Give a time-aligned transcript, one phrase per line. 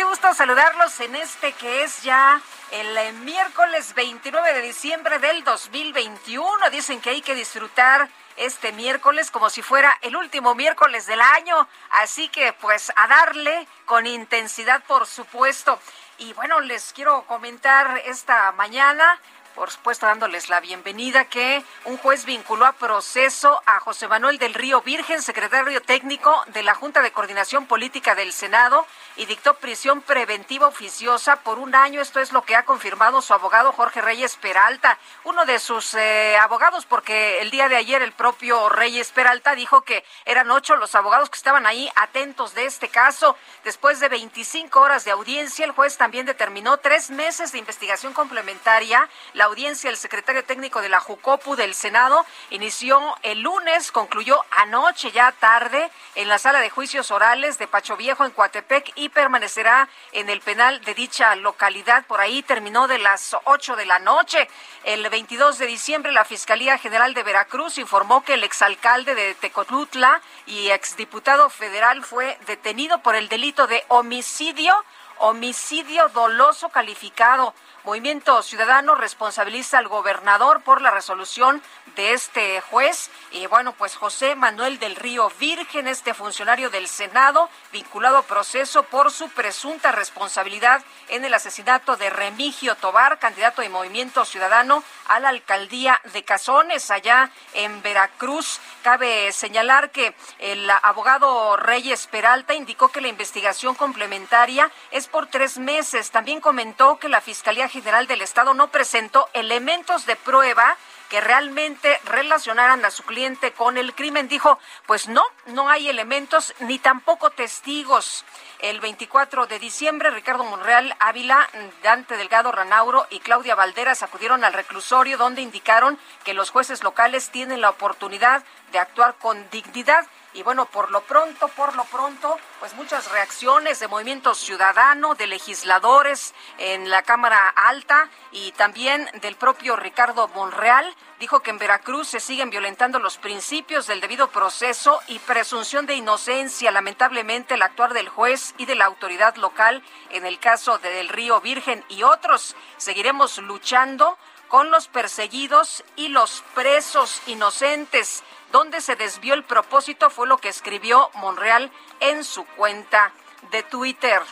[0.00, 5.44] Qué gusto saludarlos en este que es ya el eh, miércoles 29 de diciembre del
[5.44, 6.70] 2021.
[6.70, 11.68] Dicen que hay que disfrutar este miércoles como si fuera el último miércoles del año.
[11.90, 15.78] Así que pues a darle con intensidad, por supuesto.
[16.16, 19.20] Y bueno, les quiero comentar esta mañana
[19.54, 24.54] por supuesto dándoles la bienvenida, que un juez vinculó a proceso a José Manuel del
[24.54, 30.02] Río Virgen, secretario técnico de la Junta de Coordinación Política del Senado, y dictó prisión
[30.02, 32.00] preventiva oficiosa por un año.
[32.00, 36.36] Esto es lo que ha confirmado su abogado Jorge Reyes Peralta, uno de sus eh,
[36.40, 40.94] abogados, porque el día de ayer el propio Reyes Peralta dijo que eran ocho los
[40.94, 43.36] abogados que estaban ahí atentos de este caso.
[43.64, 49.08] Después de 25 horas de audiencia, el juez también determinó tres meses de investigación complementaria.
[49.34, 55.10] La audiencia, el secretario técnico de la Jucopu del Senado inició el lunes, concluyó anoche
[55.12, 59.88] ya tarde en la sala de juicios orales de Pacho Viejo en Coatepec y permanecerá
[60.12, 62.04] en el penal de dicha localidad.
[62.06, 64.46] Por ahí terminó de las 8 de la noche.
[64.84, 70.20] El 22 de diciembre la Fiscalía General de Veracruz informó que el exalcalde de Tecotutla
[70.44, 74.74] y exdiputado federal fue detenido por el delito de homicidio,
[75.18, 77.54] homicidio doloso calificado.
[77.84, 81.62] Movimiento Ciudadano responsabiliza al gobernador por la resolución
[81.96, 83.10] de este juez.
[83.32, 88.82] Y bueno, pues José Manuel del Río Virgen, este funcionario del Senado, vinculado a proceso
[88.82, 95.18] por su presunta responsabilidad en el asesinato de Remigio Tobar, candidato de Movimiento Ciudadano a
[95.18, 98.60] la alcaldía de Cazones, allá en Veracruz.
[98.82, 105.58] Cabe señalar que el abogado Reyes Peralta indicó que la investigación complementaria es por tres
[105.58, 106.10] meses.
[106.10, 110.76] También comentó que la Fiscalía del Estado no presentó elementos de prueba
[111.08, 114.28] que realmente relacionaran a su cliente con el crimen.
[114.28, 118.24] Dijo, pues no, no hay elementos ni tampoco testigos.
[118.60, 121.48] El 24 de diciembre, Ricardo Monreal Ávila,
[121.82, 127.30] Dante Delgado Ranauro y Claudia Valderas acudieron al reclusorio donde indicaron que los jueces locales
[127.30, 132.38] tienen la oportunidad de actuar con dignidad y bueno, por lo pronto, por lo pronto,
[132.60, 139.36] pues muchas reacciones de movimiento ciudadano, de legisladores en la Cámara Alta y también del
[139.36, 140.94] propio Ricardo Monreal.
[141.18, 145.94] Dijo que en Veracruz se siguen violentando los principios del debido proceso y presunción de
[145.94, 146.70] inocencia.
[146.70, 151.08] Lamentablemente, el actuar del juez y de la autoridad local en el caso de Del
[151.08, 152.56] Río Virgen y otros.
[152.76, 154.16] Seguiremos luchando
[154.50, 158.24] con los perseguidos y los presos inocentes.
[158.52, 161.70] Donde se desvió el propósito fue lo que escribió Monreal
[162.00, 163.12] en su cuenta
[163.50, 164.22] de Twitter.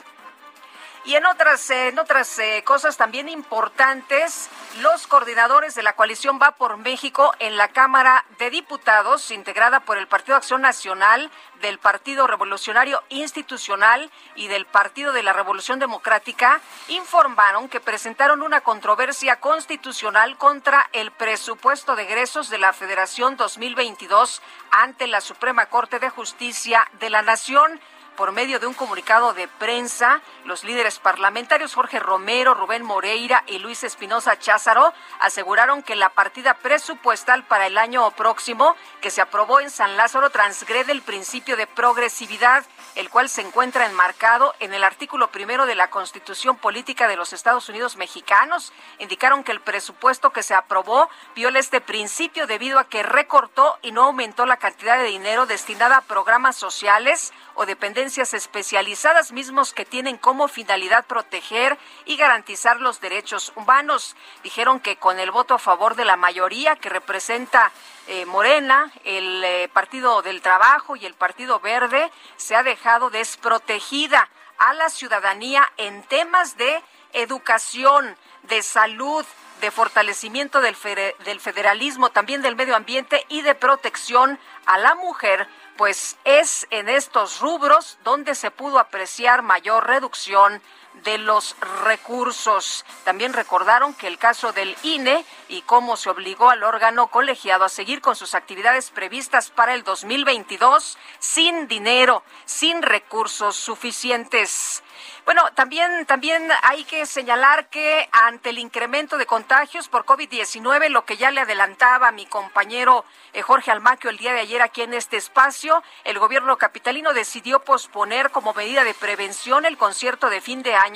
[1.09, 4.51] Y en otras, en otras eh, cosas también importantes,
[4.83, 9.97] los coordinadores de la coalición Va por México en la Cámara de Diputados, integrada por
[9.97, 11.31] el Partido Acción Nacional,
[11.63, 18.61] del Partido Revolucionario Institucional y del Partido de la Revolución Democrática, informaron que presentaron una
[18.61, 24.43] controversia constitucional contra el presupuesto de egresos de la Federación 2022
[24.73, 27.81] ante la Suprema Corte de Justicia de la Nación
[28.19, 33.61] por medio de un comunicado de prensa, los líderes parlamentarios Jorge Romero, Rubén Moreira y
[33.61, 39.61] Luis Espinosa Cházaro aseguraron que la partida presupuestal para el año próximo que se aprobó
[39.61, 42.67] en San Lázaro transgrede el principio de progresividad,
[42.99, 47.33] el cual se encuentra enmarcado en el artículo primero de la Constitución Política de los
[47.33, 48.73] Estados Unidos Mexicanos.
[48.99, 53.93] Indicaron que el presupuesto que se aprobó viola este principio debido a que recortó y
[53.93, 59.85] no aumentó la cantidad de dinero destinada a programas sociales o dependencias especializadas, mismos que
[59.85, 64.17] tienen como finalidad proteger y garantizar los derechos humanos.
[64.43, 67.71] Dijeron que con el voto a favor de la mayoría que representa
[68.09, 74.29] eh, Morena, el eh, Partido del Trabajo y el Partido Verde, se ha dejado desprotegida
[74.59, 76.83] a la ciudadanía en temas de
[77.13, 79.25] educación, de salud,
[79.61, 80.77] de fortalecimiento del,
[81.25, 85.47] del, federalismo, también del medio ambiente y de protección a la mujer,
[85.77, 90.63] pues es en estos rubros donde se pudo apreciar mayor reducción
[91.05, 92.85] de los recursos.
[93.05, 97.69] También recordaron que el caso del INE y cómo se obligó al órgano colegiado a
[97.69, 104.83] seguir con sus actividades previstas para el 2022 sin dinero, sin recursos suficientes.
[105.25, 111.05] Bueno, también, también hay que señalar que ante el incremento de contagios por COVID-19, lo
[111.05, 113.05] que ya le adelantaba mi compañero
[113.35, 117.61] eh, Jorge Almaquio el día de ayer aquí en este espacio, el gobierno capitalino decidió
[117.61, 120.88] posponer como medida de prevención el concierto de fin de año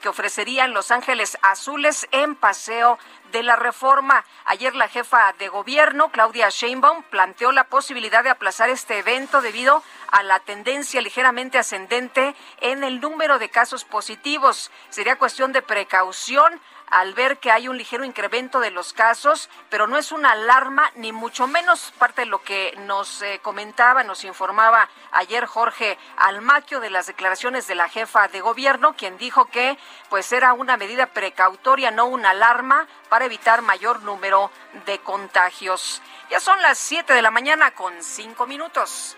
[0.00, 2.98] que ofrecerían Los Ángeles Azules en Paseo
[3.32, 4.24] de la reforma.
[4.44, 9.82] Ayer la jefa de gobierno, Claudia Sheinbaum, planteó la posibilidad de aplazar este evento debido
[10.10, 14.70] a la tendencia ligeramente ascendente en el número de casos positivos.
[14.88, 16.60] Sería cuestión de precaución
[16.90, 20.90] al ver que hay un ligero incremento de los casos, pero no es una alarma,
[20.94, 26.80] ni mucho menos parte de lo que nos eh, comentaba, nos informaba ayer Jorge Almaquio
[26.80, 31.06] de las declaraciones de la jefa de gobierno, quien dijo que pues era una medida
[31.06, 34.50] precautoria, no una alarma, para evitar mayor número
[34.86, 36.02] de contagios.
[36.30, 39.16] Ya son las 7 de la mañana con 5 minutos.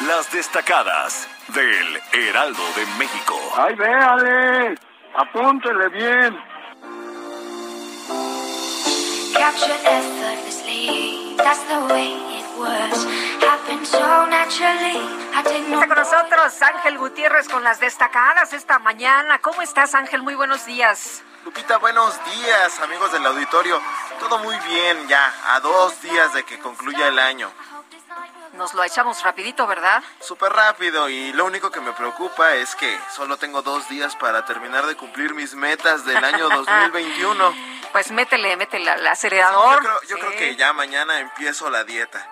[0.00, 3.34] Las destacadas del Heraldo de México.
[3.56, 4.74] ¡Ay, véale!
[5.14, 6.38] Apúntele bien.
[15.76, 19.38] Está con nosotros Ángel Gutiérrez con las destacadas esta mañana.
[19.40, 20.22] ¿Cómo estás, Ángel?
[20.22, 21.22] Muy buenos días.
[21.44, 23.80] Lupita, buenos días, amigos del auditorio.
[24.18, 27.52] Todo muy bien ya, a dos días de que concluya el año.
[28.56, 30.02] Nos lo echamos rapidito, ¿verdad?
[30.20, 34.44] Súper rápido y lo único que me preocupa es que solo tengo dos días para
[34.46, 37.54] terminar de cumplir mis metas del año 2021.
[37.92, 39.82] pues métele, métele al acelerador.
[40.08, 42.26] yo, creo, que ya mañana empiezo la dieta.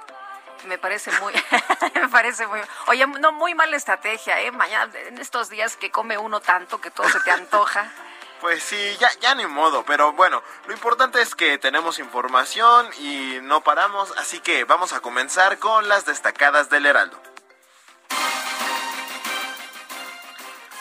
[0.65, 1.35] Me parece muy,
[1.95, 4.51] me parece muy, oye, no muy mala estrategia, ¿eh?
[4.51, 7.91] Mañana, en estos días que come uno tanto que todo se te antoja.
[8.45, 13.39] Pues sí, ya, ya ni modo, pero bueno, lo importante es que tenemos información y
[13.41, 17.19] no paramos, así que vamos a comenzar con las destacadas del Heraldo.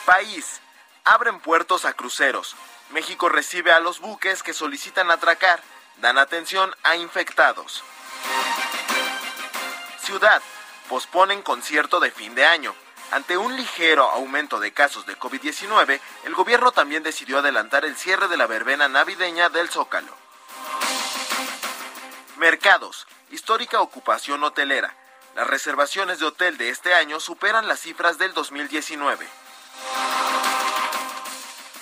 [0.04, 0.60] País.
[1.04, 2.54] Abren puertos a cruceros.
[2.90, 5.62] México recibe a los buques que solicitan atracar.
[5.96, 7.82] Dan atención a infectados.
[10.00, 10.42] Ciudad.
[10.90, 12.74] Posponen concierto de fin de año.
[13.14, 18.26] Ante un ligero aumento de casos de COVID-19, el gobierno también decidió adelantar el cierre
[18.26, 20.12] de la verbena navideña del Zócalo.
[22.38, 23.06] Mercados.
[23.30, 24.96] Histórica ocupación hotelera.
[25.36, 29.28] Las reservaciones de hotel de este año superan las cifras del 2019.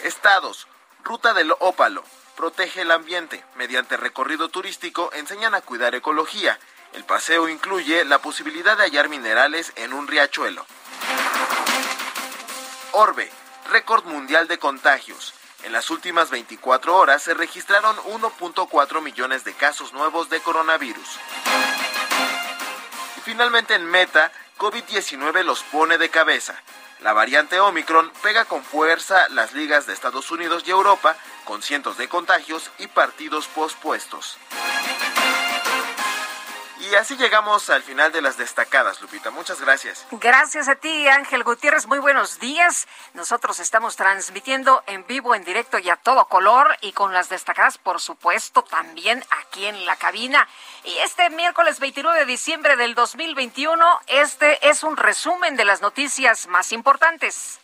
[0.02, 0.68] Estados.
[1.02, 2.04] Ruta del Ópalo.
[2.36, 3.42] Protege el ambiente.
[3.56, 6.58] Mediante recorrido turístico enseñan a cuidar ecología.
[6.92, 10.66] El paseo incluye la posibilidad de hallar minerales en un riachuelo.
[12.94, 13.30] Orbe,
[13.70, 15.32] récord mundial de contagios.
[15.62, 21.08] En las últimas 24 horas se registraron 1.4 millones de casos nuevos de coronavirus.
[23.16, 26.54] Y finalmente en Meta, COVID-19 los pone de cabeza.
[27.00, 31.96] La variante Omicron pega con fuerza las ligas de Estados Unidos y Europa, con cientos
[31.96, 34.36] de contagios y partidos pospuestos.
[36.90, 39.30] Y así llegamos al final de las destacadas, Lupita.
[39.30, 40.04] Muchas gracias.
[40.10, 41.86] Gracias a ti, Ángel Gutiérrez.
[41.86, 42.88] Muy buenos días.
[43.14, 47.78] Nosotros estamos transmitiendo en vivo, en directo y a todo color y con las destacadas,
[47.78, 50.48] por supuesto, también aquí en la cabina.
[50.82, 56.48] Y este miércoles 29 de diciembre del 2021, este es un resumen de las noticias
[56.48, 57.61] más importantes.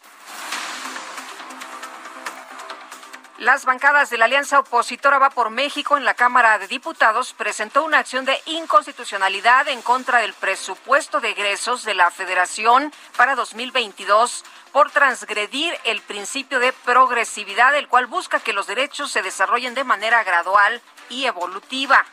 [3.39, 7.85] Las bancadas de la Alianza Opositora Va por México en la Cámara de Diputados presentó
[7.85, 14.45] una acción de inconstitucionalidad en contra del presupuesto de egresos de la Federación para 2022
[14.73, 19.85] por transgredir el principio de progresividad, el cual busca que los derechos se desarrollen de
[19.85, 22.05] manera gradual y evolutiva.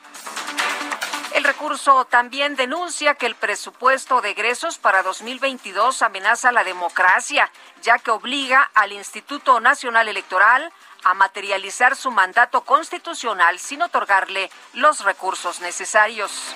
[1.34, 7.52] El recurso también denuncia que el presupuesto de egresos para 2022 amenaza la democracia,
[7.82, 10.72] ya que obliga al Instituto Nacional Electoral
[11.06, 16.56] a materializar su mandato constitucional sin otorgarle los recursos necesarios.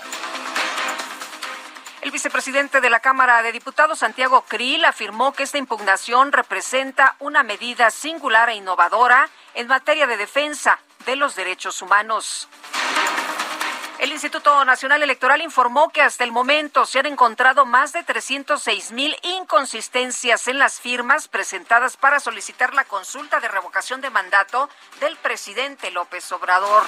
[2.01, 7.43] El vicepresidente de la Cámara de Diputados, Santiago Krill, afirmó que esta impugnación representa una
[7.43, 12.47] medida singular e innovadora en materia de defensa de los derechos humanos.
[13.99, 18.93] El Instituto Nacional Electoral informó que hasta el momento se han encontrado más de 306
[18.93, 24.69] mil inconsistencias en las firmas presentadas para solicitar la consulta de revocación de mandato
[25.01, 26.83] del presidente López Obrador.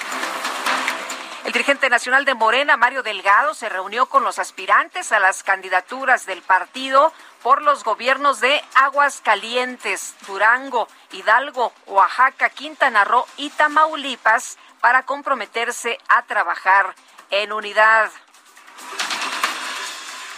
[1.44, 6.24] El dirigente nacional de Morena, Mario Delgado, se reunió con los aspirantes a las candidaturas
[6.24, 15.04] del partido por los gobiernos de Aguascalientes, Durango, Hidalgo, Oaxaca, Quintana Roo y Tamaulipas para
[15.04, 16.94] comprometerse a trabajar
[17.30, 18.10] en unidad.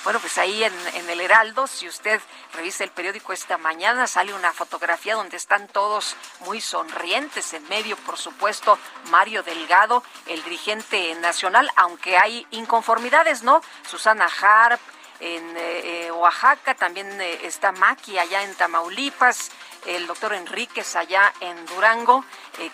[0.04, 2.20] Bueno, pues ahí en, el Heraldo, si usted
[2.52, 7.54] revisa el periódico esta mañana, sale una fotografía donde están todos muy sonrientes.
[7.54, 8.78] En medio, por supuesto,
[9.10, 13.62] Mario Delgado, el dirigente nacional, aunque hay inconformidades, ¿no?
[13.88, 14.80] Susana Harp,
[15.20, 19.50] en eh, eh, Oaxaca, también eh, está Maki allá en Tamaulipas,
[19.86, 22.24] el doctor Enríquez allá en Durango,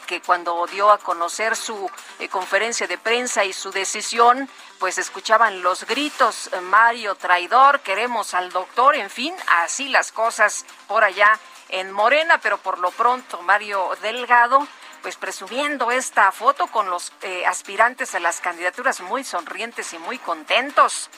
[0.06, 1.90] que cuando dio a conocer su
[2.30, 4.48] conferencia de prensa y su decisión,
[4.78, 11.04] pues escuchaban los gritos, Mario traidor, queremos al doctor, en fin, así las cosas por
[11.04, 11.38] allá
[11.68, 14.66] en Morena, pero por lo pronto Mario Delgado
[15.02, 17.10] pues presumiendo esta foto con los
[17.46, 21.08] aspirantes a las candidaturas muy sonrientes y muy contentos.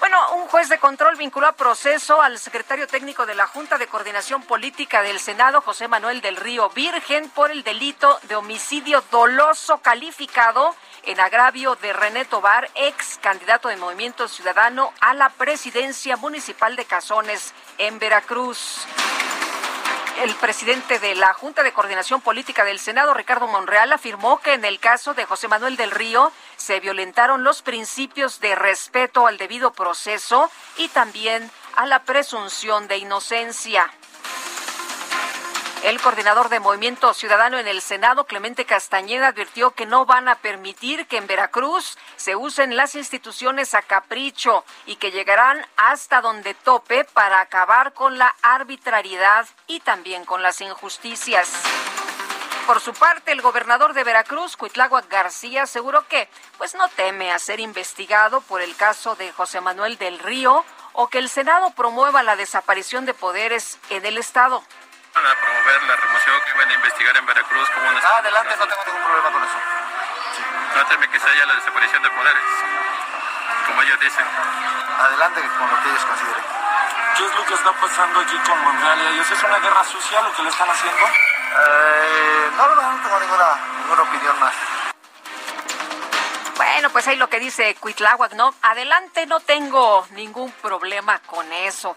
[0.00, 3.88] Bueno, un juez de control vinculó a proceso al secretario técnico de la Junta de
[3.88, 9.78] Coordinación Política del Senado, José Manuel del Río Virgen, por el delito de homicidio doloso
[9.78, 16.76] calificado en agravio de René Tobar, ex candidato de Movimiento Ciudadano a la presidencia municipal
[16.76, 18.86] de Cazones en Veracruz
[20.22, 24.64] el presidente de la Junta de Coordinación Política del Senado, Ricardo Monreal, afirmó que en
[24.64, 29.72] el caso de José Manuel del Río se violentaron los principios de respeto al debido
[29.72, 33.92] proceso y también a la presunción de inocencia.
[35.84, 40.34] El coordinador de Movimiento Ciudadano en el Senado, Clemente Castañeda, advirtió que no van a
[40.34, 46.54] permitir que en Veracruz se usen las instituciones a capricho y que llegarán hasta donde
[46.54, 51.48] tope para acabar con la arbitrariedad y también con las injusticias.
[52.66, 57.38] Por su parte, el gobernador de Veracruz, Cuitláhuac García, aseguró que pues no teme a
[57.38, 62.24] ser investigado por el caso de José Manuel del Río o que el Senado promueva
[62.24, 64.62] la desaparición de poderes en el estado
[65.26, 67.98] a promover la remoción que iban a investigar en Veracruz como una...
[67.98, 69.58] Ah, adelante, no tengo ningún problema con eso.
[70.76, 72.44] No teme que se haya la desaparición de poderes,
[73.66, 74.26] como ellos dicen.
[74.98, 76.44] Adelante con lo que ellos consideren.
[77.16, 79.30] ¿Qué es lo que está pasando aquí con Monreal y ellos?
[79.30, 81.04] ¿Es una guerra sucia lo que le están haciendo?
[81.04, 83.46] Eh, no, no, no tengo ninguna,
[83.80, 84.54] ninguna opinión más.
[86.56, 88.54] Bueno, pues ahí lo que dice Cuitláhuac, ¿no?
[88.62, 91.96] Adelante, no tengo ningún problema con eso.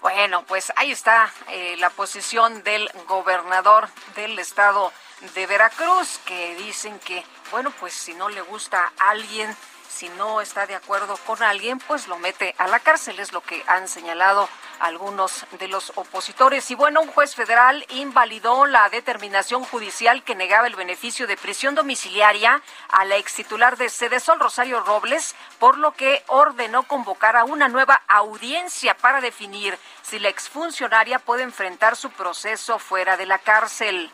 [0.00, 4.92] Bueno, pues ahí está eh, la posición del gobernador del estado
[5.34, 9.54] de Veracruz, que dicen que, bueno, pues si no le gusta a alguien,
[9.88, 13.40] si no está de acuerdo con alguien, pues lo mete a la cárcel, es lo
[13.40, 14.48] que han señalado
[14.80, 16.70] algunos de los opositores.
[16.70, 21.74] Y bueno, un juez federal invalidó la determinación judicial que negaba el beneficio de prisión
[21.74, 23.88] domiciliaria a la ex titular de
[24.20, 30.18] Sol, Rosario Robles, por lo que ordenó convocar a una nueva audiencia para definir si
[30.18, 34.12] la exfuncionaria puede enfrentar su proceso fuera de la cárcel.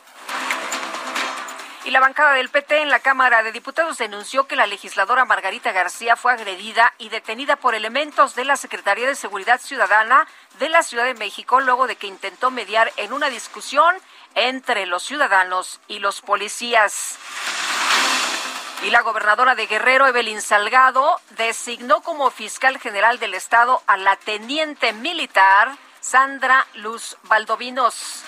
[1.84, 5.70] Y la bancada del PT en la Cámara de Diputados denunció que la legisladora Margarita
[5.70, 10.26] García fue agredida y detenida por elementos de la Secretaría de Seguridad Ciudadana
[10.58, 13.94] de la Ciudad de México luego de que intentó mediar en una discusión
[14.34, 17.18] entre los ciudadanos y los policías.
[18.82, 24.16] Y la gobernadora de Guerrero, Evelyn Salgado, designó como fiscal general del Estado a la
[24.16, 28.24] teniente militar Sandra Luz Valdovinos.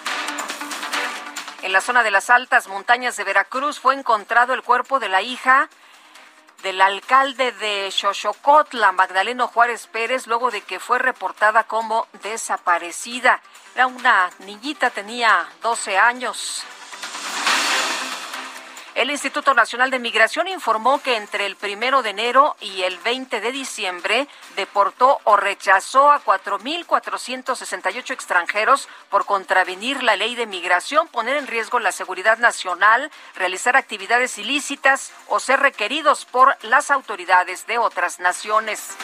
[1.63, 5.23] En la zona de las altas montañas de Veracruz fue encontrado el cuerpo de la
[5.23, 5.69] hija
[6.63, 13.41] del alcalde de Xochocotla, Magdaleno Juárez Pérez, luego de que fue reportada como desaparecida.
[13.75, 16.65] Era una niñita, tenía 12 años.
[18.97, 23.43] El Instituto Nacional de Migración informó que entre el primero de enero y el 20
[23.43, 24.27] de diciembre
[24.57, 31.79] deportó o rechazó a 4.468 extranjeros por contravenir la ley de migración, poner en riesgo
[31.79, 38.97] la seguridad nacional, realizar actividades ilícitas o ser requeridos por las autoridades de otras naciones.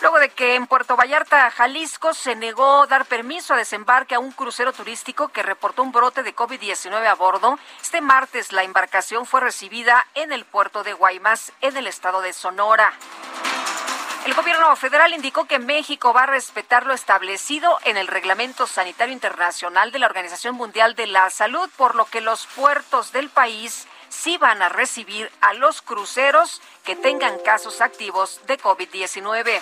[0.00, 4.32] Luego de que en Puerto Vallarta, Jalisco, se negó dar permiso a desembarque a un
[4.32, 9.40] crucero turístico que reportó un brote de COVID-19 a bordo, este martes la embarcación fue
[9.40, 12.94] recibida en el puerto de Guaymas, en el estado de Sonora.
[14.24, 19.12] El gobierno federal indicó que México va a respetar lo establecido en el Reglamento Sanitario
[19.12, 23.86] Internacional de la Organización Mundial de la Salud, por lo que los puertos del país
[24.10, 29.60] sí van a recibir a los cruceros que tengan casos activos de COVID-19.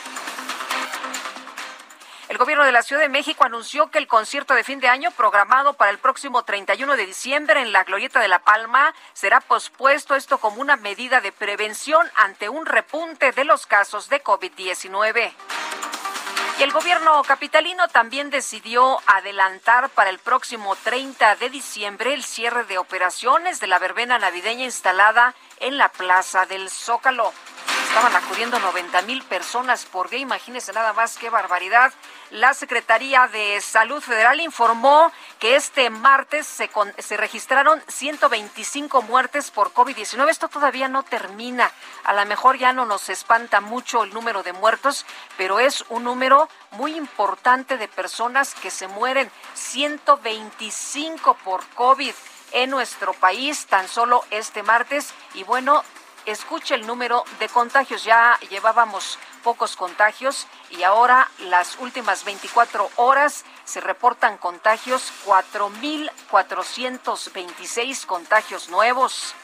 [2.28, 5.10] El gobierno de la Ciudad de México anunció que el concierto de fin de año
[5.12, 10.14] programado para el próximo 31 de diciembre en la Glorieta de la Palma será pospuesto,
[10.14, 15.32] esto como una medida de prevención ante un repunte de los casos de COVID-19.
[16.58, 22.64] Y el gobierno capitalino también decidió adelantar para el próximo 30 de diciembre el cierre
[22.64, 27.32] de operaciones de la verbena navideña instalada en la Plaza del Zócalo.
[27.98, 31.92] Estaban acudiendo 90 mil personas por día, imagínense nada más qué barbaridad.
[32.30, 39.74] La Secretaría de Salud Federal informó que este martes se, se registraron 125 muertes por
[39.74, 40.28] COVID-19.
[40.28, 41.72] Esto todavía no termina.
[42.04, 45.04] A lo mejor ya no nos espanta mucho el número de muertos,
[45.36, 49.28] pero es un número muy importante de personas que se mueren.
[49.54, 52.14] 125 por COVID
[52.52, 55.12] en nuestro país tan solo este martes.
[55.34, 55.82] Y bueno,
[56.26, 58.04] escuche el número de contagios.
[58.04, 68.68] Ya llevábamos pocos contagios y ahora las últimas 24 horas se reportan contagios, 4.426 contagios
[68.68, 69.34] nuevos.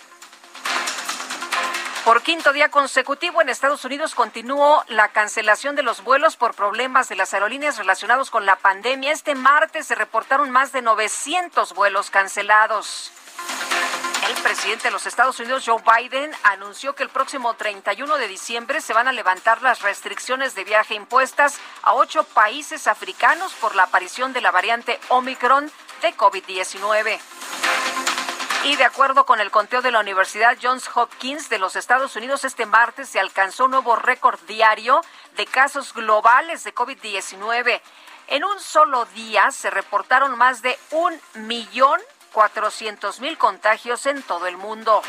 [2.04, 7.08] Por quinto día consecutivo en Estados Unidos continuó la cancelación de los vuelos por problemas
[7.08, 9.10] de las aerolíneas relacionados con la pandemia.
[9.10, 13.10] Este martes se reportaron más de 900 vuelos cancelados.
[14.28, 18.80] El presidente de los Estados Unidos, Joe Biden, anunció que el próximo 31 de diciembre
[18.80, 23.82] se van a levantar las restricciones de viaje impuestas a ocho países africanos por la
[23.82, 27.18] aparición de la variante Omicron de COVID-19.
[28.64, 32.44] Y de acuerdo con el conteo de la Universidad Johns Hopkins de los Estados Unidos,
[32.44, 35.02] este martes se alcanzó un nuevo récord diario
[35.36, 37.82] de casos globales de COVID-19.
[38.28, 42.00] En un solo día se reportaron más de un millón
[42.34, 45.00] 400 mil contagios en todo el mundo.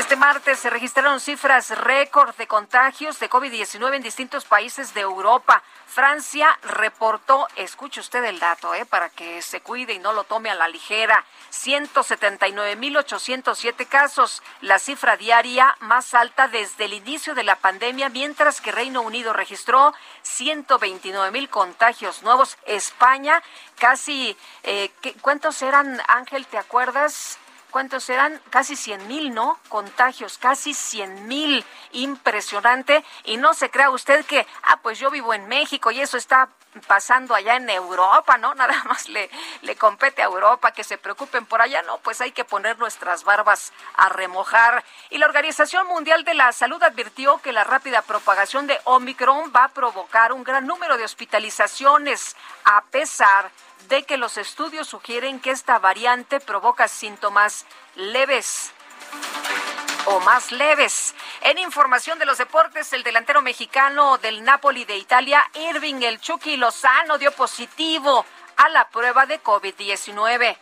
[0.00, 5.62] Este martes se registraron cifras récord de contagios de COVID-19 en distintos países de Europa.
[5.86, 10.48] Francia reportó, escuche usted el dato, eh, para que se cuide y no lo tome
[10.48, 17.56] a la ligera, 179.807 casos, la cifra diaria más alta desde el inicio de la
[17.56, 19.92] pandemia, mientras que Reino Unido registró
[20.24, 22.56] 129.000 contagios nuevos.
[22.64, 23.42] España,
[23.78, 27.38] casi, eh, ¿cuántos eran, Ángel, te acuerdas?
[27.70, 28.40] ¿Cuántos eran?
[28.50, 29.58] Casi 100 mil, ¿no?
[29.68, 31.64] Contagios, casi 100 mil.
[31.92, 33.04] Impresionante.
[33.24, 36.48] Y no se crea usted que, ah, pues yo vivo en México y eso está
[36.86, 38.54] pasando allá en Europa, ¿no?
[38.60, 39.30] Nada más le,
[39.62, 43.24] le compete a Europa que se preocupen por allá, no, pues hay que poner nuestras
[43.24, 44.84] barbas a remojar.
[45.10, 49.64] Y la Organización Mundial de la Salud advirtió que la rápida propagación de Omicron va
[49.64, 55.50] a provocar un gran número de hospitalizaciones, a pesar de que los estudios sugieren que
[55.50, 58.70] esta variante provoca síntomas leves
[60.06, 61.14] o más leves.
[61.42, 66.56] En información de los deportes, el delantero mexicano del Napoli de Italia, Irving El Chucky
[66.56, 68.24] Lozano, dio positivo
[68.56, 70.56] a la prueba de COVID-19.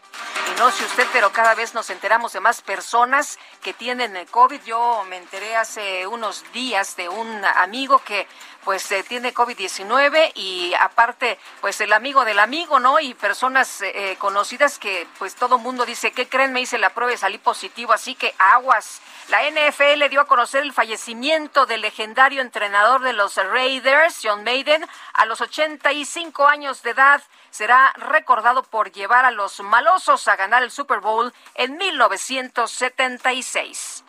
[0.57, 4.61] No sé usted, pero cada vez nos enteramos de más personas que tienen el COVID.
[4.65, 8.27] Yo me enteré hace unos días de un amigo que
[8.65, 12.99] pues eh, tiene COVID-19 y aparte pues el amigo del amigo, ¿no?
[13.01, 16.53] Y personas eh, conocidas que pues todo mundo dice, ¿qué creen?
[16.53, 19.01] Me hice la prueba y salí positivo, así que aguas.
[19.29, 24.85] La NFL dio a conocer el fallecimiento del legendario entrenador de los Raiders, John Maiden,
[25.15, 27.23] a los 85 años de edad
[27.59, 34.05] será recordado por llevar a los malosos a ganar el Super Bowl en 1976.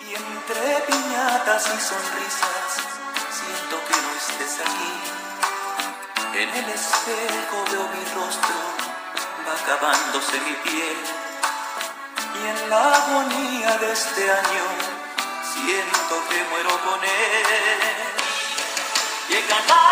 [0.00, 2.78] Y entre piñatas y sonrisas,
[3.28, 4.94] siento que no estés aquí.
[6.40, 8.56] En el espejo veo mi rostro,
[9.46, 10.98] va acabándose mi piel.
[12.36, 14.64] Y en la agonía de este año,
[15.52, 17.10] siento que muero con él.
[19.28, 19.90] Llega la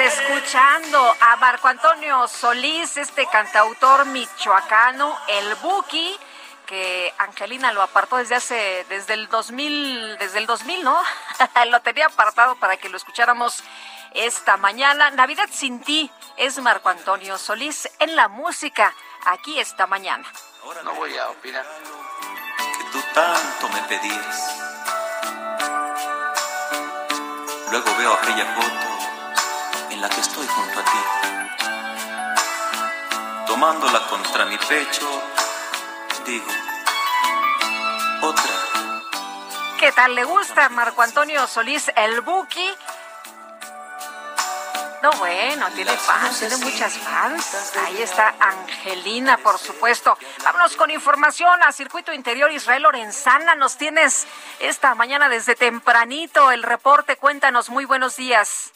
[0.00, 6.18] escuchando a Marco Antonio Solís, este cantautor michoacano, el Buki
[6.66, 11.00] que Angelina lo apartó desde hace, desde el 2000, desde el 2000, ¿no?
[11.70, 13.62] lo tenía apartado para que lo escucháramos
[14.14, 15.10] esta mañana.
[15.10, 18.94] Navidad sin ti es Marco Antonio Solís en la música,
[19.26, 20.26] aquí esta mañana.
[20.84, 21.66] no voy a opinar.
[22.56, 24.64] Que tú tanto me pedías.
[27.70, 30.98] Luego veo aquella foto en la que estoy junto a ti.
[33.46, 35.22] Tomándola contra mi pecho,
[38.22, 38.52] otra.
[39.78, 42.66] ¿Qué tal le gusta Marco Antonio Solís el Buki?
[45.02, 47.76] No, bueno, tiene fans, tiene muchas fans.
[47.76, 50.16] Ahí está Angelina, por supuesto.
[50.42, 53.54] Vámonos con información a Circuito Interior Israel Lorenzana.
[53.54, 54.26] Nos tienes
[54.60, 57.16] esta mañana desde tempranito el reporte.
[57.16, 58.72] Cuéntanos, muy buenos días.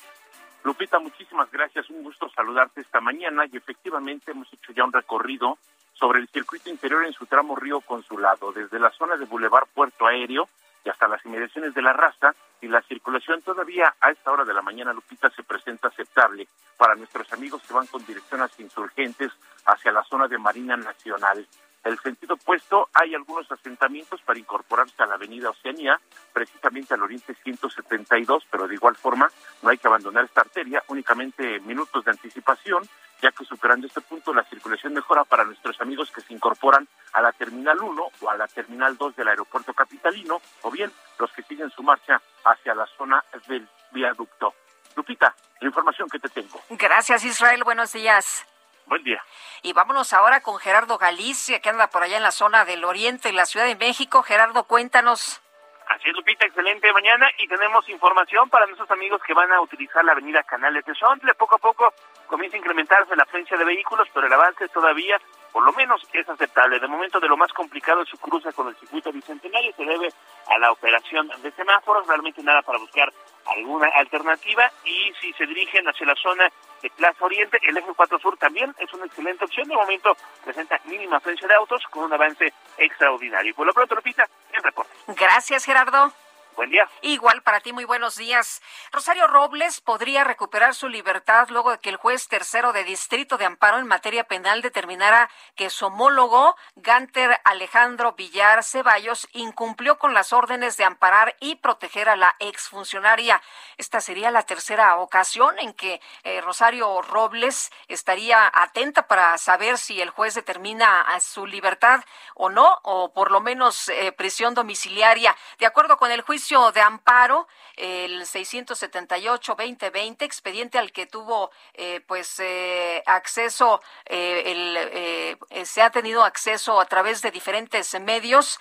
[0.64, 1.88] Lupita, muchísimas gracias.
[1.88, 5.56] Un gusto saludarte esta mañana y efectivamente hemos hecho ya un recorrido
[5.98, 10.06] sobre el circuito interior en su tramo Río Consulado, desde la zona de Boulevard Puerto
[10.06, 10.48] Aéreo
[10.84, 14.54] y hasta las inmediaciones de la raza y la circulación todavía a esta hora de
[14.54, 19.32] la mañana, Lupita, se presenta aceptable para nuestros amigos que van con dirección insurgentes
[19.66, 21.46] hacia la zona de Marina Nacional.
[21.84, 26.00] El sentido opuesto, hay algunos asentamientos para incorporarse a la avenida Oceanía,
[26.32, 29.30] precisamente al oriente 172, pero de igual forma
[29.62, 32.88] no hay que abandonar esta arteria, únicamente minutos de anticipación,
[33.22, 37.22] ya que superando este punto la circulación mejora para nuestros amigos que se incorporan a
[37.22, 41.42] la Terminal 1 o a la Terminal 2 del aeropuerto capitalino, o bien los que
[41.42, 44.54] siguen su marcha hacia la zona del viaducto.
[44.94, 46.60] Lupita, la información que te tengo.
[46.70, 48.46] Gracias Israel, buenos días.
[48.88, 49.22] Buen día.
[49.62, 53.28] Y vámonos ahora con Gerardo Galicia, que anda por allá en la zona del oriente,
[53.28, 54.22] en la Ciudad de México.
[54.22, 55.42] Gerardo, cuéntanos.
[55.88, 60.04] Así es, Lupita, excelente mañana y tenemos información para nuestros amigos que van a utilizar
[60.04, 61.34] la avenida Canales de Sontle.
[61.34, 61.94] Poco a poco
[62.26, 65.18] comienza a incrementarse la afluencia de vehículos, pero el avance todavía,
[65.50, 66.78] por lo menos, es aceptable.
[66.78, 70.08] De momento, de lo más complicado es su cruce con el circuito bicentenario, se debe
[70.48, 73.10] a la operación de semáforos, realmente nada para buscar
[73.46, 76.50] alguna alternativa y si se dirigen hacia la zona
[76.82, 79.68] de Plaza Oriente, el eje 4 Sur también es una excelente opción.
[79.68, 83.54] De momento presenta mínima afluencia de autos con un avance extraordinario.
[83.54, 84.92] Por lo pronto, Lupita, el reporte.
[85.08, 86.12] Gracias, Gerardo.
[86.58, 86.90] Buen día.
[87.02, 88.60] Igual para ti, muy buenos días.
[88.90, 93.44] Rosario Robles podría recuperar su libertad luego de que el juez tercero de distrito de
[93.44, 100.32] amparo en materia penal determinara que su homólogo, Ganter Alejandro Villar Ceballos, incumplió con las
[100.32, 103.40] órdenes de amparar y proteger a la exfuncionaria.
[103.76, 110.00] Esta sería la tercera ocasión en que eh, Rosario Robles estaría atenta para saber si
[110.00, 115.36] el juez determina su libertad o no, o por lo menos eh, prisión domiciliaria.
[115.60, 122.40] De acuerdo con el juicio, de amparo, el 678-2020, expediente al que tuvo eh, pues
[122.40, 128.58] eh, acceso, eh, se ha tenido acceso a través de diferentes medios,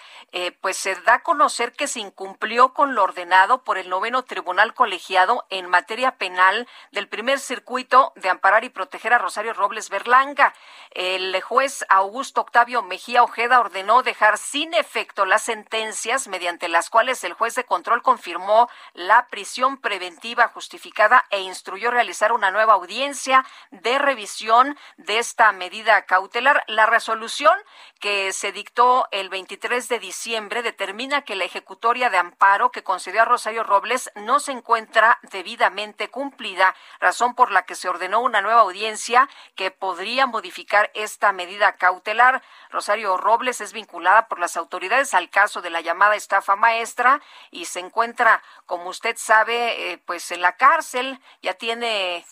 [0.59, 4.73] pues se da a conocer que se incumplió con lo ordenado por el noveno tribunal
[4.73, 10.53] colegiado en materia penal del primer circuito de amparar y proteger a Rosario Robles Berlanga.
[10.91, 17.23] El juez Augusto Octavio Mejía Ojeda ordenó dejar sin efecto las sentencias mediante las cuales
[17.23, 23.45] el juez de control confirmó la prisión preventiva justificada e instruyó realizar una nueva audiencia
[23.69, 26.63] de revisión de esta medida cautelar.
[26.65, 27.53] La resolución
[27.99, 33.21] que se dictó el 23 de diciembre determina que la ejecutoria de amparo que concedió
[33.21, 38.41] a Rosario Robles no se encuentra debidamente cumplida, razón por la que se ordenó una
[38.41, 42.41] nueva audiencia que podría modificar esta medida cautelar.
[42.71, 47.66] Rosario Robles es vinculada por las autoridades al caso de la llamada estafa maestra y
[47.67, 52.25] se encuentra, como usted sabe, eh, pues en la cárcel, ya tiene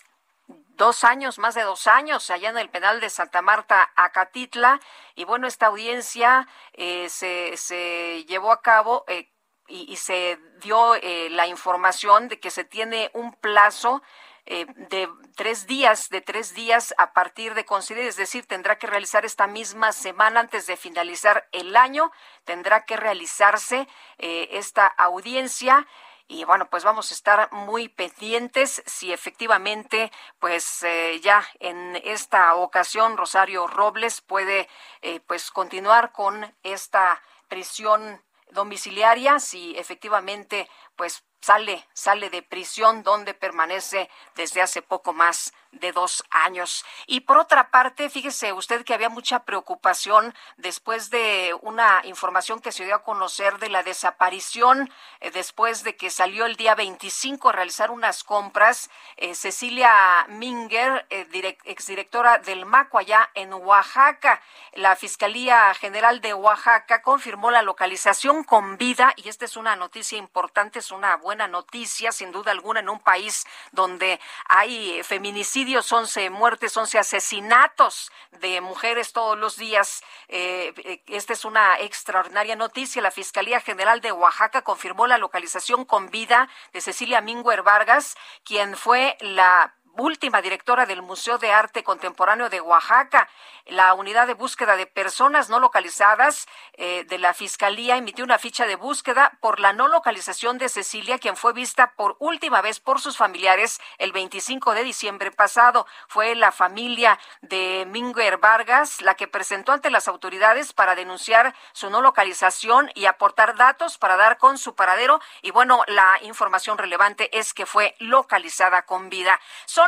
[0.76, 4.80] dos años, más de dos años, allá en el penal de Santa Marta, Acatitla.
[5.14, 9.30] Y bueno, esta audiencia eh, se, se, llevó a cabo eh,
[9.68, 14.02] y, y, se dio eh, la información de que se tiene un plazo
[14.46, 18.86] eh, de tres días, de tres días a partir de considerar, es decir, tendrá que
[18.86, 22.10] realizar esta misma semana antes de finalizar el año,
[22.44, 23.86] tendrá que realizarse
[24.18, 25.86] eh, esta audiencia.
[26.28, 32.54] Y bueno, pues vamos a estar muy pendientes si efectivamente, pues eh, ya en esta
[32.56, 34.68] ocasión Rosario Robles puede
[35.02, 43.32] eh, pues continuar con esta prisión domiciliaria, si efectivamente pues sale, sale de prisión donde
[43.32, 46.84] permanece desde hace poco más de dos años.
[47.06, 52.72] Y por otra parte, fíjese usted que había mucha preocupación después de una información que
[52.72, 57.48] se dio a conocer de la desaparición, eh, después de que salió el día 25
[57.48, 64.40] a realizar unas compras, eh, Cecilia Minger, eh, exdirectora del MACO allá en Oaxaca.
[64.72, 70.18] La Fiscalía General de Oaxaca confirmó la localización con vida y esta es una noticia
[70.18, 75.90] importante, es una buena noticia, sin duda alguna, en un país donde hay feminicidios feminicidios,
[75.90, 80.02] 11 muertes, 11 asesinatos de mujeres todos los días.
[80.28, 83.00] Eh, eh, esta es una extraordinaria noticia.
[83.00, 88.76] La Fiscalía General de Oaxaca confirmó la localización con vida de Cecilia Minguer Vargas, quien
[88.76, 93.28] fue la última directora del Museo de Arte Contemporáneo de Oaxaca.
[93.66, 98.66] La unidad de búsqueda de personas no localizadas eh, de la Fiscalía emitió una ficha
[98.66, 103.00] de búsqueda por la no localización de Cecilia, quien fue vista por última vez por
[103.00, 105.86] sus familiares el 25 de diciembre pasado.
[106.08, 111.90] Fue la familia de Minger Vargas la que presentó ante las autoridades para denunciar su
[111.90, 115.20] no localización y aportar datos para dar con su paradero.
[115.42, 119.40] Y bueno, la información relevante es que fue localizada con vida.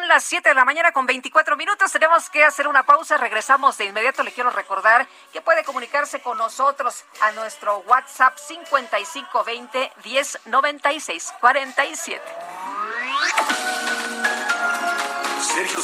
[0.06, 1.90] Las 7 de la mañana con 24 minutos.
[1.90, 3.16] Tenemos que hacer una pausa.
[3.16, 4.22] Regresamos de inmediato.
[4.22, 12.22] Le quiero recordar que puede comunicarse con nosotros a nuestro WhatsApp 5520 1096 47.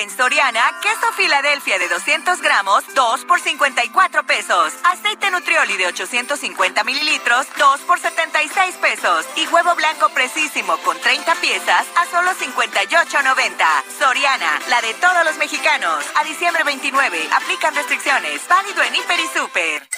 [0.00, 4.72] En Soriana, queso Filadelfia de 200 gramos, 2 por 54 pesos.
[4.82, 9.24] Aceite Nutrioli de 850 mililitros, 2 por 76 pesos.
[9.36, 13.64] Y huevo blanco precisísimo con 30 piezas a solo 58.90.
[13.96, 16.04] Soriana, la de todos los mexicanos.
[16.16, 18.40] A diciembre 29, aplican restricciones.
[18.48, 19.88] Válido en Hiper y Super.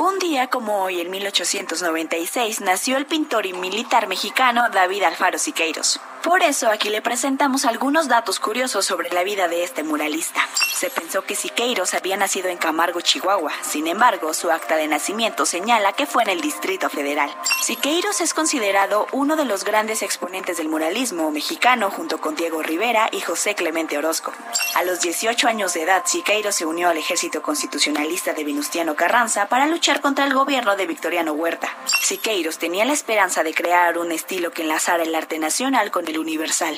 [0.00, 6.00] Un día como hoy, en 1896, nació el pintor y militar mexicano David Alfaro Siqueiros.
[6.24, 10.40] Por eso aquí le presentamos algunos datos curiosos sobre la vida de este muralista.
[10.74, 13.52] Se pensó que Siqueiros había nacido en Camargo, Chihuahua.
[13.60, 17.30] Sin embargo, su acta de nacimiento señala que fue en el Distrito Federal.
[17.62, 23.10] Siqueiros es considerado uno de los grandes exponentes del muralismo mexicano junto con Diego Rivera
[23.12, 24.32] y José Clemente Orozco.
[24.76, 29.46] A los 18 años de edad, Siqueiros se unió al ejército constitucionalista de Venustiano Carranza
[29.48, 31.68] para luchar contra el gobierno de Victoriano Huerta.
[32.02, 36.13] Siqueiros tenía la esperanza de crear un estilo que enlazara el arte nacional con el
[36.14, 36.76] universal.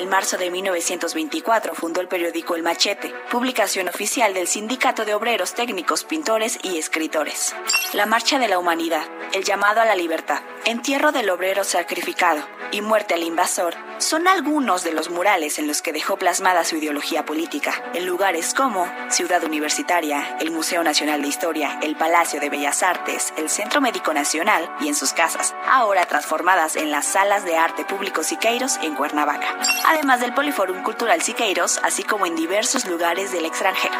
[0.00, 5.54] En marzo de 1924 fundó el periódico El Machete, publicación oficial del Sindicato de Obreros
[5.54, 7.54] Técnicos, Pintores y Escritores.
[7.92, 12.80] La Marcha de la Humanidad, El llamado a la libertad, Entierro del obrero sacrificado y
[12.80, 17.24] Muerte al invasor son algunos de los murales en los que dejó plasmada su ideología
[17.24, 22.82] política, en lugares como Ciudad Universitaria, el Museo Nacional de Historia, el Palacio de Bellas
[22.82, 27.56] Artes, el Centro Médico Nacional y en sus casas, ahora transformadas en las salas de
[27.56, 29.39] arte público Siqueiros en Cuernavaca,
[29.86, 33.94] además del Poliforum Cultural Siqueiros, así como en diversos lugares del extranjero.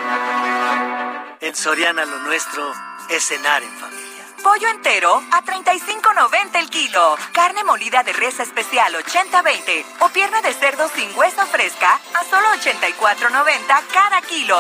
[1.41, 2.73] En Soriana lo nuestro
[3.09, 4.11] es cenar en familia.
[4.43, 7.17] Pollo entero a 35.90 el kilo.
[7.33, 12.49] Carne molida de res especial 80-20 o pierna de cerdo sin hueso fresca a solo
[12.55, 14.57] 84.90 cada kilo.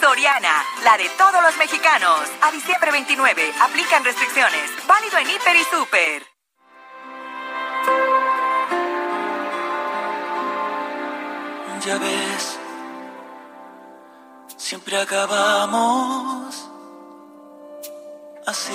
[0.00, 2.20] Soriana, la de todos los mexicanos.
[2.42, 4.70] A diciembre 29, aplican restricciones.
[4.86, 6.31] Válido en Hiper y Super.
[11.84, 12.58] Ya ves,
[14.56, 16.70] siempre acabamos
[18.46, 18.72] así,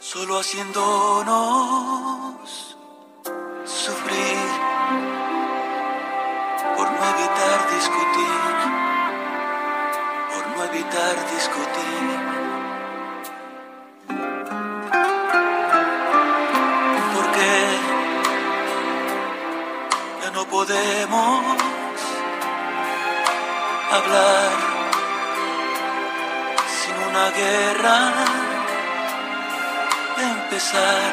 [0.00, 0.76] solo haciéndonos
[3.64, 4.48] sufrir
[6.76, 8.40] por no evitar discutir,
[10.34, 12.47] por no evitar discutir.
[20.58, 21.56] Podemos
[23.92, 24.50] hablar
[27.08, 27.98] una guerra
[30.32, 31.12] empezar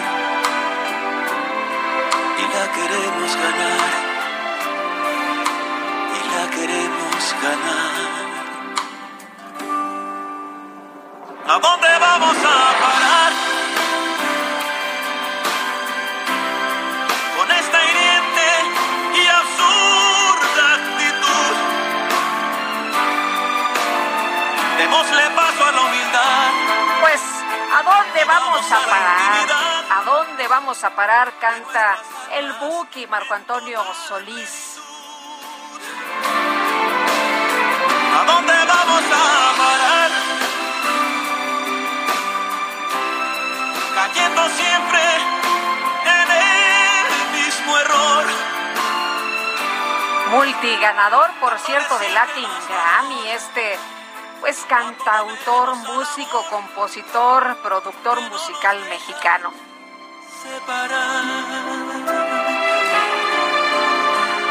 [2.41, 3.91] y la queremos ganar
[6.15, 7.95] y la queremos ganar.
[11.53, 13.14] ¿A dónde vamos a parar?
[28.39, 29.47] Vamos a parar?
[29.91, 31.33] ¿A dónde vamos a parar?
[31.39, 31.97] Canta
[32.33, 34.79] el Buki Marco Antonio Solís.
[38.17, 40.11] ¿A dónde vamos a parar?
[43.95, 45.01] Cayendo siempre
[46.05, 48.25] en el mismo error.
[50.31, 53.79] multiganador, por cierto, de Latin Grammy, este
[54.45, 59.51] pues cantautor, músico, compositor, productor musical mexicano.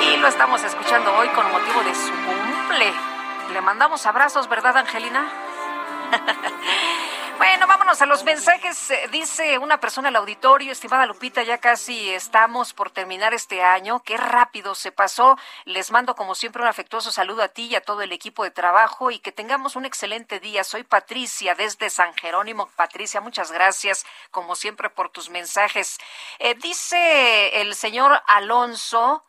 [0.03, 2.93] Y lo estamos escuchando hoy con motivo de su cumple.
[3.53, 5.29] Le mandamos abrazos, ¿verdad, Angelina?
[8.01, 8.91] A los mensajes.
[8.91, 14.03] Eh, dice una persona al auditorio, estimada Lupita, ya casi estamos por terminar este año.
[14.03, 15.39] Qué rápido se pasó.
[15.65, 18.51] Les mando como siempre un afectuoso saludo a ti y a todo el equipo de
[18.51, 20.65] trabajo y que tengamos un excelente día.
[20.65, 22.69] Soy Patricia desde San Jerónimo.
[22.75, 25.99] Patricia, muchas gracias como siempre por tus mensajes.
[26.41, 29.23] Eh, dice el señor Alonso.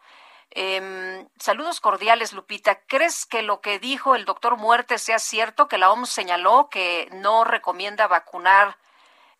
[0.57, 2.79] Eh, saludos cordiales, Lupita.
[2.87, 7.09] ¿Crees que lo que dijo el doctor Muerte sea cierto, que la OMS señaló que
[7.11, 8.77] no recomienda vacunar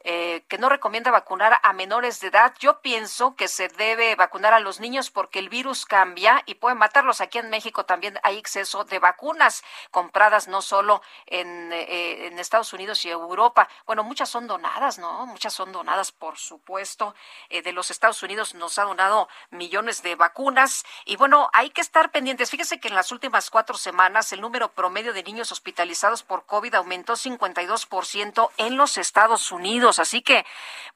[0.08, 2.54] eh, que no recomienda vacunar a menores de edad.
[2.60, 6.76] Yo pienso que se debe vacunar a los niños porque el virus cambia y puede
[6.76, 7.22] matarlos.
[7.22, 12.72] Aquí en México también hay exceso de vacunas compradas no solo en, eh, en Estados
[12.72, 13.68] Unidos y Europa.
[13.88, 15.26] Bueno, muchas son donadas, ¿no?
[15.26, 17.16] Muchas son donadas, por supuesto.
[17.50, 21.82] Eh, de los Estados Unidos nos ha donado millones de vacunas y bueno, hay que
[21.82, 22.52] estar pendientes.
[22.52, 26.76] Fíjese que en las últimas cuatro semanas el número promedio de niños hospitalizados por COVID
[26.76, 29.95] aumentó 52% en los Estados Unidos.
[30.00, 30.46] Así que,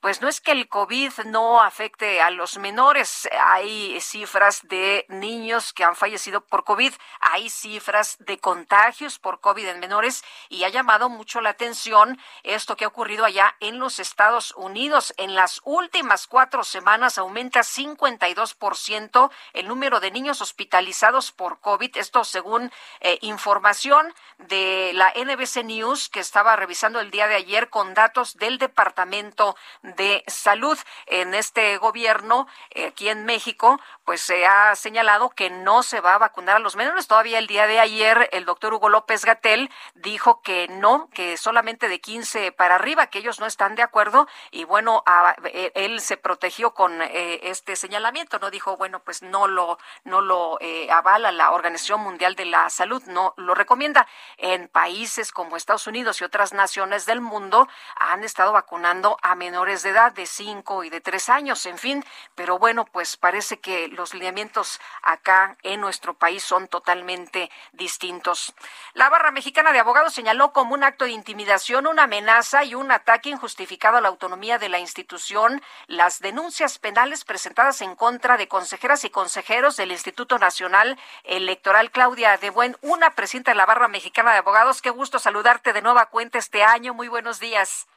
[0.02, 3.28] pues no es que el COVID no afecte a los menores.
[3.48, 6.94] Hay cifras de niños que han fallecido por COVID.
[7.20, 12.76] Hay cifras de contagios por COVID en menores y ha llamado mucho la atención esto
[12.76, 15.14] que ha ocurrido allá en los Estados Unidos.
[15.18, 21.98] En las últimas cuatro semanas aumenta 52% el número de niños hospitalizados por COVID.
[21.98, 27.70] Esto según eh, información de la NBC News que estaba revisando el día de ayer
[27.70, 30.78] con datos del Departamento Departamento de Salud.
[31.06, 36.16] En este gobierno, eh, aquí en México, pues se ha señalado que no se va
[36.16, 37.08] a vacunar a los menores.
[37.08, 41.88] Todavía el día de ayer, el doctor Hugo López Gatel dijo que no, que solamente
[41.88, 44.28] de 15 para arriba, que ellos no están de acuerdo.
[44.50, 45.04] Y bueno,
[45.46, 50.22] eh, él se protegió con eh, este señalamiento, no dijo, bueno, pues no lo, no
[50.22, 50.58] lo
[50.92, 54.08] avala la Organización Mundial de la Salud, no lo recomienda.
[54.38, 59.84] En países como Estados Unidos y otras naciones del mundo han estado vacunando a menores
[59.84, 63.88] de edad de 5 y de 3 años, en fin, pero bueno, pues parece que
[63.90, 68.54] los lineamientos acá en nuestro país son totalmente distintos.
[68.94, 72.92] La Barra Mexicana de Abogados señaló como un acto de intimidación, una amenaza y un
[72.92, 78.48] ataque injustificado a la autonomía de la institución las denuncias penales presentadas en contra de
[78.48, 83.88] consejeras y consejeros del Instituto Nacional Electoral Claudia de Buen, una presidenta de la Barra
[83.88, 84.82] Mexicana de Abogados.
[84.82, 86.94] Qué gusto saludarte de nueva cuenta este año.
[86.94, 87.88] Muy buenos días.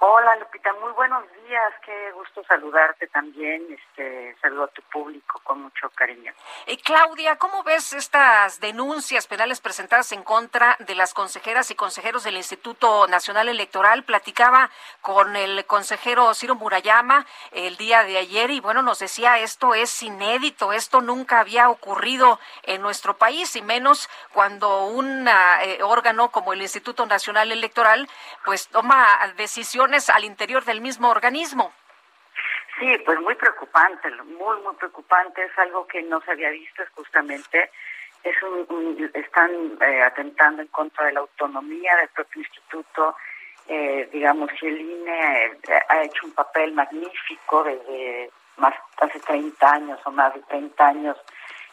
[0.00, 5.62] Hola Lupita, muy buenos días, qué gusto saludarte también, este, saludo a tu público con
[5.62, 6.32] mucho cariño.
[6.66, 12.24] Eh, Claudia, ¿cómo ves estas denuncias penales presentadas en contra de las consejeras y consejeros
[12.24, 14.04] del Instituto Nacional Electoral?
[14.04, 19.74] Platicaba con el consejero Ciro Murayama el día de ayer y bueno, nos decía esto
[19.74, 26.30] es inédito, esto nunca había ocurrido en nuestro país y menos cuando un eh, órgano
[26.30, 28.06] como el Instituto Nacional Electoral
[28.44, 31.37] pues toma decisiones al interior del mismo organismo.
[32.78, 35.44] Sí, pues muy preocupante, muy, muy preocupante.
[35.44, 37.70] Es algo que no se había visto justamente.
[38.22, 43.16] Es un, están eh, atentando en contra de la autonomía del propio instituto.
[43.66, 49.72] Eh, digamos, si el INE eh, ha hecho un papel magnífico desde más hace 30
[49.72, 51.16] años o más de 30 años,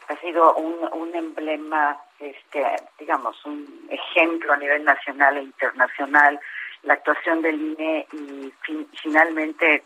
[0.07, 2.65] ha sido un, un emblema, este,
[2.99, 6.39] digamos, un ejemplo a nivel nacional e internacional
[6.85, 8.53] la actuación del INE y
[9.01, 9.83] finalmente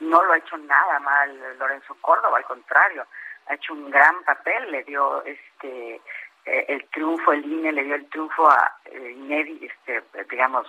[0.00, 3.06] no lo ha hecho nada mal Lorenzo Córdoba, al contrario,
[3.46, 6.00] ha hecho un gran papel, le dio este
[6.44, 10.66] eh, el triunfo, el INE le dio el triunfo a eh, este, digamos,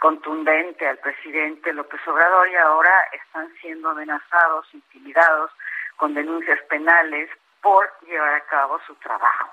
[0.00, 5.50] contundente al presidente López Obrador y ahora están siendo amenazados, intimidados
[5.96, 9.52] con denuncias penales por llevar a cabo su trabajo.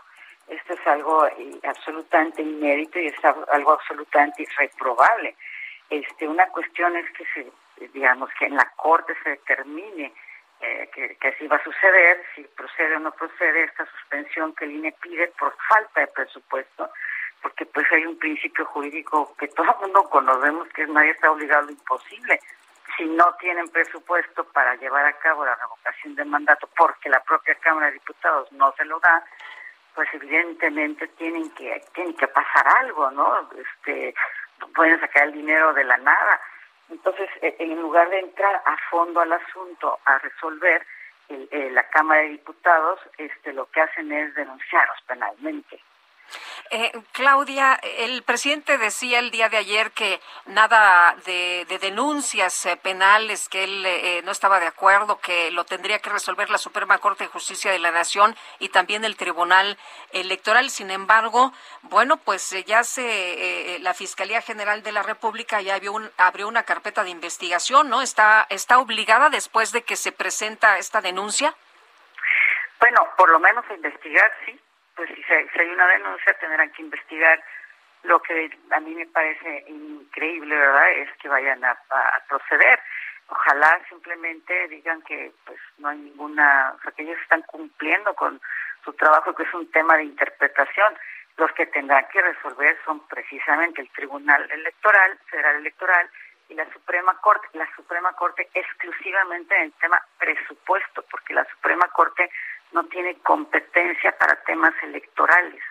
[0.49, 5.35] Esto es algo eh, absolutamente inédito y es algo absolutamente irreprobable.
[5.89, 10.11] Este, una cuestión es que se, digamos, que en la corte se determine
[10.61, 14.65] eh, que, que, así va a suceder, si procede o no procede esta suspensión que
[14.65, 16.89] el INE pide por falta de presupuesto,
[17.41, 21.61] porque pues hay un principio jurídico que todo el mundo conocemos que nadie está obligado
[21.61, 22.39] a lo imposible.
[22.97, 27.55] Si no tienen presupuesto para llevar a cabo la revocación del mandato porque la propia
[27.55, 29.23] Cámara de Diputados no se lo da,
[29.95, 33.49] pues evidentemente tienen que tienen que pasar algo, ¿no?
[33.57, 34.13] Este
[34.75, 36.41] pueden sacar el dinero de la nada.
[36.89, 40.85] Entonces, e, en lugar de entrar a fondo al asunto, a resolver,
[41.29, 45.79] la Cámara de Diputados este, lo que hacen es denunciarlos penalmente.
[46.71, 53.49] Eh, Claudia, el presidente decía el día de ayer que nada de, denuncias eh, penales,
[53.49, 57.23] que él eh, no estaba de acuerdo, que lo tendría que resolver la Suprema Corte
[57.23, 59.79] de Justicia de la Nación y también el Tribunal
[60.11, 60.69] Electoral.
[60.69, 66.47] Sin embargo, bueno, pues ya se la Fiscalía General de la República ya abrió, abrió
[66.47, 68.03] una carpeta de investigación, ¿no?
[68.03, 71.55] Está está obligada después de que se presenta esta denuncia.
[72.79, 74.59] Bueno, por lo menos a investigar, sí
[74.99, 77.41] pues si, hay una denuncia tendrán que investigar.
[78.03, 81.77] Lo que a mí me parece increíble, ¿verdad?, es que vayan a,
[82.27, 82.79] proceder.
[83.29, 88.41] Ojalá simplemente digan que pues no hay ninguna, o sea, que ellos están cumpliendo con
[88.83, 90.97] su trabajo, que es un tema de interpretación.
[91.37, 96.09] Los que tendrán que resolver son precisamente el Tribunal Electoral, Federal Electoral,
[96.49, 101.87] y la Suprema Corte, la Suprema Corte exclusivamente en el tema presupuesto, porque la Suprema
[101.89, 102.29] Corte
[102.71, 105.63] no tiene competencia para temas electorales.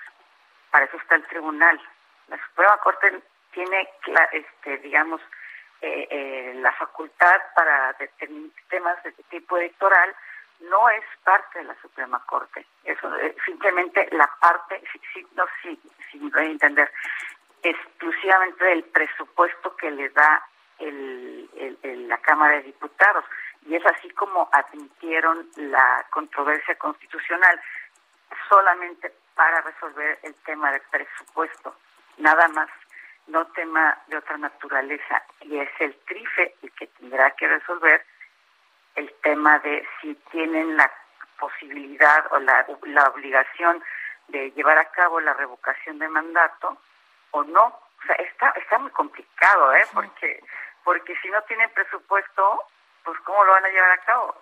[0.71, 1.81] Para eso está el tribunal.
[2.29, 3.23] La Suprema Corte
[3.53, 3.89] tiene,
[4.33, 5.21] este, digamos,
[5.81, 10.15] eh, eh, la facultad para determinar temas de tipo electoral,
[10.61, 12.67] no es parte de la Suprema Corte.
[12.85, 14.83] Eso es simplemente la parte,
[15.13, 15.81] si, no, si,
[16.11, 16.91] si me pueden entender,
[17.63, 20.45] exclusivamente del presupuesto que le da
[20.79, 21.49] el,
[22.09, 23.25] la Cámara de Diputados.
[23.67, 27.61] Y es así como admitieron la controversia constitucional
[28.49, 31.75] solamente para resolver el tema del presupuesto,
[32.17, 32.69] nada más,
[33.27, 35.23] no tema de otra naturaleza.
[35.43, 38.05] Y es el TRIFE el que tendrá que resolver
[38.97, 40.91] el tema de si tienen la
[41.39, 43.83] posibilidad o la, la obligación
[44.29, 46.77] de llevar a cabo la revocación de mandato
[47.31, 47.65] o no.
[47.65, 49.85] O sea, está, está muy complicado, ¿eh?
[49.93, 50.41] Porque
[50.89, 52.65] porque si no tienen presupuesto,
[53.05, 54.35] pues ¿cómo lo van a llevar a cabo?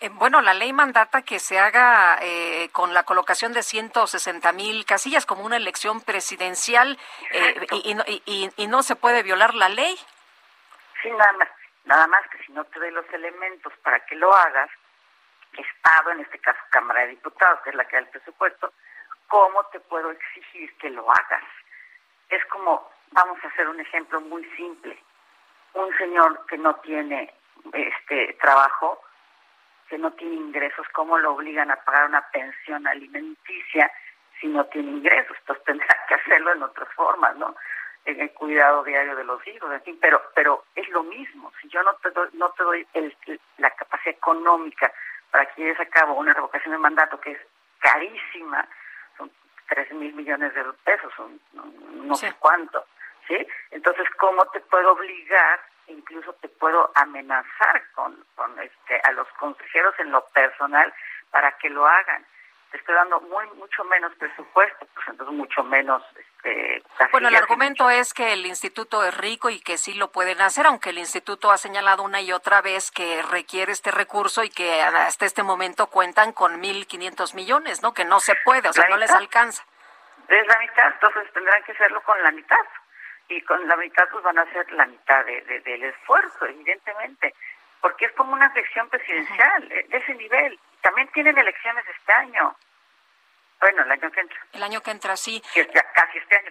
[0.00, 4.84] Eh, bueno, la ley mandata que se haga eh, con la colocación de 160 mil
[4.84, 6.98] casillas como una elección presidencial
[7.30, 7.66] eh,
[8.26, 9.96] y, y, no se puede violar la ley.
[11.00, 11.48] Sí, nada más,
[11.84, 14.70] nada más que si no te doy los elementos para que lo hagas,
[15.52, 18.72] Estado, en este caso Cámara de Diputados, que es la que da el presupuesto,
[19.28, 21.44] ¿cómo te puedo exigir que lo hagas?
[22.28, 24.96] Es como Vamos a hacer un ejemplo muy simple.
[25.74, 27.32] Un señor que no tiene
[27.72, 29.02] este trabajo,
[29.88, 33.90] que no tiene ingresos, ¿cómo lo obligan a pagar una pensión alimenticia
[34.40, 35.36] si no tiene ingresos?
[35.40, 37.54] Entonces tendrá que hacerlo en otras formas, ¿no?
[38.04, 41.52] En el cuidado diario de los hijos, en fin, pero, pero es lo mismo.
[41.60, 42.86] Si yo no te doy, no te doy
[43.58, 44.92] la capacidad económica
[45.30, 47.38] para que lleves a cabo una revocación de mandato que es
[47.80, 48.66] carísima,
[49.16, 49.30] son
[49.68, 51.40] tres mil millones de pesos, son
[52.04, 52.84] no, sé cuánto,
[53.70, 55.60] entonces, ¿cómo te puedo obligar?
[55.88, 58.24] Incluso te puedo amenazar con,
[58.62, 60.92] este, a los consejeros en lo personal
[61.30, 62.24] para que lo hagan
[62.70, 66.02] te estoy dando muy mucho menos presupuesto, pues entonces mucho menos.
[66.16, 70.40] Este, bueno, el argumento es que el instituto es rico y que sí lo pueden
[70.40, 74.50] hacer, aunque el instituto ha señalado una y otra vez que requiere este recurso y
[74.50, 77.92] que hasta este momento cuentan con 1.500 millones, ¿no?
[77.92, 79.64] Que no se puede, o sea, no les alcanza.
[80.28, 82.56] Es la mitad, entonces tendrán que hacerlo con la mitad
[83.30, 87.34] y con la mitad pues van a ser la mitad de, del esfuerzo, evidentemente,
[87.80, 90.58] porque es como una elección presidencial de ese nivel.
[90.82, 92.56] También tienen elecciones este año.
[93.60, 94.38] Bueno, el año que entra.
[94.52, 95.42] El año que entra, sí.
[95.94, 96.50] casi este año.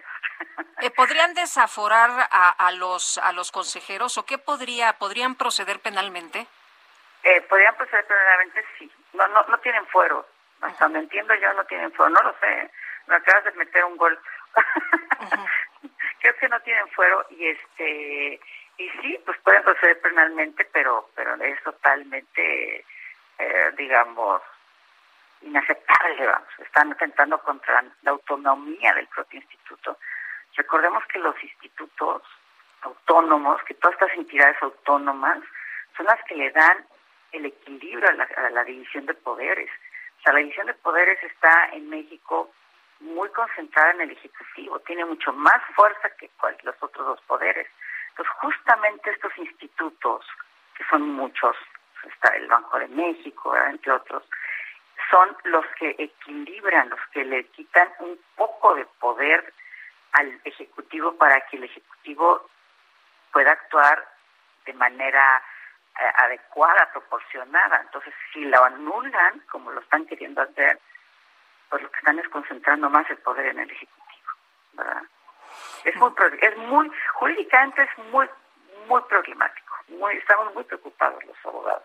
[0.80, 6.46] Eh, ¿Podrían desaforar a, a, los a los consejeros o qué podría podrían proceder penalmente?
[7.22, 8.90] Eh, podrían proceder penalmente, sí.
[9.12, 10.26] No, no, no tienen fuero.
[10.62, 12.10] Hasta donde entiendo yo, no tienen fuero.
[12.10, 12.70] No lo sé.
[13.06, 14.18] Me acabas de meter un gol.
[16.20, 18.40] creo que no tienen fuero y este
[18.78, 22.84] y sí pues pueden proceder penalmente pero pero es totalmente
[23.38, 24.42] eh, digamos
[25.42, 26.48] inaceptable vamos.
[26.58, 29.98] Están atentando contra la autonomía del propio instituto.
[30.56, 32.22] Recordemos que los institutos
[32.82, 35.38] autónomos que todas estas entidades autónomas
[35.96, 36.84] son las que le dan
[37.32, 39.70] el equilibrio a la, a la división de poderes.
[40.18, 42.50] O sea la división de poderes está en México
[43.00, 46.30] muy concentrada en el Ejecutivo, tiene mucho más fuerza que
[46.62, 47.66] los otros dos poderes.
[48.10, 50.26] Entonces, justamente estos institutos,
[50.76, 51.56] que son muchos,
[52.04, 54.22] está el Banco de México, entre otros,
[55.10, 59.52] son los que equilibran, los que le quitan un poco de poder
[60.12, 62.48] al Ejecutivo para que el Ejecutivo
[63.32, 64.06] pueda actuar
[64.66, 65.42] de manera
[65.98, 67.80] eh, adecuada, proporcionada.
[67.82, 70.78] Entonces, si lo anulan, como lo están queriendo hacer,
[71.70, 74.30] pues lo que están es concentrando más el poder en el Ejecutivo,
[74.72, 75.02] ¿verdad?
[75.84, 76.12] Es muy,
[76.42, 78.28] es muy, jurídicamente es muy,
[78.86, 81.84] muy problemático, muy, estamos muy preocupados los abogados.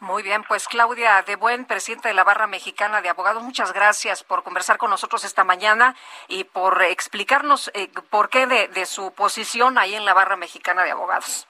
[0.00, 4.24] Muy bien, pues Claudia de Buen, presidenta de la Barra Mexicana de Abogados, muchas gracias
[4.24, 5.94] por conversar con nosotros esta mañana
[6.28, 10.84] y por explicarnos eh, por qué de, de su posición ahí en la Barra Mexicana
[10.84, 11.48] de Abogados.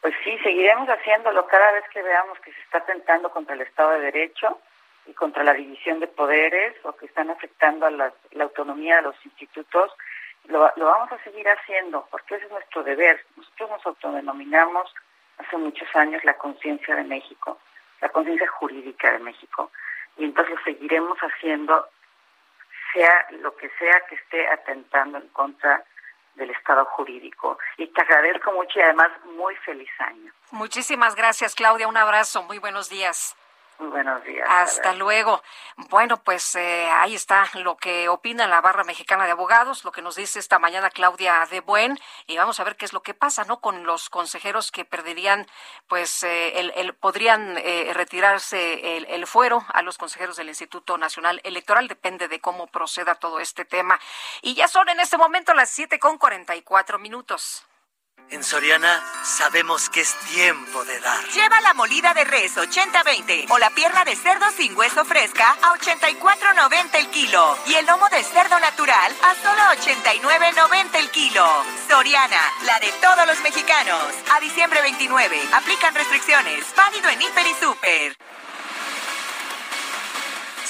[0.00, 3.90] Pues sí, seguiremos haciéndolo cada vez que veamos que se está atentando contra el Estado
[3.90, 4.60] de Derecho
[5.08, 9.16] y contra la división de poderes o que están afectando a la, autonomía de los
[9.24, 9.90] institutos.
[10.44, 13.24] Lo, lo, vamos a seguir haciendo porque ese es nuestro deber.
[13.36, 14.94] Nosotros nos autodenominamos
[15.38, 17.58] hace muchos años la conciencia de México,
[18.00, 19.70] la conciencia jurídica de México.
[20.18, 21.88] Y entonces lo seguiremos haciendo,
[22.92, 25.84] sea lo que sea que esté atentando en contra
[26.34, 27.58] del Estado jurídico.
[27.78, 30.32] Y te agradezco mucho y además muy feliz año.
[30.50, 31.88] Muchísimas gracias, Claudia.
[31.88, 32.42] Un abrazo.
[32.42, 33.36] Muy buenos días.
[33.78, 34.44] Muy buenos días.
[34.50, 35.40] Hasta luego.
[35.88, 40.02] Bueno, pues eh, ahí está lo que opina la Barra Mexicana de Abogados, lo que
[40.02, 43.14] nos dice esta mañana Claudia de Buen, y vamos a ver qué es lo que
[43.14, 43.60] pasa, ¿no?
[43.60, 45.46] Con los consejeros que perderían,
[45.86, 51.40] pues, eh, el, podrían eh, retirarse el, el, fuero a los consejeros del Instituto Nacional
[51.44, 54.00] Electoral, depende de cómo proceda todo este tema.
[54.42, 57.64] Y ya son en este momento las siete con cuarenta y cuatro minutos.
[58.30, 61.24] En Soriana sabemos que es tiempo de dar.
[61.28, 65.72] Lleva la molida de res 80-20 o la pierna de cerdo sin hueso fresca a
[65.78, 71.46] 84.90 el kilo y el lomo de cerdo natural a solo 89.90 el kilo.
[71.88, 74.02] Soriana, la de todos los mexicanos.
[74.30, 76.66] A diciembre 29, aplican restricciones.
[76.76, 78.16] Válido en Hiper y Super.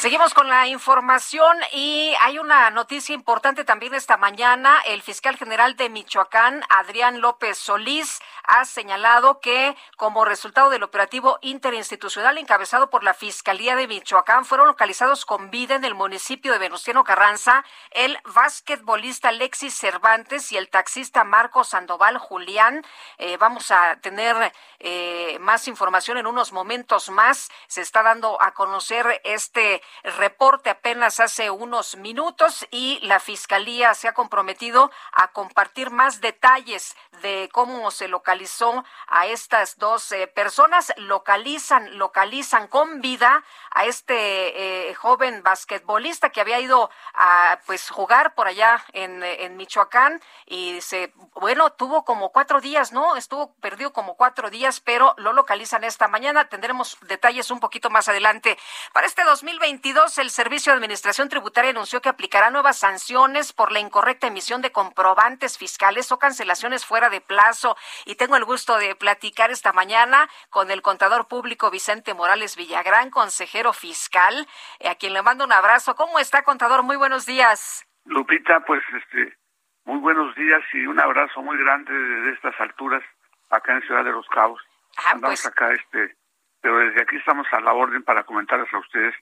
[0.01, 4.79] Seguimos con la información y hay una noticia importante también esta mañana.
[4.87, 11.39] El fiscal general de Michoacán, Adrián López Solís, ha señalado que como resultado del operativo
[11.43, 16.59] interinstitucional encabezado por la Fiscalía de Michoacán fueron localizados con vida en el municipio de
[16.59, 22.85] Venustiano Carranza el basquetbolista Alexis Cervantes y el taxista Marco Sandoval Julián.
[23.19, 27.51] Eh, vamos a tener eh, más información en unos momentos más.
[27.67, 34.09] Se está dando a conocer este reporte apenas hace unos minutos y la Fiscalía se
[34.09, 38.09] ha comprometido a compartir más detalles de cómo se
[38.39, 40.93] localizó a estas dos eh, personas.
[40.97, 48.35] Localizan, localizan con vida a este eh, joven basquetbolista que había ido a pues jugar
[48.35, 49.19] por allá en,
[49.57, 53.17] Michoacán y se, bueno, tuvo como cuatro días, ¿no?
[53.17, 56.49] Estuvo perdido como cuatro días, pero lo localizan esta mañana.
[56.49, 58.57] Tendremos detalles un poquito más adelante.
[58.93, 63.81] Para este 2022, el Servicio de Administración Tributaria anunció que aplicará nuevas sanciones por la
[63.81, 67.77] incorrecta emisión de comprobantes fiscales o cancelaciones fuera de plazo.
[68.05, 73.11] Y tengo el gusto de platicar esta mañana con el contador público Vicente Morales Villagrán,
[73.11, 74.47] consejero fiscal,
[74.89, 75.95] a quien le mando un abrazo.
[75.95, 76.83] ¿Cómo está, contador?
[76.83, 77.87] Muy buenos días.
[78.05, 79.37] Lupita, pues este,
[79.85, 83.03] muy buenos días y un abrazo muy grande desde estas alturas
[83.51, 84.61] acá en Ciudad de los Cabos.
[84.97, 86.17] Ah, Andamos pues acá, este,
[86.61, 89.21] pero desde aquí estamos a la orden para comentarles a ustedes eh,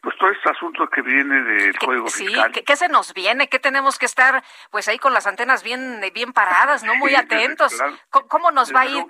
[0.00, 2.52] pues todo este asunto que viene del Código Fiscal.
[2.54, 3.48] Sí, ¿qué, se nos viene?
[3.48, 7.82] ¿Qué tenemos que estar pues ahí con las antenas bien bien paradas, no muy atentos?
[8.10, 9.04] ¿Cómo, nos va a ir?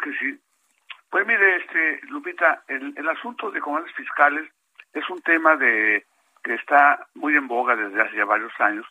[1.11, 4.51] Pues mire, este Lupita, el, el asunto de comandos fiscales
[4.93, 6.07] es un tema de
[6.43, 8.87] que está muy en boga desde hace ya varios años,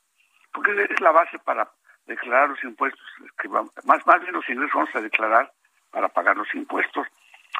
[0.51, 1.69] porque es la base para
[2.05, 3.01] declarar los impuestos,
[3.39, 5.51] que más, más bien los ingresos vamos a declarar
[5.91, 7.07] para pagar los impuestos.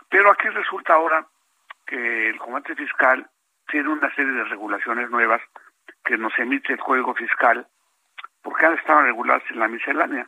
[0.09, 1.25] Pero aquí resulta ahora
[1.85, 3.29] que el comandante fiscal
[3.69, 5.41] tiene una serie de regulaciones nuevas
[6.03, 7.65] que nos emite el Código Fiscal,
[8.41, 10.27] porque han estado reguladas en la miscelánea.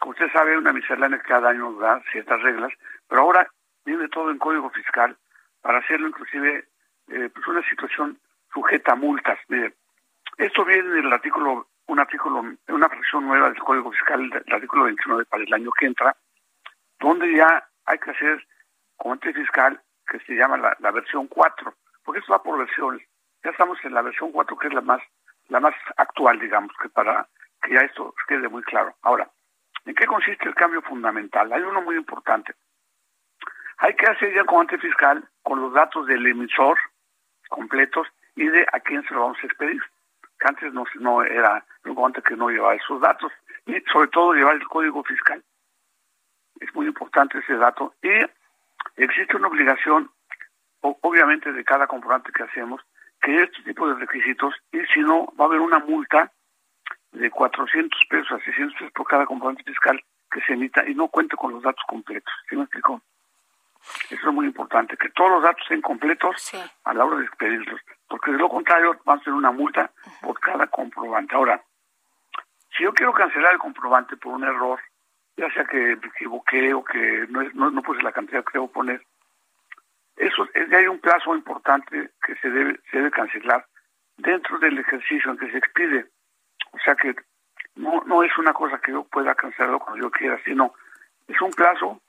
[0.00, 2.72] Como usted sabe, una miscelánea cada año da ciertas reglas,
[3.08, 3.48] pero ahora
[3.84, 5.16] viene todo en Código Fiscal
[5.62, 6.68] para hacerlo inclusive
[7.08, 8.18] eh, pues una situación
[8.52, 9.38] sujeta a multas.
[9.48, 9.74] Mire,
[10.38, 14.84] esto viene en el artículo, un artículo, una fracción nueva del Código Fiscal, el artículo
[14.84, 16.16] 29 para el año que entra,
[16.98, 18.44] donde ya hay que hacer
[18.96, 21.74] comité fiscal que se llama la, la versión 4
[22.06, 23.06] porque esto va por versiones.
[23.44, 25.02] Ya estamos en la versión 4, que es la más,
[25.48, 27.28] la más actual, digamos, que para
[27.62, 28.94] que ya esto quede muy claro.
[29.02, 29.28] Ahora,
[29.84, 31.52] ¿en qué consiste el cambio fundamental?
[31.52, 32.54] Hay uno muy importante.
[33.78, 36.78] Hay que hacer ya el comandante fiscal con los datos del emisor
[37.48, 39.82] completos y de a quién se lo vamos a expedir.
[40.38, 43.32] Que antes no, no era un comandante que no llevaba esos datos
[43.66, 45.42] y sobre todo llevar el código fiscal.
[46.60, 47.94] Es muy importante ese dato.
[48.02, 48.10] Y
[48.96, 50.10] existe una obligación
[51.00, 52.80] obviamente de cada comprobante que hacemos,
[53.20, 56.30] que este tipo de requisitos, y si no, va a haber una multa
[57.12, 61.08] de 400 pesos a 600 pesos por cada comprobante fiscal que se emita y no
[61.08, 62.32] cuente con los datos completos.
[62.48, 63.00] ¿Sí me explico?
[64.10, 66.52] Eso es muy importante, que todos los datos estén completos
[66.84, 70.38] a la hora de expedirlos, porque de lo contrario vamos a tener una multa por
[70.40, 71.34] cada comprobante.
[71.34, 71.62] Ahora,
[72.76, 74.80] si yo quiero cancelar el comprobante por un error,
[75.36, 78.70] ya sea que me equivoqué o que no, no, no puse la cantidad que debo
[78.70, 79.02] poner,
[80.16, 83.66] eso hay un plazo importante que se debe, se debe cancelar
[84.16, 86.06] dentro del ejercicio en que se expide.
[86.72, 87.14] O sea que
[87.74, 90.74] no, no es una cosa que yo pueda cancelar cuando yo quiera, sino
[91.28, 92.00] es un plazo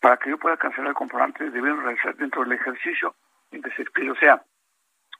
[0.00, 3.14] para que yo pueda cancelar el comprobante deben realizar dentro del ejercicio
[3.50, 4.10] en que se expide.
[4.10, 4.42] O sea,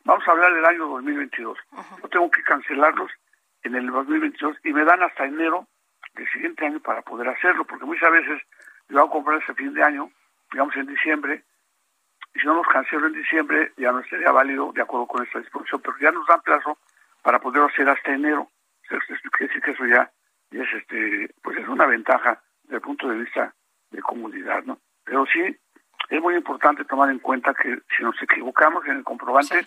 [0.05, 1.59] vamos a hablar del año 2022.
[2.03, 3.11] Yo tengo que cancelarlos
[3.63, 5.67] en el 2022 y me dan hasta enero
[6.15, 8.43] del siguiente año para poder hacerlo, porque muchas veces
[8.89, 10.11] yo hago comprar ese fin de año,
[10.53, 11.43] digamos en diciembre,
[12.37, 15.39] y si no los cancelo en diciembre ya no estaría válido de acuerdo con esta
[15.39, 16.77] disposición, pero ya nos dan plazo
[17.23, 18.51] para poderlo hacer hasta enero.
[18.87, 19.03] Quiere
[19.41, 20.11] decir que eso ya,
[20.51, 23.55] es este, pues es una ventaja desde el punto de vista
[23.91, 24.79] de comodidad, ¿no?
[25.05, 25.57] Pero sí
[26.11, 29.67] es muy importante tomar en cuenta que si nos equivocamos en el comprobante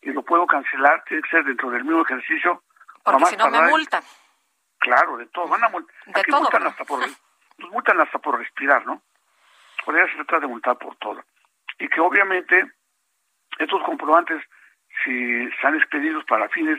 [0.00, 2.62] y lo puedo cancelar, tiene que ser dentro del mismo ejercicio.
[3.02, 4.02] Porque si no me multan.
[4.78, 5.48] Claro, de todo.
[5.48, 9.02] Van a Aquí multan hasta por, nos multan hasta por respirar, ¿no?
[9.84, 11.22] Por eso se trata de multar por todo.
[11.80, 12.64] Y que obviamente
[13.58, 14.42] estos comprobantes,
[15.04, 16.78] si están expedidos para fines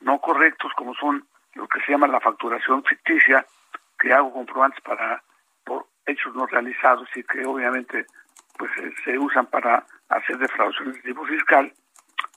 [0.00, 3.44] no correctos, como son lo que se llama la facturación ficticia,
[3.98, 5.22] que hago comprobantes para
[5.64, 8.06] por hechos no realizados y que obviamente
[8.58, 8.70] pues
[9.04, 11.72] se usan para hacer defraudaciones de tipo fiscal,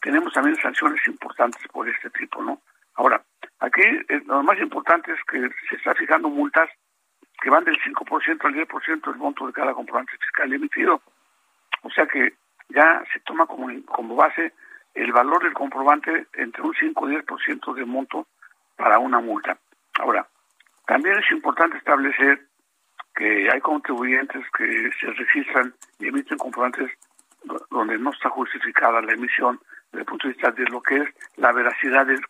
[0.01, 2.61] tenemos también sanciones importantes por este tipo, ¿no?
[2.95, 3.21] Ahora,
[3.59, 6.69] aquí eh, lo más importante es que se está fijando multas
[7.41, 11.01] que van del 5% al 10% del monto de cada comprobante fiscal emitido.
[11.83, 12.33] O sea que
[12.69, 14.53] ya se toma como, como base
[14.93, 18.27] el valor del comprobante entre un 5 y 10% de monto
[18.75, 19.57] para una multa.
[19.99, 20.27] Ahora,
[20.85, 22.47] también es importante establecer
[23.15, 26.91] que hay contribuyentes que se registran y emiten comprobantes
[27.69, 29.59] donde no está justificada la emisión
[29.91, 32.21] desde el punto de vista de lo que es la veracidad del,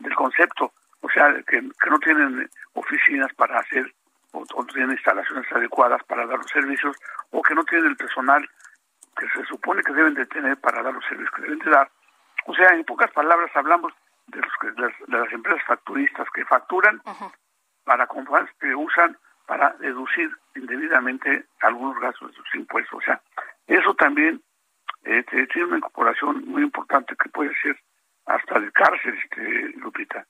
[0.00, 3.92] del, concepto, o sea, que, no tienen oficinas para hacer
[4.32, 6.96] o, no tienen instalaciones adecuadas para dar los servicios
[7.30, 8.48] o que no tienen el personal
[9.16, 11.90] que se supone que deben de tener para dar los servicios que deben de dar.
[12.46, 13.92] O sea, en pocas palabras hablamos
[14.26, 17.00] de, los que, de, las, empresas facturistas que facturan
[17.84, 22.98] para comprobantes que usan para deducir indebidamente algunos gastos de sus impuestos.
[22.98, 23.20] O sea,
[23.66, 24.42] eso también
[25.04, 27.78] eh, tiene una incorporación muy importante que puede ser
[28.26, 30.26] hasta de cárcel, este, Lupita.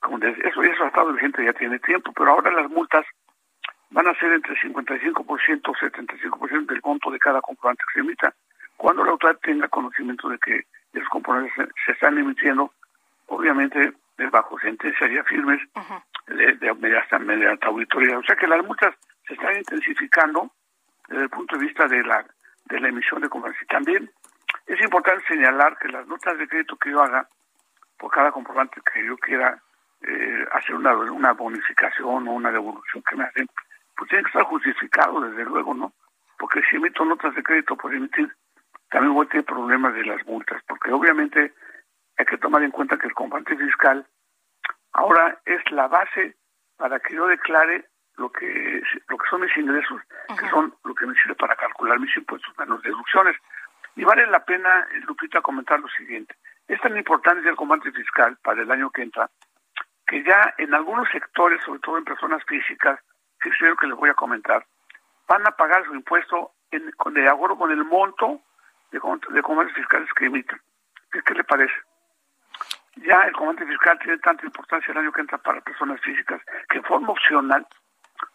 [0.00, 3.06] Como eso, eso ha estado vigente ya tiene tiempo, pero ahora las multas
[3.92, 8.34] van a ser entre 55% o 75% del monto de cada comprobante que se emita.
[8.76, 12.72] Cuando la autoridad tenga conocimiento de que esos comprobantes se, están emitiendo,
[13.26, 13.92] obviamente
[14.30, 15.60] bajo sentencias ya firmes
[16.26, 18.18] de, de, mediante, mediante auditoría.
[18.18, 18.94] O sea que las multas
[19.26, 20.50] se están intensificando
[21.08, 22.24] desde el punto de vista de la
[22.66, 23.66] de la emisión de comprobante.
[23.66, 24.10] También
[24.66, 27.28] es importante señalar que las notas de crédito que yo haga
[27.98, 29.60] por cada comprobante que yo quiera
[30.02, 33.48] eh, hacer una, una bonificación o una devolución que me hacen,
[34.02, 35.92] pues tiene que estar justificado, desde luego, ¿no?
[36.36, 38.34] Porque si emito notas de crédito por emitir,
[38.90, 41.54] también voy a tener problemas de las multas, porque obviamente
[42.18, 44.04] hay que tomar en cuenta que el comprobante fiscal
[44.92, 46.34] ahora es la base
[46.76, 47.86] para que yo declare
[48.16, 50.02] lo que lo que son mis ingresos,
[50.36, 53.36] que son lo que me sirve para calcular mis impuestos menos deducciones.
[53.94, 56.34] Y vale la pena, Lupita, comentar lo siguiente.
[56.66, 59.30] Es tan importante el comprobante fiscal para el año que entra,
[60.08, 62.98] que ya en algunos sectores, sobre todo en personas físicas,
[63.42, 64.64] que es lo que les voy a comentar,
[65.28, 68.40] van a pagar su impuesto en, de acuerdo con el monto
[68.90, 70.60] de, de comprobantes fiscales que emiten.
[71.10, 71.74] ¿Qué, ¿Qué le parece?
[72.96, 76.78] Ya el comprobante fiscal tiene tanta importancia el año que entra para personas físicas que
[76.78, 77.66] en forma opcional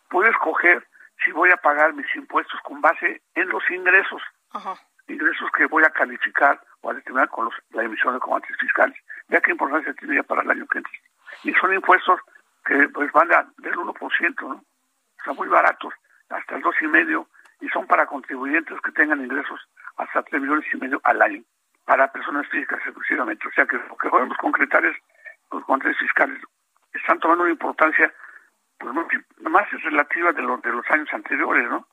[0.10, 0.88] puedo escoger
[1.24, 4.22] si voy a pagar mis impuestos con base en los ingresos,
[5.08, 8.98] ingresos que voy a calificar o a determinar con los, la emisión de comprobantes fiscales.
[9.28, 10.94] Ya qué importancia tiene para el año que entra.
[11.44, 12.20] Y son impuestos
[12.66, 14.64] que pues van del 1%, ¿no?
[15.24, 15.94] Sea, muy baratos,
[16.30, 17.28] hasta el 2,5%,
[17.62, 19.60] y son para contribuyentes que tengan ingresos
[19.98, 21.44] hasta 3 millones y medio al año,
[21.86, 23.48] para personas físicas exclusivamente.
[23.48, 24.96] O sea que lo que podemos concretar es
[25.52, 26.42] los controles fiscales
[26.98, 28.14] están tomando una importancia
[28.78, 28.94] pues
[29.50, 31.88] más es relativa de, los de los años anteriores, ¿no?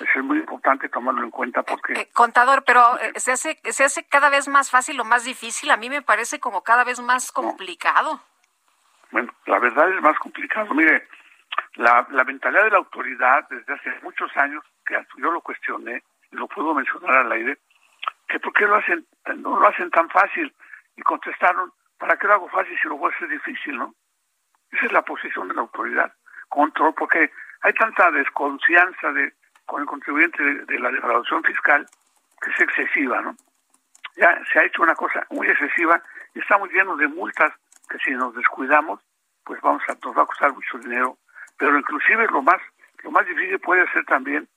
[0.00, 1.92] es muy importante tomarlo en cuenta porque...
[1.92, 5.70] Eh, contador, pero eh, ¿se, hace, ¿se hace cada vez más fácil o más difícil?
[5.70, 8.20] A mí me parece como cada vez más complicado.
[9.12, 10.74] Bueno, la verdad es más complicado.
[10.74, 11.06] Mire,
[11.74, 16.48] la, la mentalidad de la autoridad desde hace muchos años, que yo lo cuestioné, lo
[16.48, 17.58] puedo mencionar al aire,
[18.28, 20.52] que por qué lo hacen, no lo hacen tan fácil.
[20.96, 23.94] Y contestaron, ¿para qué lo hago fácil si lo voy a hacer difícil, no?
[24.70, 26.12] Esa es la posición de la autoridad
[26.48, 27.30] control, porque
[27.62, 29.32] hay tanta desconfianza de,
[29.66, 31.86] con el contribuyente de, la declaración fiscal
[32.40, 33.36] que es excesiva, ¿no?
[34.16, 36.00] Ya se ha hecho una cosa muy excesiva
[36.34, 37.52] y estamos llenos de multas
[37.88, 39.00] que si nos descuidamos,
[39.44, 41.18] pues vamos a, nos va a costar mucho dinero.
[41.56, 42.60] Pero inclusive lo más,
[43.02, 44.48] lo más difícil puede ser también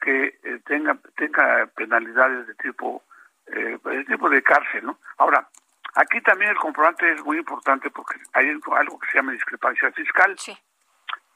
[0.00, 3.02] que eh, tenga tenga penalidades de tipo
[3.46, 4.98] eh, de tipo de cárcel, ¿no?
[5.16, 5.48] Ahora,
[5.94, 10.34] aquí también el comprobante es muy importante porque hay algo que se llama discrepancia fiscal.
[10.38, 10.56] Sí.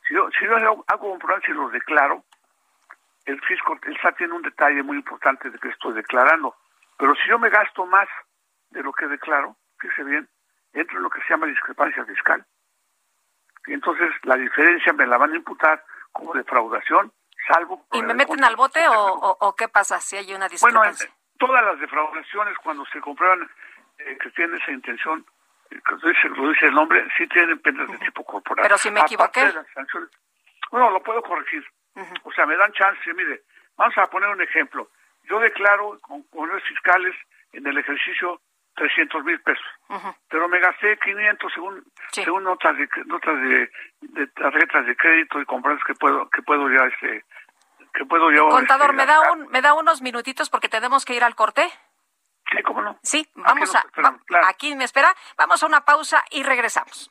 [0.06, 2.24] Si yo, si yo hago, hago comprobante y los declaro,
[3.24, 6.56] el fisco, el SAT tiene un detalle muy importante de que estoy declarando.
[6.98, 8.08] Pero si yo me gasto más
[8.70, 10.28] de lo que declaro, fíjese bien,
[10.72, 12.44] entro en lo que se llama discrepancia fiscal.
[13.66, 17.12] Y entonces la diferencia me la van a imputar como defraudación,
[17.46, 17.86] salvo...
[17.92, 21.06] ¿Y me meten al bote o, o, qué pasa si hay una discrepancia?
[21.06, 23.48] Bueno, todas las defraudaciones cuando se comprueban
[23.98, 25.24] eh, que tienen esa intención,
[25.70, 28.62] eh, lo dice, lo dice el nombre, sí tienen penas de tipo corporal.
[28.62, 29.52] Pero si me equivoqué...
[30.70, 31.64] bueno, lo puedo corregir.
[32.24, 33.42] O sea, me dan chance, mire,
[33.76, 34.90] vamos a poner un ejemplo.
[35.24, 37.14] Yo declaro con, con fiscales
[37.52, 38.40] en el ejercicio
[38.74, 39.64] 300 mil pesos,
[40.28, 43.70] pero me gasté 500 según según notas de notas de,
[44.00, 47.24] de, tarjetas de crédito y compras que puedo que puedo ya este
[47.92, 51.14] que puedo yo contador este, me da un me da unos minutitos porque tenemos que
[51.14, 51.68] ir al corte
[52.50, 52.98] sí cómo no.
[53.02, 53.84] Sí vamos a
[54.48, 55.14] aquí me espera.
[55.36, 57.10] Vamos a una pausa y regresamos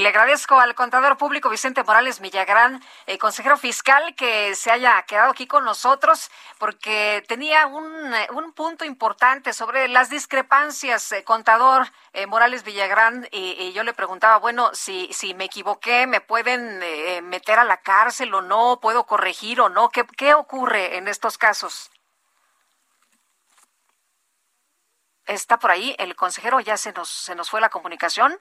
[0.00, 5.02] Y le agradezco al contador público Vicente Morales Villagrán, el consejero fiscal, que se haya
[5.02, 11.12] quedado aquí con nosotros, porque tenía un, un punto importante sobre las discrepancias.
[11.12, 16.22] Eh, contador eh, Morales Villagrán, y, yo le preguntaba, bueno, si, si me equivoqué, ¿me
[16.22, 18.80] pueden eh, meter a la cárcel o no?
[18.80, 19.90] ¿Puedo corregir o no?
[19.90, 21.90] ¿Qué, qué ocurre en estos casos?
[25.26, 28.38] está por ahí el consejero, ya se nos, se nos fue la comunicación.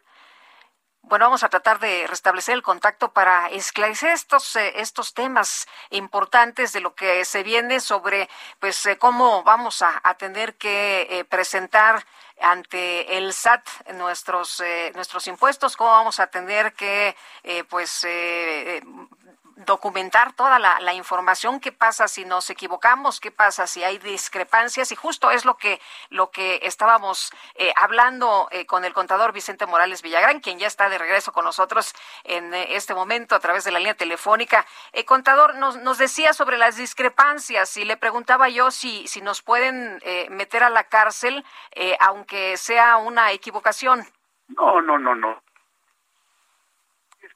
[1.10, 6.72] Bueno, vamos a tratar de restablecer el contacto para esclarecer estos eh, estos temas importantes
[6.72, 8.30] de lo que se viene sobre
[8.60, 12.06] pues eh, cómo vamos a, tener que eh, presentar
[12.40, 14.62] ante el SAT nuestros
[14.94, 17.16] nuestros impuestos, cómo vamos a tener que
[17.70, 18.06] pues
[19.66, 24.96] documentar toda la, información, qué pasa si nos equivocamos, qué pasa si hay discrepancias y
[24.96, 25.80] justo es lo que
[26.10, 30.90] lo que estábamos eh, hablando eh, con el contador Vicente Morales Villagrán, quien ya está
[30.90, 31.94] de regreso con nosotros
[32.24, 34.66] en eh, este momento a través de la línea telefónica.
[35.06, 40.02] contador, nos, nos decía sobre las discrepancias y le preguntaba yo si, si nos pueden
[40.30, 41.46] meter a la cárcel
[42.00, 44.06] aunque sea una equivocación.
[44.48, 45.42] No, no, no, no.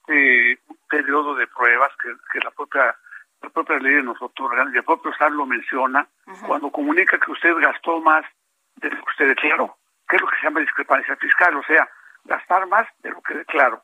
[0.06, 2.96] Este, periodo de pruebas que, que la propia
[3.42, 6.08] la propia ley nos otorga y el propio SAR lo menciona
[6.46, 8.24] cuando comunica que usted gastó más
[8.76, 9.78] de lo que usted declaró,
[10.08, 11.90] que es lo que se llama discrepancia fiscal, o sea,
[12.24, 13.84] gastar más de lo que declaro,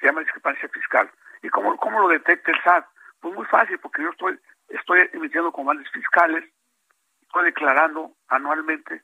[0.00, 1.10] se llama discrepancia fiscal.
[1.42, 2.86] ¿Y cómo, cómo lo detecta el SAT?
[3.20, 6.44] Pues muy fácil, porque yo estoy, estoy emitiendo comandos fiscales,
[7.20, 9.02] estoy declarando anualmente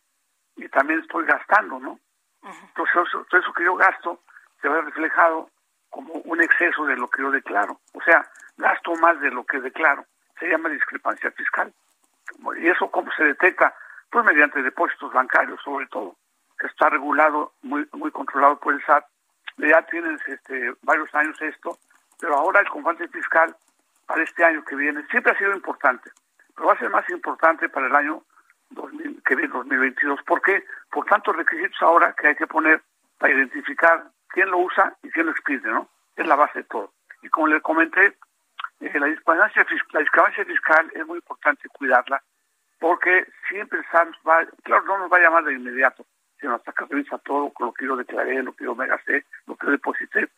[0.56, 1.98] y también estoy gastando, ¿no?
[2.42, 2.94] Entonces,
[3.28, 4.22] todo eso que yo gasto
[4.62, 5.50] se ve reflejado
[5.92, 7.78] como un exceso de lo que yo declaro.
[7.92, 8.26] O sea,
[8.56, 10.04] gasto más de lo que declaro.
[10.40, 11.72] Se llama discrepancia fiscal.
[12.56, 13.74] ¿Y eso cómo se detecta?
[14.10, 16.16] Pues mediante depósitos bancarios, sobre todo,
[16.58, 19.04] que está regulado, muy muy controlado por el SAT.
[19.58, 21.78] Ya tienen este, varios años esto,
[22.18, 23.54] pero ahora el comprobante fiscal
[24.06, 26.10] para este año que viene siempre ha sido importante,
[26.54, 28.22] pero va a ser más importante para el año
[28.70, 30.22] 2000, que viene 2022.
[30.22, 30.64] ¿Por qué?
[30.90, 32.82] Por tantos requisitos ahora que hay que poner
[33.18, 35.88] para identificar quién lo usa y quién lo expide, ¿no?
[36.16, 36.92] Es la base de todo.
[37.22, 38.16] Y como le comenté,
[38.80, 42.22] eh, la, discrepancia, la discrepancia fiscal es muy importante cuidarla,
[42.80, 43.80] porque siempre
[44.26, 46.04] va, claro, no nos va a llamar de inmediato,
[46.40, 49.24] sino hasta que revisa todo con lo que yo declaré, lo que yo me gasté,
[49.46, 50.28] lo que yo deposité,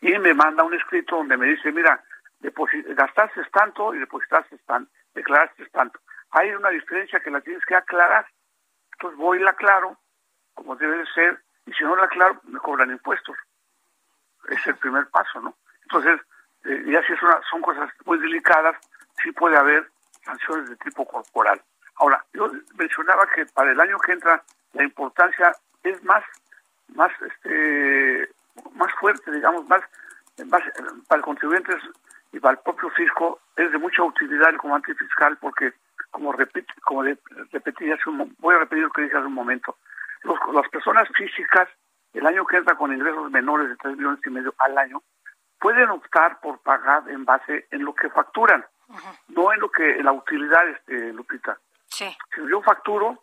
[0.00, 2.02] y me manda un escrito donde me dice, mira,
[2.40, 5.98] gastaste tanto y depositaste tanto, declaraste tanto.
[6.32, 8.26] Hay una diferencia que la tienes que aclarar.
[8.92, 9.96] Entonces voy y la aclaro,
[10.52, 13.36] como debe de ser, y si no la aclaro, me cobran impuestos.
[14.48, 15.56] Es el primer paso, ¿no?
[15.82, 16.20] Entonces,
[16.64, 18.76] eh, ya si es una, son cosas muy delicadas,
[19.22, 19.88] sí puede haber
[20.24, 21.60] sanciones de tipo corporal.
[21.96, 24.42] Ahora, yo mencionaba que para el año que entra
[24.72, 25.52] la importancia
[25.82, 26.24] es más,
[26.94, 28.28] más, este,
[28.72, 29.82] más fuerte, digamos, más,
[30.46, 30.62] más
[31.08, 31.76] para el contribuyente
[32.32, 35.72] y para el propio fisco es de mucha utilidad el comandante fiscal porque
[36.10, 37.18] como repite, como de,
[37.52, 39.76] repetí hace un, voy a repetir lo que dije hace un momento.
[40.24, 41.68] Las personas físicas,
[42.12, 45.02] el año que entra con ingresos menores de 3 millones y medio al año,
[45.58, 48.64] pueden optar por pagar en base en lo que facturan,
[49.28, 51.58] no en lo que la utilidad, este, Lupita.
[51.86, 52.16] Sí.
[52.34, 53.22] Si yo facturo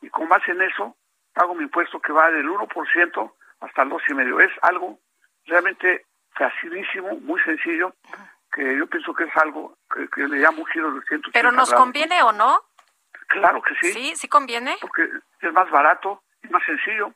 [0.00, 0.96] y con base en eso
[1.32, 4.44] pago mi impuesto que va del 1% hasta el 2,5%.
[4.44, 4.98] Es algo
[5.46, 7.94] realmente facilísimo, muy sencillo,
[8.52, 11.72] que yo pienso que es algo que, le llamo un giro de 180 ¿Pero nos
[11.72, 12.60] conviene o no?
[13.28, 13.92] Claro que sí.
[13.92, 14.76] Sí, sí conviene.
[14.80, 15.08] Porque
[15.40, 17.12] es más barato y más sencillo.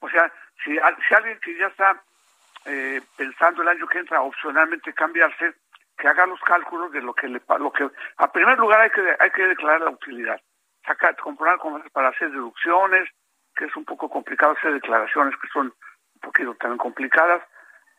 [0.00, 0.32] O sea,
[0.64, 0.72] si,
[1.08, 2.02] si alguien que ya está
[2.66, 5.54] eh, pensando el año que entra opcionalmente cambiarse,
[5.96, 9.16] que haga los cálculos de lo que le lo que a primer lugar hay que
[9.18, 10.40] hay que declarar la utilidad
[10.84, 11.58] sacar comprar
[11.92, 13.08] para hacer deducciones
[13.54, 17.42] que es un poco complicado hacer declaraciones que son un poquito también complicadas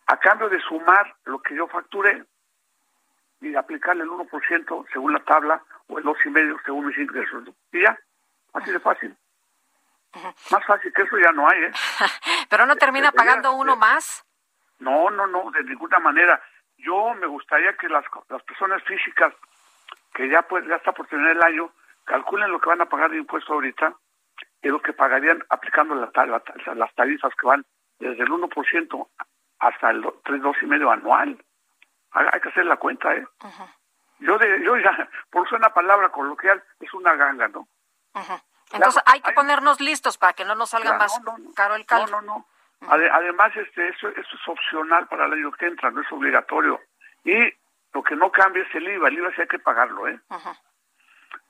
[0.08, 2.26] a cambio de sumar lo que yo facture
[3.42, 7.44] y aplicarle el 1% según la tabla o el 2,5% según mis ingresos.
[7.72, 7.98] Y ya,
[8.54, 9.16] así de fácil.
[10.52, 11.72] Más fácil que eso ya no hay, ¿eh?
[12.50, 14.26] Pero no termina pagando uno más.
[14.80, 16.42] No, no, no, de ninguna manera.
[16.78, 19.34] Yo me gustaría que las, las personas físicas
[20.14, 21.72] que ya pues ya está por tener el año
[22.06, 23.94] calculen lo que van a pagar de impuesto ahorita
[24.62, 26.12] y lo que pagarían aplicando la,
[26.76, 27.66] las tarifas que van
[28.00, 29.08] desde el 1%
[29.60, 31.44] hasta el 3,2,5 anual.
[32.12, 33.28] Hay, que hacer la cuenta, ¿eh?
[34.20, 37.68] Yo, de, yo ya, por usar una palabra coloquial, es una ganga, ¿no?
[38.76, 41.20] Entonces hay que ponernos listos para que no nos salga más
[41.56, 42.22] caro el cálculo.
[42.22, 42.46] No,
[42.82, 43.14] no, no.
[43.14, 46.80] además, este, eso, eso es opcional para el año que entra, no es obligatorio.
[47.24, 47.54] Y
[47.94, 50.20] lo que no cambia es el IVA, el IVA sí hay que pagarlo, ¿eh?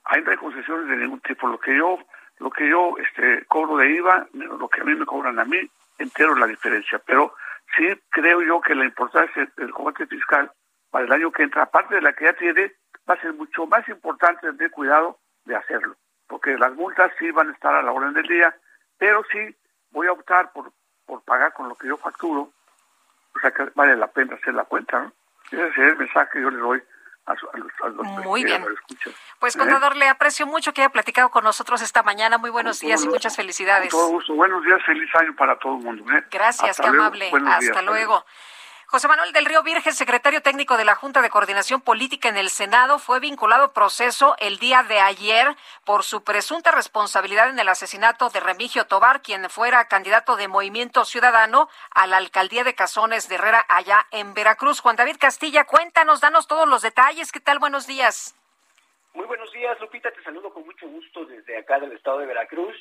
[0.05, 1.47] Ahí no hay concesiones de ningún tipo.
[1.47, 1.97] Lo que yo,
[2.38, 5.57] lo que yo este, cobro de IVA, lo que a mí me cobran a mí,
[5.97, 6.99] entero la diferencia.
[6.99, 7.34] Pero
[7.76, 10.51] sí creo yo que la importancia del combate fiscal
[10.91, 12.73] para el año que entra, aparte de la que ya tiene,
[13.09, 15.95] va a ser mucho más importante tener cuidado de hacerlo,
[16.28, 18.55] porque las multas sí van a estar a la orden del día,
[18.97, 19.55] pero sí
[19.91, 20.71] voy a optar por,
[21.05, 22.51] por pagar con lo que yo facturo,
[23.36, 25.13] o sea que vale la pena hacer la cuenta, ¿no?
[25.51, 26.84] Ese es el mensaje que yo le doy
[28.23, 28.63] muy bien.
[29.39, 29.59] Pues, ¿Eh?
[29.59, 32.38] contador, le aprecio mucho que haya platicado con nosotros esta mañana.
[32.38, 33.89] Muy buenos días y muchas felicidades.
[33.89, 34.34] todo gusto.
[34.36, 36.05] Buenos días, feliz año para todo el mundo.
[36.13, 36.23] ¿eh?
[36.30, 37.32] Gracias, qué amable.
[37.47, 38.26] Hasta luego.
[38.88, 42.50] José Manuel del Río Virgen, secretario técnico de la Junta de Coordinación Política en el
[42.50, 45.48] Senado, fue vinculado a proceso el día de ayer
[45.86, 51.04] por su presunta responsabilidad en el asesinato de Remigio Tobar, quien fuera candidato de Movimiento
[51.04, 54.82] Ciudadano a la alcaldía de Cazones de Herrera, allá en Veracruz.
[54.82, 57.32] Juan David Castilla, cuéntanos, danos todos los detalles.
[57.32, 57.58] ¿Qué tal?
[57.58, 58.36] Buenos días.
[59.16, 60.12] Muy buenos días, Lupita.
[60.12, 62.76] Te saludo con mucho gusto desde acá del estado de Veracruz.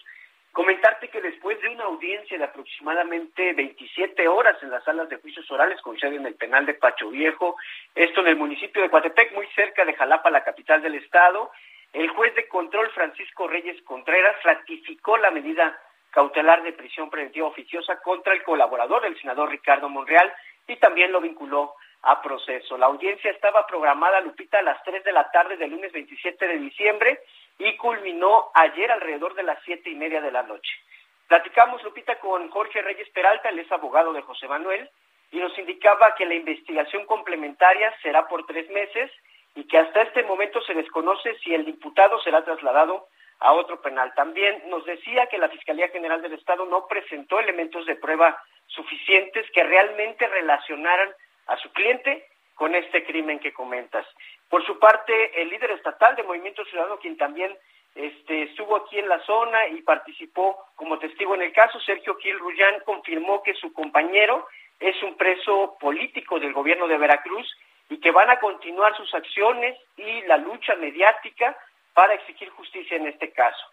[0.54, 5.50] Comentarte que después de una audiencia de aproximadamente 27 horas en las salas de juicios
[5.50, 7.56] orales con sede en el penal de Pacho Viejo,
[7.92, 11.50] esto en el municipio de Coatepec, muy cerca de Jalapa, la capital del estado,
[11.92, 15.76] el juez de control Francisco Reyes Contreras ratificó la medida
[16.12, 20.32] cautelar de prisión preventiva oficiosa contra el colaborador, el senador Ricardo Monreal,
[20.68, 22.78] y también lo vinculó a proceso.
[22.78, 26.58] La audiencia estaba programada, Lupita, a las 3 de la tarde del lunes 27 de
[26.58, 27.18] diciembre
[27.58, 30.72] y culminó ayer alrededor de las siete y media de la noche.
[31.28, 34.88] Platicamos, Lupita, con Jorge Reyes Peralta, él es abogado de José Manuel,
[35.30, 39.10] y nos indicaba que la investigación complementaria será por tres meses
[39.56, 43.08] y que hasta este momento se desconoce si el diputado será trasladado
[43.40, 44.12] a otro penal.
[44.14, 49.50] También nos decía que la Fiscalía General del Estado no presentó elementos de prueba suficientes
[49.52, 51.12] que realmente relacionaran
[51.46, 54.06] a su cliente con este crimen que comentas.
[54.54, 57.52] Por su parte, el líder estatal de Movimiento Ciudadano, quien también
[57.92, 62.38] este, estuvo aquí en la zona y participó como testigo en el caso, Sergio Gil
[62.38, 64.46] Rullán, confirmó que su compañero
[64.78, 67.52] es un preso político del gobierno de Veracruz
[67.88, 71.58] y que van a continuar sus acciones y la lucha mediática
[71.92, 73.66] para exigir justicia en este caso.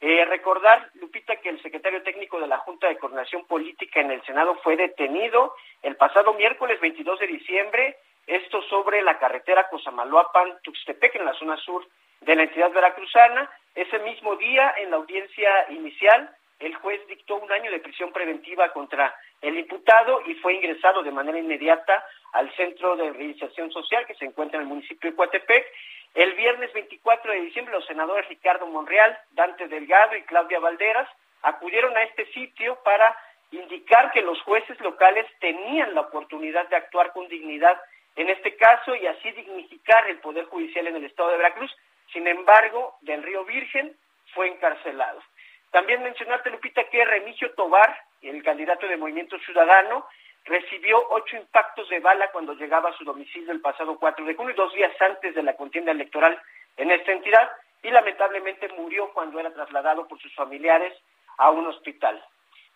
[0.00, 4.22] Eh, recordar, Lupita, que el secretario técnico de la Junta de Coordinación Política en el
[4.22, 7.96] Senado fue detenido el pasado miércoles 22 de diciembre
[8.28, 11.84] esto sobre la carretera Cosamaloapan-Tuxtepec, en la zona sur
[12.20, 13.50] de la entidad veracruzana.
[13.74, 18.70] Ese mismo día, en la audiencia inicial, el juez dictó un año de prisión preventiva
[18.72, 24.14] contra el imputado y fue ingresado de manera inmediata al Centro de Reinserción Social que
[24.16, 25.66] se encuentra en el municipio de Coatepec.
[26.14, 31.08] El viernes 24 de diciembre, los senadores Ricardo Monreal, Dante Delgado y Claudia Valderas
[31.42, 33.16] acudieron a este sitio para
[33.52, 37.80] indicar que los jueces locales tenían la oportunidad de actuar con dignidad
[38.18, 41.74] en este caso y así dignificar el Poder Judicial en el Estado de Veracruz.
[42.12, 43.96] Sin embargo, del Río Virgen
[44.34, 45.22] fue encarcelado.
[45.70, 50.04] También mencionarte, Lupita, que Remigio Tobar, el candidato de Movimiento Ciudadano,
[50.46, 54.54] recibió ocho impactos de bala cuando llegaba a su domicilio el pasado 4 de junio,
[54.56, 56.40] dos días antes de la contienda electoral
[56.76, 57.48] en esta entidad
[57.84, 60.92] y lamentablemente murió cuando era trasladado por sus familiares
[61.36, 62.20] a un hospital.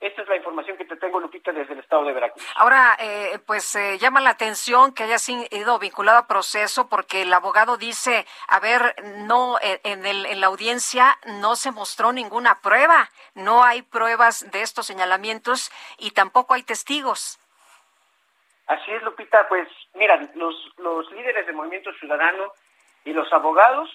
[0.02, 2.44] Esta es la información que te tengo, Lupita, desde el estado de Veracruz.
[2.56, 7.32] Ahora, eh, pues eh, llama la atención que haya sido vinculado a proceso porque el
[7.32, 8.96] abogado dice, a ver,
[9.28, 14.62] no, en, el, en la audiencia no se mostró ninguna prueba, no hay pruebas de
[14.62, 17.38] estos señalamientos y tampoco hay testigos.
[18.66, 22.52] Así es, Lupita, pues mira, los, los líderes del movimiento ciudadano
[23.04, 23.88] y los abogados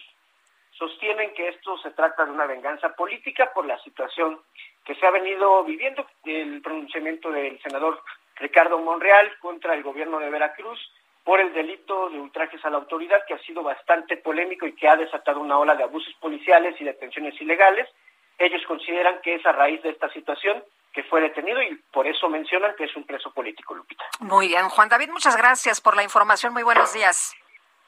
[0.78, 4.40] sostienen que esto se trata de una venganza política por la situación
[4.88, 8.02] que se ha venido viviendo, el pronunciamiento del senador
[8.38, 10.80] Ricardo Monreal contra el gobierno de Veracruz
[11.26, 14.88] por el delito de ultrajes a la autoridad, que ha sido bastante polémico y que
[14.88, 17.86] ha desatado una ola de abusos policiales y detenciones ilegales.
[18.40, 20.64] Ellos consideran que es a raíz de esta situación
[20.94, 24.06] que fue detenido y por eso mencionan que es un preso político, Lupita.
[24.22, 26.54] Muy bien, Juan David, muchas gracias por la información.
[26.54, 27.36] Muy buenos días.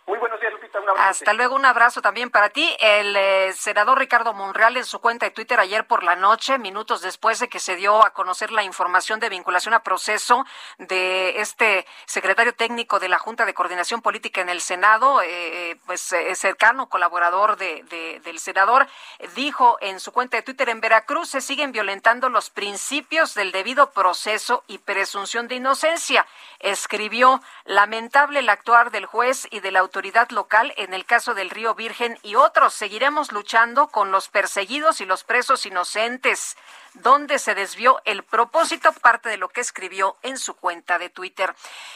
[0.10, 0.80] Muy buenos días, Lupita.
[0.80, 1.08] Un abrazo.
[1.08, 2.76] Hasta luego, un abrazo también para ti.
[2.80, 7.04] El eh, senador Ricardo Monreal en su cuenta de Twitter ayer por la noche, minutos
[7.04, 10.48] después de que se dio a conocer la información de vinculación a proceso
[10.80, 16.12] de este secretario técnico de la Junta de Coordinación Política en el Senado, eh, pues
[16.12, 18.88] eh, cercano colaborador de, del senador,
[19.36, 23.92] dijo en su cuenta de Twitter, en Veracruz se siguen violentando los principios del debido
[23.92, 26.26] proceso y presunción de inocencia.
[26.58, 29.99] Escribió, lamentable el actuar del juez y de la autoridad
[30.30, 32.74] local en el caso del Río Virgen y otros.
[32.74, 36.58] Seguiremos luchando con los perseguidos y los presos inocentes,
[36.94, 41.54] donde se desvió el propósito, parte de lo que escribió en su cuenta de Twitter.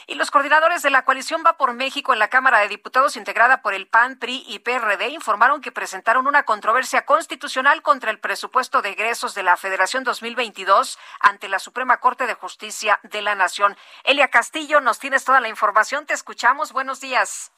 [0.08, 3.62] Y los coordinadores de la coalición Va por México en la Cámara de Diputados, integrada
[3.62, 8.82] por el PAN, PRI y PRD, informaron que presentaron una controversia constitucional contra el presupuesto
[8.82, 13.76] de egresos de la Federación 2022 ante la Suprema Corte de Justicia de la Nación.
[14.04, 16.06] Elia Castillo, nos tienes toda la información.
[16.06, 16.72] Te escuchamos.
[16.72, 17.52] Buenos días.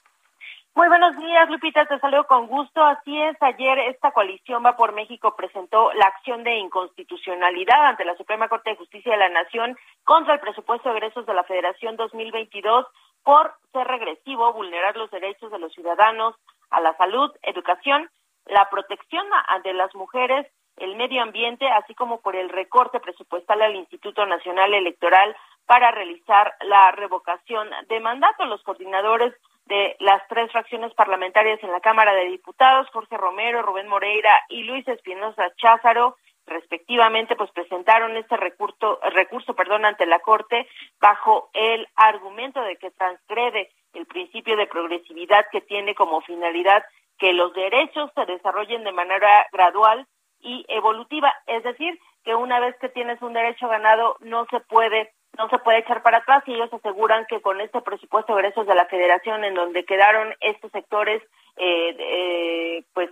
[0.76, 2.84] Muy buenos días, Lupita, te saludo con gusto.
[2.84, 8.18] Así es, ayer esta coalición va por México presentó la acción de inconstitucionalidad ante la
[8.18, 11.96] Suprema Corte de Justicia de la Nación contra el presupuesto de egresos de la Federación
[11.96, 12.88] 2022
[13.24, 16.36] por ser regresivo, vulnerar los derechos de los ciudadanos
[16.72, 18.10] a la salud, educación,
[18.46, 19.26] la protección
[19.64, 20.46] de las mujeres,
[20.76, 26.54] el medio ambiente, así como por el recorte presupuestal al Instituto Nacional Electoral para realizar
[26.68, 28.44] la revocación de mandato.
[28.44, 29.34] Los coordinadores
[29.66, 34.64] de las tres fracciones parlamentarias en la Cámara de Diputados, Jorge Romero, Rubén Moreira y
[34.64, 40.68] Luis Espinosa Cházaro, respectivamente, pues presentaron este recurso, recurso perdón, ante la Corte
[41.00, 46.84] bajo el argumento de que transgrede el principio de progresividad que tiene como finalidad
[47.18, 50.06] que los derechos se desarrollen de manera gradual
[50.42, 55.14] y evolutiva, es decir, que una vez que tienes un derecho ganado no se puede
[55.38, 58.68] no se puede echar para atrás y ellos aseguran que con este presupuesto de egresos
[58.68, 61.22] de la federación en donde quedaron estos sectores
[61.58, 63.10] eh, eh, pues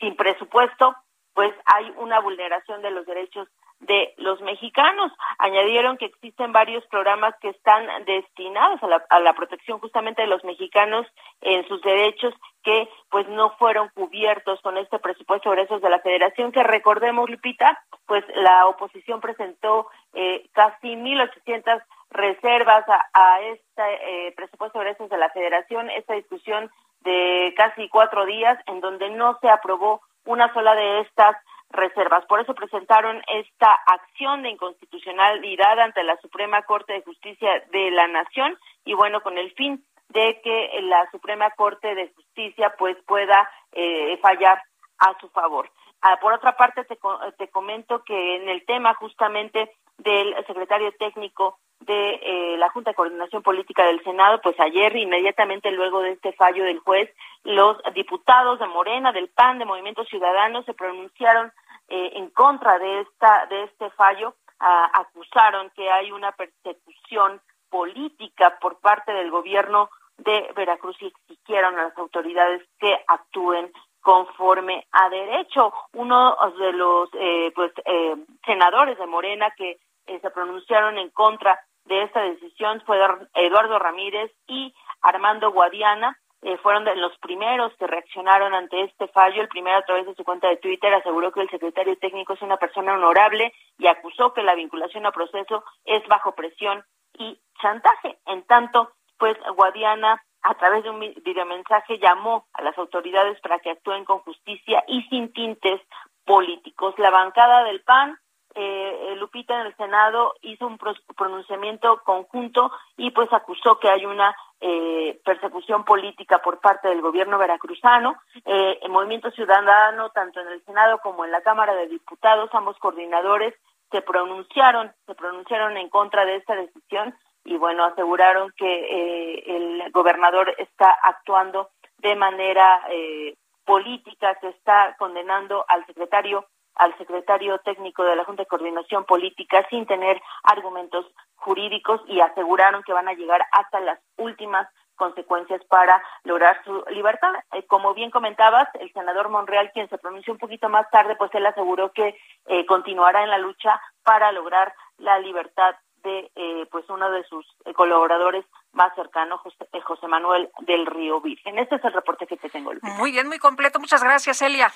[0.00, 0.96] sin presupuesto
[1.34, 3.48] pues hay una vulneración de los derechos
[3.80, 5.12] de los mexicanos.
[5.38, 10.28] Añadieron que existen varios programas que están destinados a la, a la, protección justamente de
[10.28, 11.06] los mexicanos
[11.40, 12.32] en sus derechos
[12.62, 17.28] que pues no fueron cubiertos con este presupuesto de egresos de la federación que recordemos
[17.28, 24.94] Lupita pues la oposición presentó eh, casi 1.800 reservas a, a este eh, presupuesto de
[24.94, 26.70] de la federación, esta discusión
[27.00, 31.36] de casi cuatro días en donde no se aprobó una sola de estas
[31.70, 32.24] reservas.
[32.26, 38.06] Por eso presentaron esta acción de inconstitucionalidad ante la Suprema Corte de Justicia de la
[38.08, 43.48] Nación y bueno, con el fin de que la Suprema Corte de Justicia pues pueda
[43.72, 44.62] eh, fallar
[44.98, 45.70] a su favor.
[46.02, 46.98] Ah, por otra parte, te,
[47.38, 52.94] te comento que en el tema justamente del secretario técnico de eh, la Junta de
[52.94, 57.10] Coordinación Política del Senado, pues ayer, inmediatamente luego de este fallo del juez,
[57.42, 61.52] los diputados de Morena, del PAN, de Movimiento Ciudadano, se pronunciaron
[61.88, 68.78] eh, en contra de esta de este fallo, acusaron que hay una persecución política por
[68.78, 73.70] parte del gobierno de Veracruz y exigieron a las autoridades que actúen
[74.04, 75.72] conforme a derecho.
[75.94, 81.58] Uno de los eh, pues eh, senadores de Morena que eh, se pronunciaron en contra
[81.86, 82.98] de esta decisión fue
[83.32, 86.18] Eduardo Ramírez y Armando Guadiana.
[86.62, 89.40] fueron de los primeros que reaccionaron ante este fallo.
[89.40, 92.42] El primero, a través de su cuenta de Twitter, aseguró que el secretario técnico es
[92.42, 96.84] una persona honorable y acusó que la vinculación a proceso es bajo presión
[97.18, 98.18] y chantaje.
[98.26, 103.70] En tanto, pues Guadiana a través de un videomensaje llamó a las autoridades para que
[103.70, 105.80] actúen con justicia y sin tintes
[106.26, 106.94] políticos.
[106.98, 108.18] La bancada del PAN,
[108.54, 110.78] eh, Lupita en el Senado hizo un
[111.16, 117.38] pronunciamiento conjunto y pues acusó que hay una eh, persecución política por parte del gobierno
[117.38, 118.16] veracruzano.
[118.44, 122.78] Eh, el Movimiento Ciudadano, tanto en el Senado como en la Cámara de Diputados, ambos
[122.78, 123.54] coordinadores
[123.90, 127.14] se pronunciaron, se pronunciaron en contra de esta decisión
[127.44, 133.34] y bueno, aseguraron que eh, el gobernador está actuando de manera eh,
[133.64, 139.64] política, que está condenando al secretario al secretario técnico de la Junta de Coordinación Política
[139.70, 146.02] sin tener argumentos jurídicos y aseguraron que van a llegar hasta las últimas consecuencias para
[146.24, 147.32] lograr su libertad.
[147.52, 151.34] Eh, como bien comentabas, el senador Monreal, quien se pronunció un poquito más tarde, pues
[151.34, 152.16] él aseguró que
[152.46, 155.74] eh, continuará en la lucha para lograr la libertad
[156.04, 157.44] de eh, pues uno de sus
[157.74, 159.40] colaboradores más cercanos,
[159.84, 161.58] José, Manuel del Río Virgen.
[161.58, 162.72] Este es el reporte que te tengo.
[162.82, 163.80] Muy bien, muy completo.
[163.80, 164.72] Muchas gracias, Elia.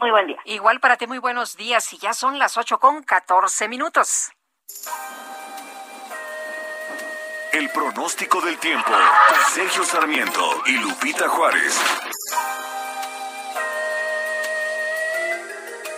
[0.00, 0.38] Muy buen día.
[0.44, 1.92] Igual para ti, muy buenos días.
[1.92, 4.30] Y ya son las ocho con catorce minutos.
[7.52, 8.90] El pronóstico del tiempo.
[9.48, 11.80] Sergio Sarmiento y Lupita Juárez.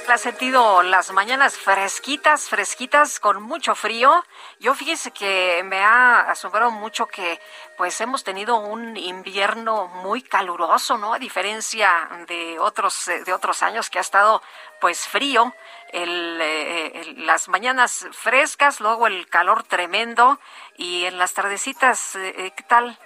[0.08, 4.24] ¿Ha sentido las mañanas fresquitas, fresquitas, con mucho frío?
[4.58, 7.40] Yo fíjese que me ha asombrado mucho que
[7.78, 11.14] pues hemos tenido un invierno muy caluroso, ¿no?
[11.14, 14.42] A diferencia de otros, de otros años que ha estado
[14.80, 15.54] pues frío,
[15.92, 20.38] eh, las mañanas frescas, luego el calor tremendo
[20.76, 22.98] y en las tardecitas, eh, ¿qué tal?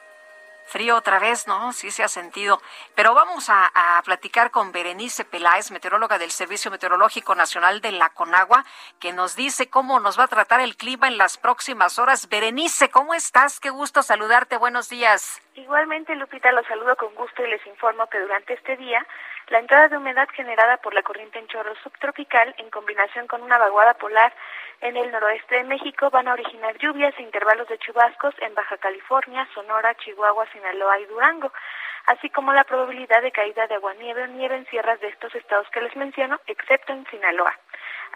[0.66, 1.72] Frío otra vez, ¿no?
[1.72, 2.60] Sí se ha sentido.
[2.94, 3.70] Pero vamos a,
[4.04, 8.64] platicar con Berenice Peláez, meteoróloga del Servicio Meteorológico Nacional de la Conagua,
[9.00, 12.28] que nos dice cómo nos va a tratar el clima en las próximas horas.
[12.28, 13.60] Berenice, ¿cómo estás?
[13.60, 14.56] Qué gusto saludarte.
[14.56, 15.40] Buenos días.
[15.54, 19.06] Igualmente, Lupita, los saludo con gusto y les informo que durante este día
[19.48, 23.58] la entrada de humedad generada por la corriente en chorro subtropical en combinación con una
[23.58, 24.34] vaguada polar
[24.80, 28.76] en el noroeste de México van a originar lluvias e intervalos de chubascos en Baja
[28.78, 31.52] California, Sonora, Chihuahua, Sinaloa y Durango,
[32.06, 35.68] así como la probabilidad de caída de aguanieve o nieve en sierras de estos estados
[35.70, 37.54] que les menciono, excepto en Sinaloa.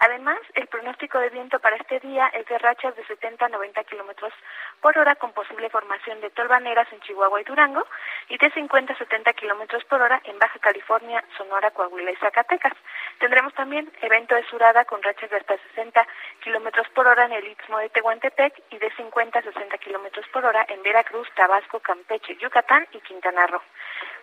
[0.03, 3.83] Además, el pronóstico de viento para este día es de rachas de 70 a 90
[3.83, 4.33] kilómetros
[4.81, 7.85] por hora con posible formación de tolvaneras en Chihuahua y Durango
[8.27, 12.73] y de 50 a 70 kilómetros por hora en Baja California, Sonora, Coahuila y Zacatecas.
[13.19, 16.07] Tendremos también evento de surada con rachas de hasta 60
[16.43, 20.43] kilómetros por hora en el Istmo de Tehuantepec y de 50 a 60 kilómetros por
[20.43, 23.61] hora en Veracruz, Tabasco, Campeche, Yucatán y Quintana Roo.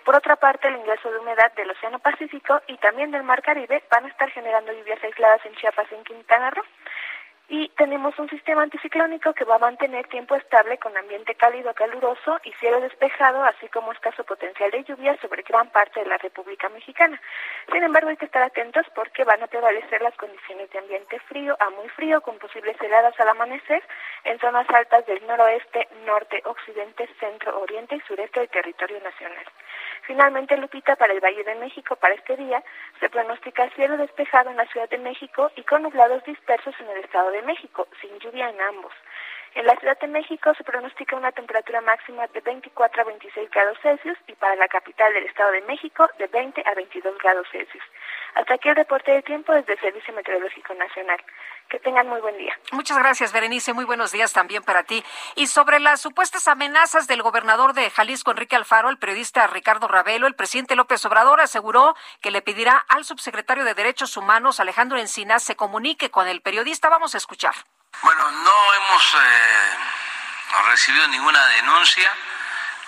[0.05, 3.83] Por otra parte, el ingreso de humedad del Océano Pacífico y también del Mar Caribe
[3.91, 6.65] van a estar generando lluvias aisladas en Chiapas y en Quintana Roo
[7.51, 12.39] y tenemos un sistema anticiclónico que va a mantener tiempo estable con ambiente cálido caluroso
[12.45, 16.69] y cielo despejado, así como escaso potencial de lluvia sobre gran parte de la República
[16.69, 17.19] Mexicana.
[17.73, 21.57] Sin embargo, hay que estar atentos porque van a prevalecer las condiciones de ambiente frío
[21.59, 23.83] a muy frío, con posibles heladas al amanecer
[24.25, 29.45] en zonas altas del noroeste, norte, occidente, centro, oriente y sureste del territorio nacional.
[30.03, 32.63] Finalmente, Lupita, para el Valle de México para este día
[33.01, 37.05] se pronostica cielo despejado en la Ciudad de México y con nublados dispersos en el
[37.05, 38.93] Estado de México, sin lluvia en ambos.
[39.55, 43.79] En la Ciudad de México se pronostica una temperatura máxima de 24 a 26 grados
[43.83, 47.83] Celsius y para la capital del Estado de México de 20 a 22 grados Celsius.
[48.35, 51.19] Hasta aquí el reporte de tiempo desde el Servicio Meteorológico Nacional.
[51.69, 52.59] Que tengan muy buen día.
[52.73, 53.73] Muchas gracias, Berenice.
[53.73, 55.05] Muy buenos días también para ti.
[55.35, 60.27] Y sobre las supuestas amenazas del gobernador de Jalisco, Enrique Alfaro, el periodista Ricardo Ravelo,
[60.27, 65.43] el presidente López Obrador aseguró que le pedirá al subsecretario de Derechos Humanos, Alejandro Encinas,
[65.43, 66.89] se comunique con el periodista.
[66.89, 67.55] Vamos a escuchar.
[68.03, 69.79] Bueno, no hemos eh,
[70.69, 72.15] recibido ninguna denuncia,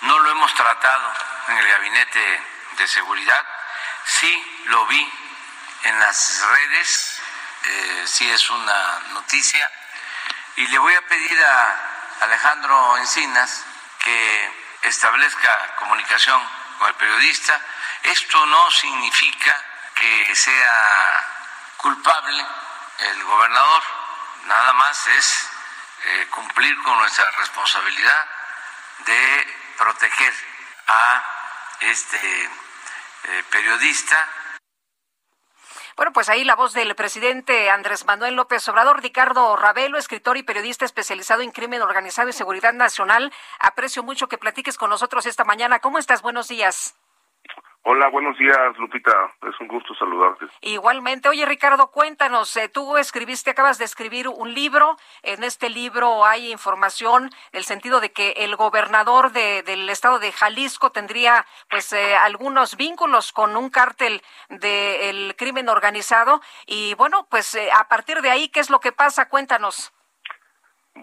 [0.01, 1.13] no lo hemos tratado
[1.49, 2.43] en el gabinete
[2.77, 3.45] de seguridad.
[4.05, 5.13] Sí lo vi
[5.83, 7.21] en las redes
[7.63, 9.69] eh, sí es una noticia.
[10.55, 11.75] Y le voy a pedir a
[12.21, 13.65] Alejandro Encinas
[13.99, 14.51] que
[14.83, 16.41] establezca comunicación
[16.79, 17.59] con el periodista.
[18.03, 19.65] Esto no significa
[19.95, 21.25] que sea
[21.77, 22.45] culpable
[22.99, 23.83] el gobernador,
[24.45, 25.49] nada más es
[26.03, 28.25] eh, cumplir con nuestra responsabilidad
[29.05, 29.47] de
[29.77, 30.33] proteger
[30.87, 31.23] a
[31.81, 32.49] este
[33.23, 34.29] eh, periodista
[35.97, 40.43] bueno, pues ahí la voz del presidente Andrés Manuel López Obrador, Ricardo Ravelo, escritor y
[40.43, 43.31] periodista especializado en crimen organizado y seguridad nacional.
[43.59, 45.79] Aprecio mucho que platiques con nosotros esta mañana.
[45.79, 46.21] ¿Cómo estás?
[46.21, 46.95] Buenos días.
[47.83, 49.11] Hola, buenos días, Lupita.
[49.41, 50.45] Es un gusto saludarte.
[50.61, 51.29] Igualmente.
[51.29, 54.97] Oye, Ricardo, cuéntanos, eh, tú escribiste, acabas de escribir un libro.
[55.23, 60.31] En este libro hay información en el sentido de que el gobernador del estado de
[60.31, 66.39] Jalisco tendría, pues, eh, algunos vínculos con un cártel del crimen organizado.
[66.67, 69.27] Y bueno, pues, eh, a partir de ahí, ¿qué es lo que pasa?
[69.27, 69.91] Cuéntanos.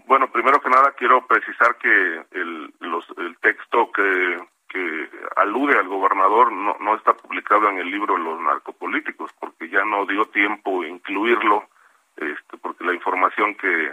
[0.07, 4.37] Bueno, primero que nada quiero precisar que el, los, el texto que,
[4.69, 9.85] que alude al gobernador no, no está publicado en el libro Los narcopolíticos, porque ya
[9.85, 11.69] no dio tiempo incluirlo,
[12.17, 13.93] este, porque la información que,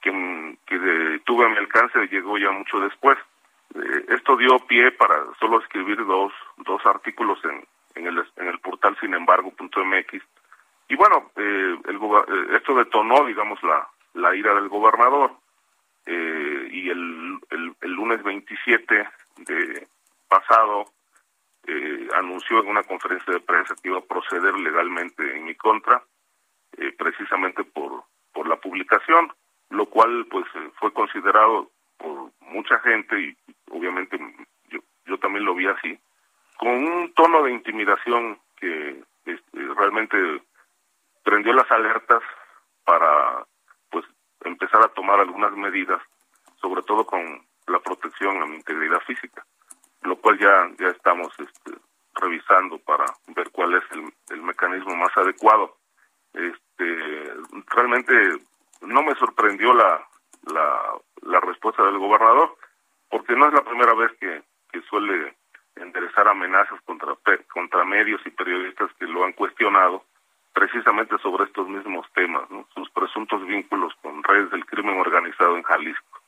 [0.00, 3.18] que, que tuve a mi alcance llegó ya mucho después.
[3.74, 7.66] Eh, esto dio pie para solo escribir dos, dos artículos en,
[7.96, 10.22] en, el, en el portal sinembargo.mx.
[10.88, 15.32] Y bueno, eh, el, eh, esto detonó, digamos, la, la ira del gobernador.
[16.06, 19.08] Eh, y el, el, el, lunes 27
[19.38, 19.88] de
[20.28, 20.86] pasado
[21.66, 26.02] eh, anunció en una conferencia de prensa que iba a proceder legalmente en mi contra,
[26.76, 29.32] eh, precisamente por, por la publicación,
[29.70, 30.46] lo cual pues
[30.78, 33.36] fue considerado por mucha gente y
[33.70, 34.18] obviamente
[34.68, 35.98] yo, yo también lo vi así,
[36.56, 40.16] con un tono de intimidación que este, realmente
[41.24, 42.22] prendió las alertas
[42.84, 43.44] para
[43.90, 44.04] pues
[44.44, 46.00] empezar a tomar algunas medidas,
[46.60, 49.44] sobre todo con la protección a mi integridad física,
[50.06, 51.72] lo cual ya ya estamos este,
[52.14, 55.76] revisando para ver cuál es el, el mecanismo más adecuado.
[56.32, 57.34] Este,
[57.68, 58.12] realmente
[58.82, 60.06] no me sorprendió la,
[60.46, 62.56] la, la respuesta del gobernador,
[63.10, 65.36] porque no es la primera vez que, que suele
[65.76, 67.16] enderezar amenazas contra,
[67.52, 70.04] contra medios y periodistas que lo han cuestionado
[70.54, 72.66] precisamente sobre estos mismos temas, ¿no?
[72.74, 76.20] sus presuntos vínculos con redes del crimen organizado en Jalisco.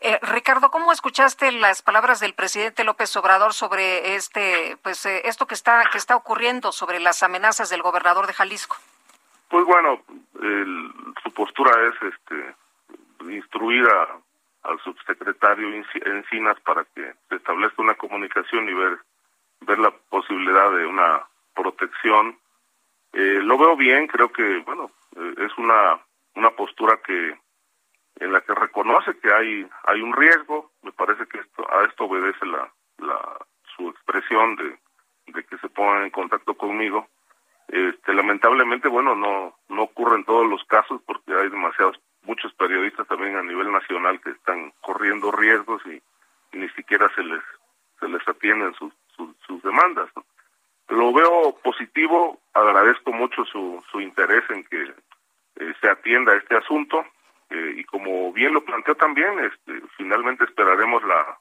[0.00, 5.46] Eh, Ricardo, ¿cómo escuchaste las palabras del presidente López Obrador sobre este, pues, eh, esto
[5.46, 8.76] que está que está ocurriendo sobre las amenazas del gobernador de Jalisco?
[9.48, 10.02] Pues bueno,
[10.40, 10.92] el,
[11.22, 12.54] su postura es, este,
[13.32, 15.68] instruir a, al subsecretario
[16.04, 18.98] Encinas para que se establezca una comunicación y ver
[19.60, 21.24] ver la posibilidad de una
[21.54, 22.36] protección
[23.12, 26.00] eh, lo veo bien, creo que, bueno, eh, es una,
[26.34, 27.36] una postura que
[28.22, 32.04] en la que reconoce que hay hay un riesgo, me parece que esto a esto
[32.04, 33.38] obedece la, la
[33.76, 34.78] su expresión de,
[35.32, 37.08] de que se pongan en contacto conmigo.
[37.68, 43.08] Este, lamentablemente, bueno, no no ocurre en todos los casos porque hay demasiados muchos periodistas
[43.08, 46.00] también a nivel nacional que están corriendo riesgos y,
[46.56, 47.42] ni siquiera se les
[47.98, 50.08] se les atienden sus sus, sus demandas.
[50.88, 54.82] Lo veo positivo, agradezco mucho su, su interés en que
[55.56, 57.04] eh, se atienda este asunto
[57.52, 61.38] eh, y como bien lo planteó también, este, finalmente esperaremos la,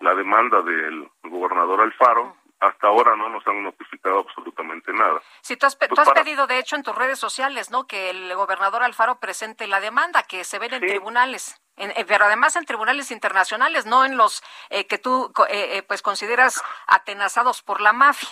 [0.00, 2.36] la demanda del gobernador Alfaro.
[2.60, 5.20] Hasta ahora no nos han notificado absolutamente nada.
[5.42, 7.86] Sí, tú has, tú has pedido, de hecho, en tus redes sociales, ¿no?
[7.86, 12.24] Que el gobernador Alfaro presente la demanda, que se ven en tribunales, en, eh, pero
[12.24, 17.82] además en tribunales internacionales, no en los eh, que tú, eh, pues, consideras atenazados por
[17.82, 18.30] la mafia.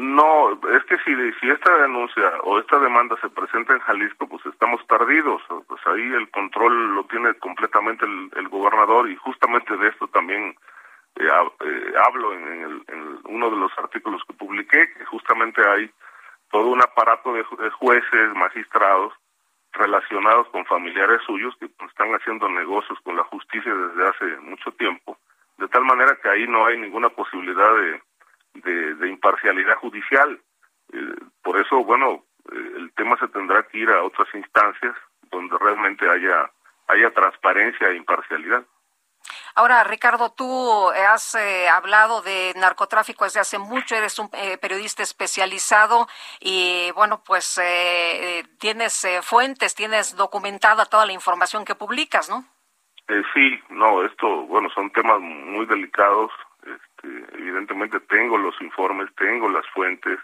[0.00, 4.44] No, es que si, si esta denuncia o esta demanda se presenta en Jalisco, pues
[4.46, 5.42] estamos perdidos.
[5.68, 10.56] Pues ahí el control lo tiene completamente el, gobernador y justamente de esto también
[11.16, 15.90] eh, eh, hablo en, el, en, uno de los artículos que publiqué, que justamente hay
[16.50, 19.12] todo un aparato de, de jueces, magistrados
[19.72, 24.72] relacionados con familiares suyos que pues, están haciendo negocios con la justicia desde hace mucho
[24.72, 25.18] tiempo,
[25.58, 28.00] de tal manera que ahí no hay ninguna posibilidad de
[28.54, 30.40] de, de imparcialidad judicial.
[30.92, 34.94] Eh, por eso, bueno, eh, el tema se tendrá que ir a otras instancias
[35.30, 36.50] donde realmente haya,
[36.88, 38.64] haya transparencia e imparcialidad.
[39.54, 45.02] Ahora, Ricardo, tú has eh, hablado de narcotráfico desde hace mucho, eres un eh, periodista
[45.02, 46.08] especializado
[46.40, 52.44] y, bueno, pues eh, tienes fuentes, tienes documentada toda la información que publicas, ¿no?
[53.34, 56.30] sí, no, esto, bueno, son temas muy delicados,
[57.02, 60.18] este, evidentemente tengo los informes, tengo las fuentes,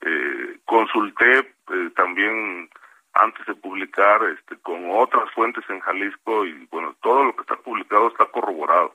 [0.00, 2.68] eh, consulté eh, también
[3.14, 7.56] antes de publicar este, con otras fuentes en Jalisco y bueno, todo lo que está
[7.56, 8.94] publicado está corroborado.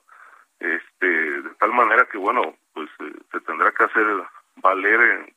[0.60, 4.06] Este, de tal manera que bueno, pues eh, se tendrá que hacer
[4.58, 5.34] valer en,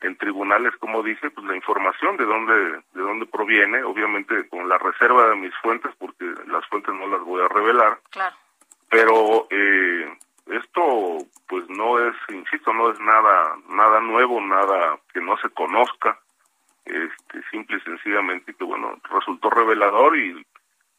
[0.00, 2.54] en tribunales, como dije, pues la información de dónde
[2.94, 7.20] de dónde proviene, obviamente con la reserva de mis fuentes, porque las fuentes no las
[7.20, 8.00] voy a revelar.
[8.10, 8.34] Claro.
[8.88, 10.16] Pero eh,
[10.46, 11.18] esto
[11.48, 16.18] pues no es insisto no es nada nada nuevo nada que no se conozca.
[16.84, 20.46] Este simple y sencillamente que bueno resultó revelador y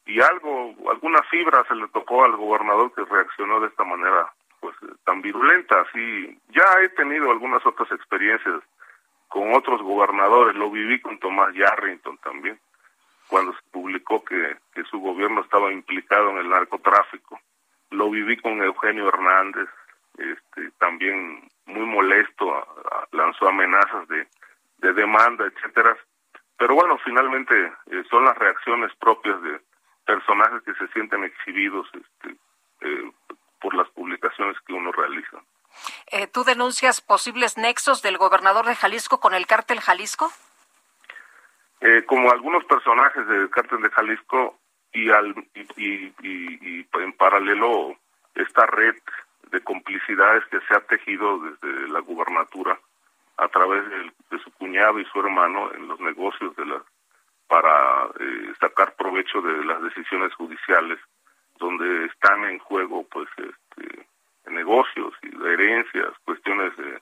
[0.06, 4.76] y algo alguna fibra se le tocó al gobernador que reaccionó de esta manera pues
[5.04, 5.80] tan virulenta.
[5.80, 8.62] Así ya he tenido algunas otras experiencias
[9.28, 10.56] con otros gobernadores.
[10.56, 12.58] Lo viví con Tomás Yarrington también
[13.28, 17.38] cuando se publicó que, que su gobierno estaba implicado en el narcotráfico
[17.90, 19.68] lo viví con Eugenio Hernández,
[20.16, 24.26] este, también muy molesto, a, a, lanzó amenazas de,
[24.78, 25.96] de demanda, etcétera.
[26.56, 29.60] Pero bueno, finalmente eh, son las reacciones propias de,
[30.08, 32.34] personajes que se sienten exhibidos este,
[32.80, 33.12] eh,
[33.60, 35.36] por las publicaciones que uno realiza.
[36.10, 40.32] Eh, ¿Tú denuncias posibles nexos del gobernador de Jalisco con el cártel Jalisco?
[41.82, 44.58] Eh, como algunos personajes del cártel de Jalisco
[44.98, 47.96] y, al, y, y, en paralelo
[48.34, 48.96] esta red
[49.50, 52.78] de complicidades que se ha tejido desde la gubernatura
[53.36, 56.82] a través de, su cuñado y su hermano en los negocios de la
[57.46, 60.98] para eh, sacar provecho de las decisiones judiciales
[61.58, 64.06] donde están en juego pues este,
[64.50, 67.00] negocios y herencias cuestiones de,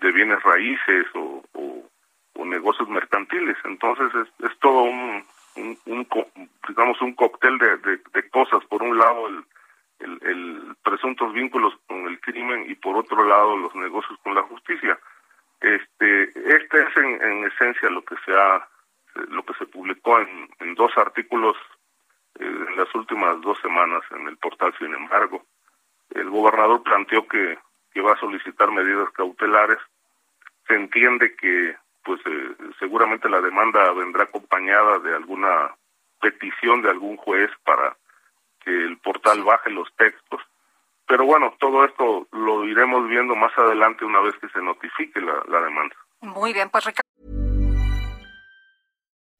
[0.00, 3.56] de, bienes raíces o, o, negocios mercantiles.
[3.64, 5.24] Entonces es, es todo un,
[5.56, 6.06] un,
[6.68, 9.44] digamos un cóctel de, de, cosas por un lado el,
[10.00, 14.42] el, el presuntos vínculos con el crimen y por otro lado los negocios con la
[14.42, 14.98] justicia
[15.64, 18.68] este, este es en, esencia lo que se ha,
[19.28, 21.56] lo que se publicó en, en dos artículos
[22.38, 24.74] eh, en las últimas dos semanas en el portal.
[24.78, 25.42] Sin embargo,
[26.14, 27.58] el gobernador planteó que,
[27.92, 29.78] que va a solicitar medidas cautelares.
[30.68, 35.74] Se entiende que, pues, eh, seguramente la demanda vendrá acompañada de alguna
[36.20, 37.96] petición de algún juez para
[38.60, 40.40] que el portal baje los textos
[41.06, 45.42] pero bueno, todo esto lo iremos viendo más adelante una vez que se notifique la,
[45.48, 45.94] la demanda.
[46.20, 47.33] Muy bien, pues Ricardo.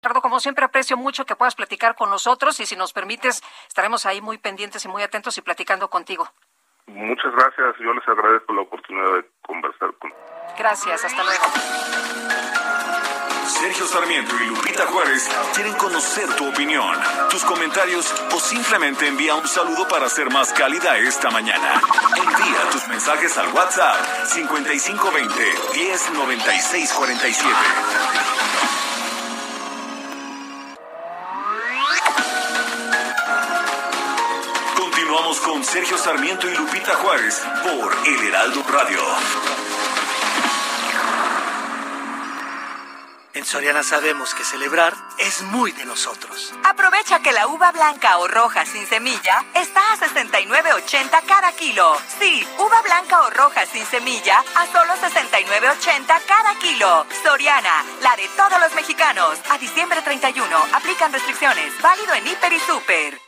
[0.00, 4.06] Ricardo, como siempre aprecio mucho que puedas platicar con nosotros y si nos permites estaremos
[4.06, 6.28] ahí muy pendientes y muy atentos y platicando contigo.
[6.86, 10.14] Muchas gracias, yo les agradezco la oportunidad de conversar con.
[10.56, 11.42] Gracias, hasta luego.
[13.48, 16.96] Sergio Sarmiento y Lupita Juárez quieren conocer tu opinión,
[17.28, 21.80] tus comentarios o simplemente envía un saludo para ser más cálida esta mañana.
[22.16, 23.96] Envía tus mensajes al WhatsApp
[24.26, 27.48] 5520 109647.
[35.28, 38.98] Con Sergio Sarmiento y Lupita Juárez por El Heraldo Radio.
[43.34, 46.54] En Soriana sabemos que celebrar es muy de nosotros.
[46.64, 51.98] Aprovecha que la uva blanca o roja sin semilla está a 69.80 cada kilo.
[52.18, 57.06] Sí, uva blanca o roja sin semilla a solo 69.80 cada kilo.
[57.22, 59.38] Soriana, la de todos los mexicanos.
[59.50, 60.42] A diciembre 31
[60.72, 61.74] aplican restricciones.
[61.82, 63.27] Válido en Hiper y Super.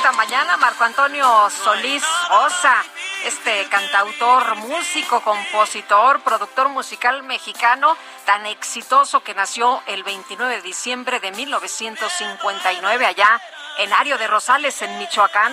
[0.00, 2.82] Esta mañana, Marco Antonio Solís Osa,
[3.26, 7.94] este cantautor, músico, compositor, productor musical mexicano
[8.24, 13.42] tan exitoso que nació el 29 de diciembre de 1959 allá
[13.76, 15.52] en Ario de Rosales, en Michoacán.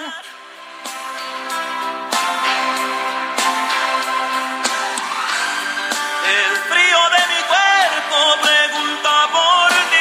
[6.23, 9.96] El frío de mi cuerpo pregunta por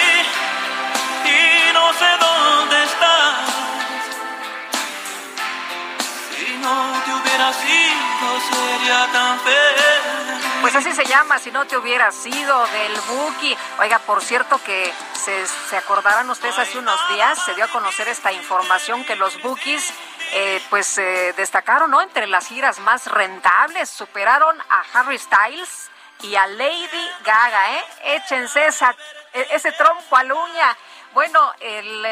[8.51, 10.61] sería tan feliz.
[10.61, 13.57] Pues así se llama, si no te hubiera sido del Buki.
[13.79, 18.09] Oiga, por cierto que se, se acordarán ustedes hace unos días, se dio a conocer
[18.09, 19.93] esta información que los Bookies
[20.33, 22.03] eh, pues eh, destacaron ¿no?
[22.03, 25.91] entre las giras más rentables, superaron a Harry Styles
[26.23, 27.85] y a Lady Gaga, ¿eh?
[28.17, 28.95] Échense esa,
[29.33, 30.77] e, ese trompo a la uña.
[31.15, 32.05] Bueno, el,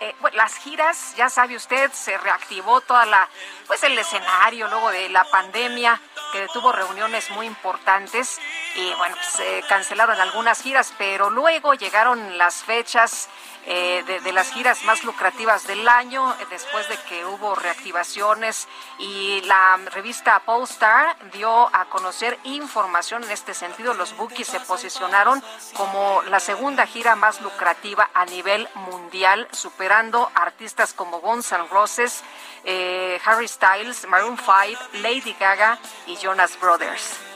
[0.00, 3.28] eh, eh, las giras, ya sabe usted, se reactivó toda la,
[3.66, 6.00] pues el escenario luego de la pandemia,
[6.32, 8.38] que tuvo reuniones muy importantes
[8.74, 13.28] y bueno, se cancelaron algunas giras, pero luego llegaron las fechas
[13.70, 18.66] eh, de, las giras más lucrativas del año, eh, después de que hubo reactivaciones
[18.98, 23.92] y la revista Polestar dio a conocer información en este sentido.
[23.92, 25.42] Los Bookies se posicionaron
[25.76, 32.22] como la segunda gira más lucrativa a nivel mundial, superando artistas como Guns N' Roses,
[32.64, 37.27] eh, Harry Styles, Maroon 5, Lady Gaga y Jonas Brothers.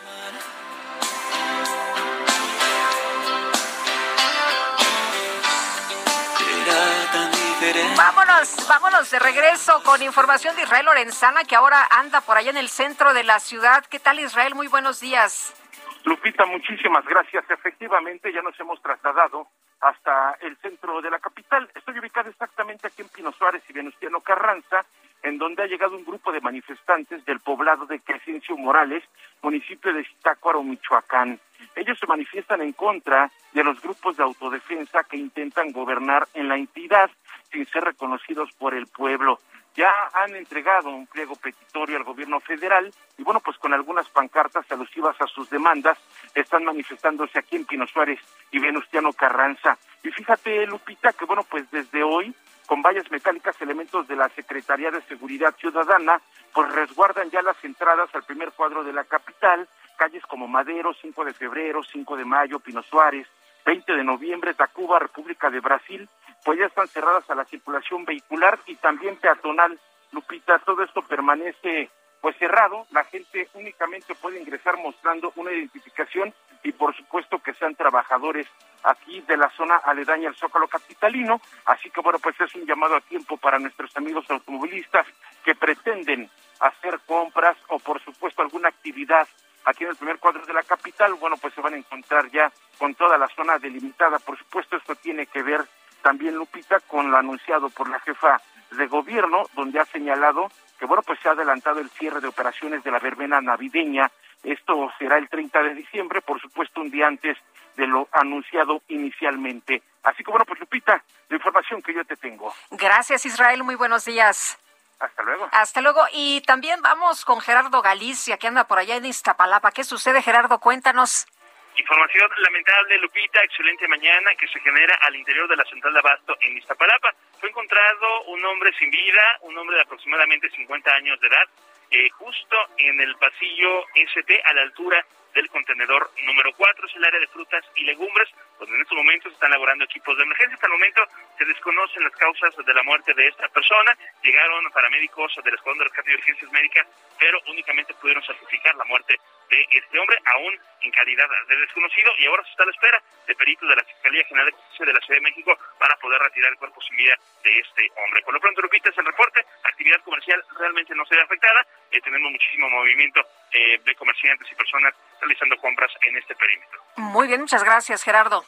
[8.43, 12.57] Vámonos, vámonos de regreso con información de Israel Lorenzana, que ahora anda por allá en
[12.57, 13.85] el centro de la ciudad.
[13.87, 14.57] ¿Qué tal Israel?
[14.57, 15.55] Muy buenos días.
[16.03, 17.45] Lupita, muchísimas gracias.
[17.49, 19.47] Efectivamente, ya nos hemos trasladado
[19.81, 21.71] hasta el centro de la capital.
[21.73, 24.85] Estoy ubicado exactamente aquí en Pino Suárez y Venustiano Carranza,
[25.23, 29.05] en donde ha llegado un grupo de manifestantes del poblado de Crescencio Morales,
[29.43, 31.39] municipio de Zitácuaro, Michoacán.
[31.77, 36.57] Ellos se manifiestan en contra de los grupos de autodefensa que intentan gobernar en la
[36.57, 37.11] entidad
[37.53, 39.39] sin ser reconocidos por el pueblo.
[39.75, 44.71] Ya han entregado un pliego petitorio al gobierno federal y bueno, pues con algunas pancartas
[44.71, 45.99] alusivas a sus demandas
[46.35, 48.21] están manifestándose aquí en Pino Suárez
[48.51, 49.79] y Venustiano Carranza.
[50.03, 52.35] Y fíjate, Lupita, que bueno, pues desde hoy
[52.67, 56.21] con vallas metálicas, elementos de la Secretaría de Seguridad Ciudadana,
[56.55, 61.25] pues resguardan ya las entradas al primer cuadro de la capital, calles como Madero, 5
[61.25, 63.27] de febrero, 5 de mayo, Pino Suárez,
[63.65, 66.09] 20 de noviembre, Tacuba, República de Brasil,
[66.45, 69.79] pues ya están cerradas a la circulación vehicular y también peatonal.
[70.13, 71.91] Lupita, todo esto permanece
[72.23, 76.33] pues cerrado, la gente únicamente puede ingresar mostrando una identificación
[76.63, 78.47] y por supuesto que sean trabajadores
[78.85, 82.95] aquí de la zona aledaña al Zócalo Capitalino, así que bueno, pues es un llamado
[82.95, 85.05] a tiempo para nuestros amigos automovilistas
[85.45, 86.31] que pretenden
[86.61, 89.27] hacer compras o por supuesto alguna actividad
[89.65, 92.53] aquí en el primer cuadro de la capital, bueno, pues se van a encontrar ya
[92.79, 94.19] con toda la zona delimitada.
[94.19, 95.61] Por supuesto, esto tiene que ver
[96.03, 98.41] también, Lupita, con lo anunciado por la jefa
[98.73, 100.49] de gobierno, donde ha señalado
[100.83, 104.11] que, bueno, pues se ha adelantado el cierre de operaciones de la verbena navideña.
[104.43, 107.39] Esto será el 30 de diciembre, por supuesto, un día antes
[107.77, 109.81] de lo anunciado inicialmente.
[110.03, 112.53] Así que, bueno, pues, Lupita, la información que yo te tengo.
[112.73, 113.63] Gracias, Israel.
[113.63, 114.59] Muy buenos días.
[114.99, 115.49] Hasta luego.
[115.53, 116.01] Hasta luego.
[116.13, 119.71] Y también vamos con Gerardo Galicia, que anda por allá en Iztapalapa.
[119.71, 120.59] ¿Qué sucede, Gerardo?
[120.59, 121.29] Cuéntanos.
[121.77, 126.37] Información lamentable, Lupita, excelente mañana que se genera al interior de la central de Abasto
[126.41, 127.15] en Iztapalapa.
[127.41, 131.49] Fue encontrado un hombre sin vida, un hombre de aproximadamente 50 años de edad,
[131.91, 135.05] eh, justo en el pasillo ST a la altura
[135.35, 138.29] del contenedor número 4, es el área de frutas y legumbres,
[138.59, 140.55] donde en estos momentos están laborando equipos de emergencia.
[140.55, 141.03] Hasta el momento
[141.39, 143.97] se desconocen las causas de la muerte de esta persona.
[144.23, 146.87] Llegaron paramédicos del Escuadrón de Rescate y Urgencias Médicas,
[147.19, 149.17] pero únicamente pudieron certificar la muerte
[149.53, 153.03] de este hombre, aún en calidad de desconocido, y ahora se está a la espera
[153.27, 156.21] de peritos de la Fiscalía General de Justicia de la Ciudad de México para poder
[156.23, 157.15] retirar el cuerpo sin vida
[157.45, 158.23] de este hombre.
[158.23, 159.45] Por lo pronto, Lupita, es el reporte.
[159.65, 161.67] Actividad comercial realmente no se ve afectada.
[161.91, 163.21] Eh, tenemos muchísimo movimiento
[163.53, 166.83] eh, de comerciantes y personas realizando compras en este perímetro.
[166.97, 168.45] Muy bien, muchas gracias, Gerardo.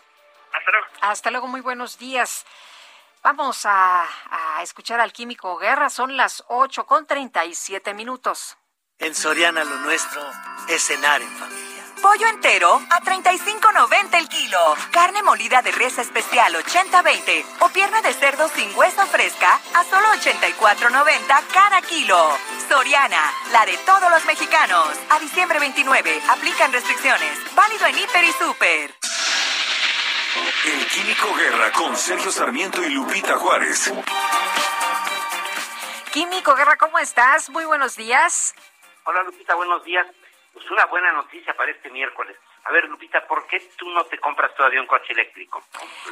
[0.52, 0.86] Hasta luego.
[1.02, 2.46] Hasta luego, muy buenos días.
[3.22, 5.90] Vamos a, a escuchar al Químico Guerra.
[5.90, 8.56] Son las 8 con 37 minutos.
[9.00, 10.22] En Soriana lo nuestro
[10.68, 11.84] es cenar en familia.
[12.00, 14.58] Pollo entero a 35.90 el kilo.
[14.92, 20.08] Carne molida de res especial 80-20 o pierna de cerdo sin hueso fresca a solo
[20.12, 22.38] 84.90 cada kilo.
[22.68, 24.88] Soriana, la de todos los mexicanos.
[25.10, 27.38] A diciembre 29, aplican restricciones.
[27.54, 28.94] Válido en Hiper y Super.
[30.66, 33.92] El Químico Guerra con Sergio Sarmiento y Lupita Juárez.
[36.12, 37.50] Químico Guerra, ¿cómo estás?
[37.50, 38.54] Muy buenos días.
[39.06, 40.06] Hola Lupita, buenos días.
[40.52, 42.36] Pues una buena noticia para este miércoles.
[42.64, 45.62] A ver, Lupita, ¿por qué tú no te compras todavía un coche eléctrico?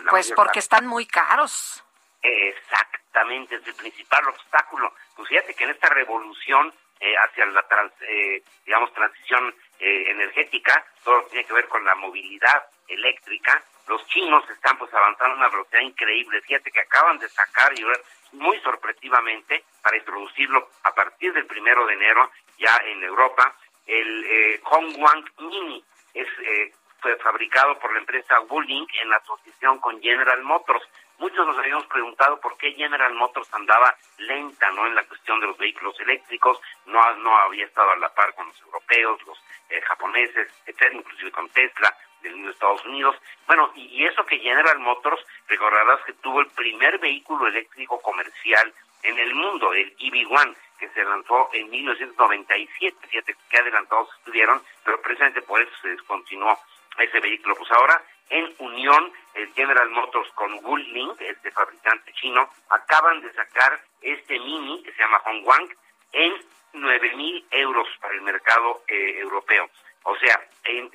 [0.04, 1.82] La pues porque están muy caros.
[2.20, 4.92] Exactamente, es el principal obstáculo.
[5.16, 10.84] Pues fíjate que en esta revolución eh, hacia la, trans, eh, digamos, transición eh, energética,
[11.02, 15.34] todo lo que tiene que ver con la movilidad eléctrica, los chinos están pues avanzando
[15.34, 16.42] a una velocidad increíble.
[16.42, 17.84] Fíjate que acaban de sacar y
[18.32, 23.54] muy sorpresivamente para introducirlo a partir del primero de enero ya en Europa.
[23.86, 25.84] El eh, Hongguang Mini
[26.14, 26.72] es eh,
[27.02, 30.84] fue fabricado por la empresa Wuling en asociación con General Motors.
[31.18, 35.46] Muchos nos habíamos preguntado por qué General Motors andaba lenta no en la cuestión de
[35.48, 39.38] los vehículos eléctricos, no, no había estado a la par con los europeos, los
[39.68, 43.16] eh, japoneses, etcétera, inclusive con Tesla de Estados Unidos.
[43.46, 48.72] Bueno, y, eso que General Motors, recordarás que tuvo el primer vehículo eléctrico comercial
[49.02, 55.00] en el mundo, el EV1, que se lanzó en 1997, fíjate que adelantados estuvieron, pero
[55.00, 56.58] precisamente por eso se descontinuó
[56.98, 57.54] ese vehículo.
[57.54, 63.80] Pues ahora, en unión, el General Motors con Wuling, este fabricante chino, acaban de sacar
[64.00, 65.68] este Mini, que se llama Hongguang,
[66.10, 66.34] en
[66.72, 69.70] 9 mil euros para el mercado eh, europeo.
[70.02, 70.90] O sea, en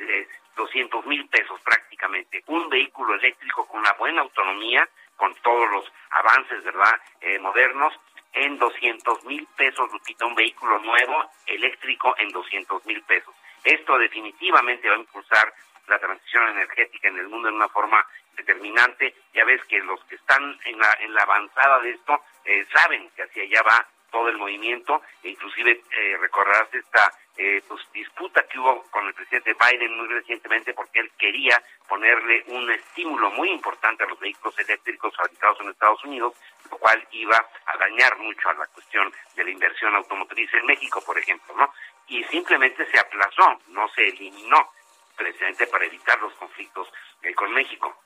[0.58, 2.44] 200 eh, mil pesos prácticamente.
[2.48, 4.86] Un vehículo eléctrico con una buena autonomía,
[5.16, 7.94] con todos los avances, ¿verdad?, eh, modernos,
[8.38, 13.34] en 200 mil pesos, Lupita, un vehículo nuevo eléctrico en 200 mil pesos.
[13.64, 15.54] Esto definitivamente va a impulsar
[15.88, 18.06] la transición energética en el mundo en una forma
[18.36, 19.16] determinante.
[19.34, 23.10] Ya ves que los que están en la, en la avanzada de esto eh, saben
[23.16, 28.44] que hacia allá va todo el movimiento, e inclusive eh, recordarás esta eh, pues, disputa
[28.48, 33.50] que hubo con el presidente Biden muy recientemente porque él quería ponerle un estímulo muy
[33.50, 36.34] importante a los vehículos eléctricos fabricados en Estados Unidos,
[36.70, 41.02] lo cual iba a dañar mucho a la cuestión de la inversión automotriz en México,
[41.06, 41.74] por ejemplo, ¿no?
[42.08, 44.72] Y simplemente se aplazó, no se eliminó,
[45.16, 46.88] precisamente para evitar los conflictos
[47.22, 48.04] eh, con México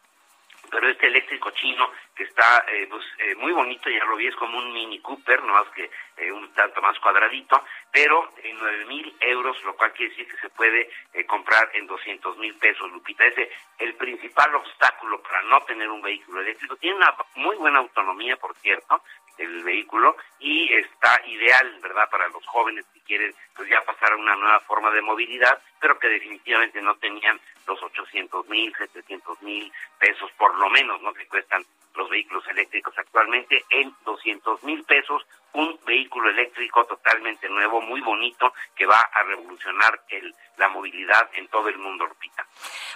[0.71, 4.35] pero este eléctrico chino que está eh, pues, eh, muy bonito, ya lo vi, es
[4.35, 8.85] como un Mini Cooper, no más que eh, un tanto más cuadradito, pero en nueve
[8.85, 10.89] mil euros, lo cual quiere decir que se puede
[11.27, 13.25] comprar en doscientos mil pesos, Lupita.
[13.25, 16.77] Ese el principal obstáculo para no tener un vehículo eléctrico.
[16.77, 19.03] Tiene una muy buena autonomía, por cierto,
[19.37, 24.37] el vehículo y está ideal, ¿verdad?, para los jóvenes quieren pues ya pasar a una
[24.37, 29.69] nueva forma de movilidad, pero que definitivamente no tenían los 800 mil, 700 mil
[29.99, 31.65] pesos por lo menos, ¿no?, que cuestan
[31.95, 38.53] los vehículos eléctricos actualmente en 200 mil pesos, un vehículo eléctrico totalmente nuevo, muy bonito,
[38.73, 42.47] que va a revolucionar el, la movilidad en todo el mundo, Lupita.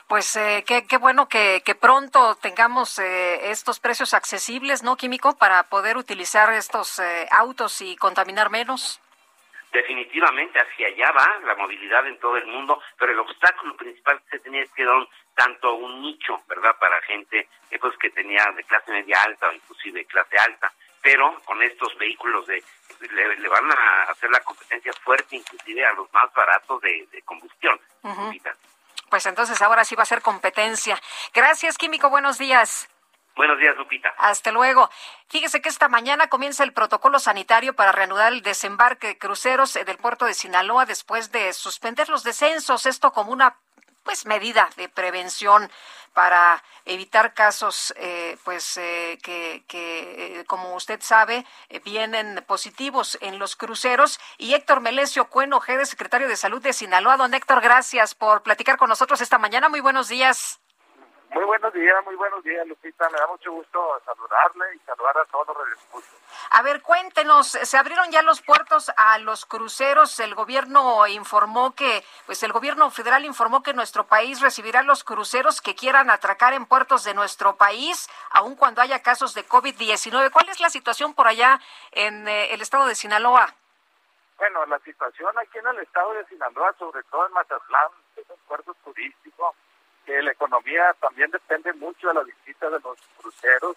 [0.08, 5.36] Pues eh, qué, bueno que, que pronto tengamos eh, estos precios accesibles, ¿no, Químico?
[5.36, 9.02] Para poder utilizar estos eh, autos y contaminar menos.
[9.76, 14.38] Definitivamente hacia allá va la movilidad en todo el mundo, pero el obstáculo principal que
[14.38, 16.78] se tenía es que dar un, tanto un nicho, ¿verdad?
[16.80, 17.50] Para gente
[17.82, 20.72] pues, que tenía de clase media alta o inclusive clase alta,
[21.02, 22.64] pero con estos vehículos de
[23.02, 27.78] le, van a hacer la competencia fuerte inclusive a los más baratos de, combustión.
[29.10, 30.98] Pues entonces ahora sí va a ser competencia.
[31.34, 32.10] Gracias, Químico.
[32.10, 32.88] Buenos días.
[33.36, 34.14] Buenos días, Lupita.
[34.18, 34.90] Hasta luego.
[35.28, 39.98] Fíjese que esta mañana comienza el protocolo sanitario para reanudar el desembarque de cruceros del
[39.98, 42.86] puerto de Sinaloa después de suspender los descensos.
[42.86, 43.58] Esto como una
[44.04, 45.70] pues medida de prevención
[46.14, 51.46] para evitar casos eh, pues eh, que, que eh, como usted sabe
[51.84, 57.18] vienen positivos en los cruceros y Héctor Melesio Cueno G secretario de Salud de Sinaloa
[57.18, 60.62] don Héctor gracias por platicar con nosotros esta mañana muy buenos días
[61.36, 63.10] muy buenos días, muy buenos días, Lupita.
[63.10, 66.10] Me da mucho gusto saludarle y saludar a todos los redescuchos.
[66.52, 70.18] A ver, cuéntenos, se abrieron ya los puertos a los cruceros.
[70.22, 75.60] El gobierno informó que, pues el gobierno federal informó que nuestro país recibirá los cruceros
[75.62, 80.32] que quieran atracar en puertos de nuestro país, aun cuando haya casos de COVID-19.
[80.32, 81.60] ¿Cuál es la situación por allá
[81.92, 83.54] en eh, el estado de Sinaloa?
[84.38, 88.38] Bueno, la situación aquí en el estado de Sinaloa, sobre todo en Mazatlán, es un
[88.48, 89.54] puerto turístico
[90.06, 93.76] que la economía también depende mucho de la visita de los cruceros.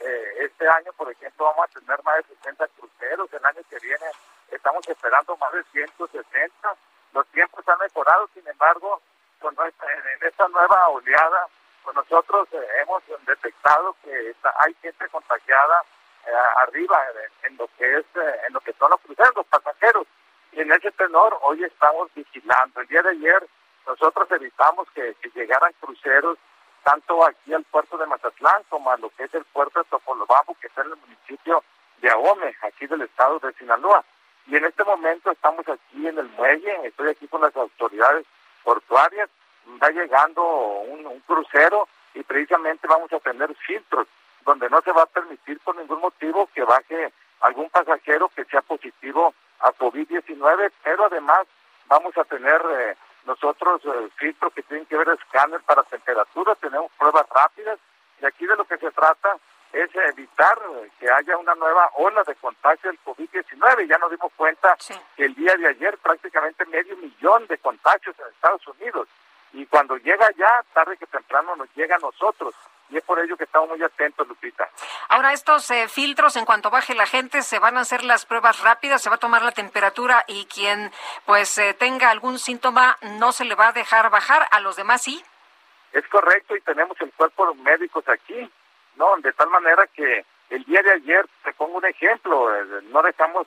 [0.00, 3.32] Eh, este año, por ejemplo, vamos a tener más de 60 cruceros.
[3.32, 4.06] El año que viene
[4.50, 6.76] estamos esperando más de 160.
[7.14, 9.00] Los tiempos han mejorado, sin embargo,
[9.40, 11.46] con en esta nueva oleada,
[11.94, 15.82] nosotros eh, hemos detectado que hay gente contagiada
[16.26, 16.30] eh,
[16.62, 17.02] arriba
[17.44, 18.04] en, lo que es
[18.46, 20.06] en lo que son los cruceros, los pasajeros.
[20.52, 22.80] Y en ese tenor hoy estamos vigilando.
[22.80, 23.48] El día de ayer
[23.88, 26.38] nosotros evitamos que, llegaran cruceros
[26.84, 30.56] tanto aquí al puerto de Mazatlán como a lo que es el puerto de Topolobampo,
[30.60, 31.64] que está en el municipio
[32.00, 34.04] de Ahome, aquí del estado de Sinaloa.
[34.46, 38.26] Y en este momento estamos aquí en el muelle, estoy aquí con las autoridades
[38.62, 39.28] portuarias,
[39.82, 44.06] va llegando un, un crucero y precisamente vamos a tener filtros
[44.44, 48.62] donde no se va a permitir por ningún motivo que baje algún pasajero que sea
[48.62, 51.46] positivo a COVID-19, pero además
[51.86, 52.96] vamos a tener eh,
[53.28, 57.78] nosotros eh, filtros que tienen que ver escáner para temperatura, tenemos pruebas rápidas
[58.20, 59.36] y aquí de lo que se trata
[59.70, 60.58] es evitar
[60.98, 63.86] que haya una nueva ola de contagio del COVID-19.
[63.86, 64.76] Ya nos dimos cuenta
[65.14, 69.08] que el día de ayer prácticamente medio millón de contagios en Estados Unidos.
[69.52, 72.54] Y cuando llega ya, tarde que temprano nos llega a nosotros.
[72.90, 74.68] Y es por ello que estamos muy atentos, Lupita.
[75.08, 78.60] Ahora, estos eh, filtros, en cuanto baje la gente, se van a hacer las pruebas
[78.60, 80.90] rápidas, se va a tomar la temperatura y quien
[81.26, 85.02] pues eh, tenga algún síntoma no se le va a dejar bajar, a los demás
[85.02, 85.22] sí.
[85.92, 88.50] Es correcto y tenemos el cuerpo de médicos aquí,
[88.96, 89.16] ¿no?
[89.18, 93.46] De tal manera que el día de ayer, te pongo un ejemplo, eh, no dejamos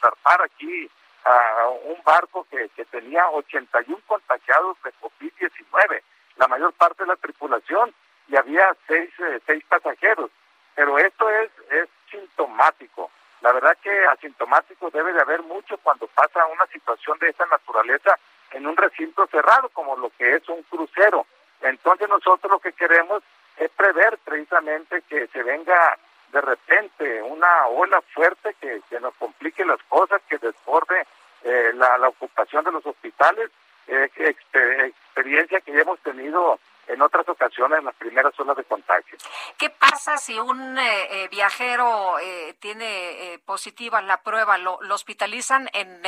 [0.00, 0.90] zarpar aquí
[1.24, 6.02] a un barco que, que tenía 81 contagiados de COVID-19,
[6.36, 7.92] la mayor parte de la tripulación,
[8.30, 10.30] y había seis, eh, seis pasajeros.
[10.74, 13.10] Pero esto es, es sintomático.
[13.42, 18.18] La verdad que asintomático debe de haber mucho cuando pasa una situación de esta naturaleza
[18.52, 21.26] en un recinto cerrado como lo que es un crucero.
[21.62, 23.22] Entonces nosotros lo que queremos
[23.56, 25.98] es prever precisamente que se venga
[26.32, 31.06] de repente una ola fuerte que, que nos complique las cosas, que desborde
[31.42, 33.50] eh, la, la, ocupación de los hospitales,
[33.88, 36.59] eh, experiencia que hemos tenido
[37.50, 39.18] ocasiones en las primeras zonas de contagio.
[39.58, 42.16] ¿Qué pasa si un eh, viajero
[42.60, 44.58] tiene positiva la prueba?
[44.58, 46.02] ¿Lo, hospitalizan en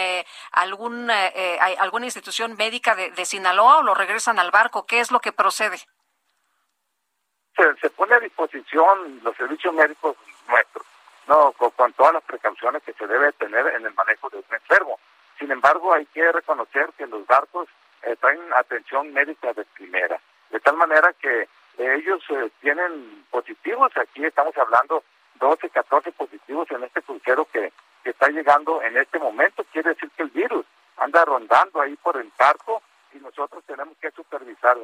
[0.53, 4.87] algún, alguna institución médica de, de Sinaloa o lo regresan al barco?
[4.87, 5.79] ¿Qué es lo que procede?
[7.81, 10.17] se, pone a disposición los servicios médicos
[10.49, 10.87] nuestros,
[11.27, 14.99] no con, todas las precauciones que se debe tener en el manejo de un enfermo.
[15.39, 17.69] Sin embargo, hay que reconocer que los barcos
[18.03, 20.21] eh, traen atención médica de primera,
[20.53, 21.49] de tal manera que
[21.79, 25.03] ellos eh, tienen positivos, aquí estamos hablando
[25.41, 27.73] 12, 14 positivos en este crucero que,
[28.05, 30.65] que está llegando en este momento, quiere decir que el virus
[30.99, 32.83] anda rondando ahí por el barco
[33.15, 34.77] y nosotros tenemos que supervisar,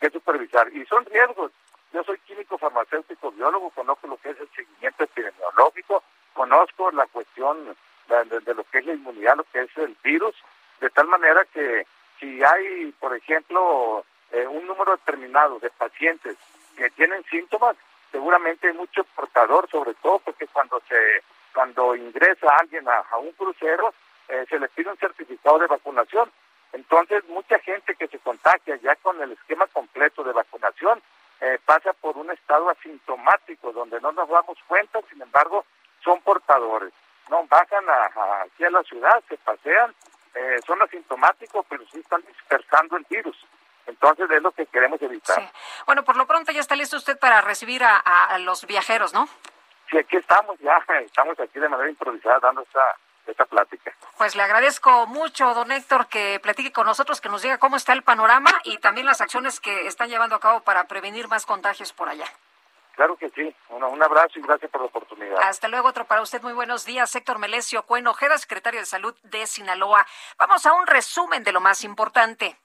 [0.00, 0.68] que supervisar.
[0.74, 1.50] Y son riesgos,
[1.92, 6.02] yo soy químico farmacéutico biólogo, conozco lo que es el seguimiento epidemiológico,
[6.34, 7.76] conozco la cuestión
[8.08, 10.34] de, lo que es la inmunidad, lo que es el virus,
[10.80, 11.86] de tal manera que
[12.20, 16.36] si hay, por ejemplo, eh, un número determinado de pacientes
[16.76, 17.76] que tienen síntomas,
[18.10, 21.22] seguramente hay mucho portador, sobre todo porque cuando se
[21.52, 23.92] cuando ingresa alguien a, un crucero,
[24.28, 26.30] eh, se le pide un certificado de vacunación.
[26.72, 31.02] Entonces, mucha gente que se contagia ya con el esquema completo de vacunación
[31.40, 35.64] eh, pasa por un estado asintomático donde no nos damos cuenta, sin embargo,
[36.02, 36.92] son portadores.
[37.28, 39.94] No bajan a, aquí a la ciudad, se pasean,
[40.34, 43.36] eh, son asintomáticos, pero sí están dispersando el virus.
[43.86, 45.50] Entonces es lo que queremos evitar.
[45.86, 49.28] Bueno, por lo pronto ya está listo usted para recibir a, a, los viajeros, ¿no?
[49.90, 52.96] Sí, aquí estamos ya, estamos aquí de manera improvisada dando esta
[53.26, 53.92] esta plática.
[54.18, 57.92] Pues le agradezco mucho, don Héctor, que platique con nosotros, que nos diga cómo está
[57.92, 61.92] el panorama y también las acciones que están llevando a cabo para prevenir más contagios
[61.92, 62.26] por allá.
[62.94, 63.54] Claro que sí.
[63.70, 65.38] un abrazo y gracias por la oportunidad.
[65.42, 66.42] Hasta luego, otro para usted.
[66.42, 67.14] Muy buenos días.
[67.14, 70.06] Héctor Melesio Cuen Ojeda, secretario de Salud de Sinaloa.
[70.36, 72.56] Vamos a un resumen de lo más importante.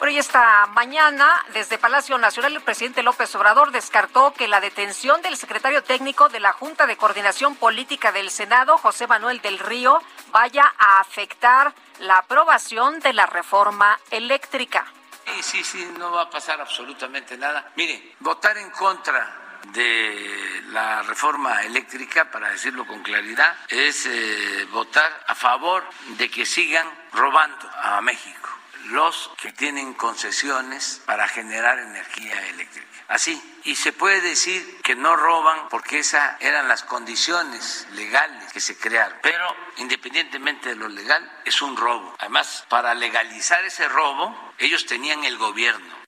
[0.00, 5.20] Bueno, y esta mañana, desde Palacio Nacional, el presidente López Obrador descartó que la detención
[5.20, 10.02] del secretario técnico de la Junta de Coordinación Política del Senado, José Manuel del Río,
[10.32, 14.86] vaya a afectar la aprobación de la reforma eléctrica.
[15.26, 17.70] Sí, sí, sí, no va a pasar absolutamente nada.
[17.76, 25.24] Mire, votar en contra de la reforma eléctrica, para decirlo con claridad, es eh, votar
[25.26, 25.84] a favor
[26.16, 32.86] de que sigan robando a México los que tienen concesiones para generar energía eléctrica.
[33.08, 33.42] Así.
[33.64, 38.78] Y se puede decir que no roban porque esas eran las condiciones legales que se
[38.78, 39.18] crearon.
[39.20, 39.44] Pero
[39.76, 42.14] independientemente de lo legal, es un robo.
[42.18, 45.99] Además, para legalizar ese robo, ellos tenían el gobierno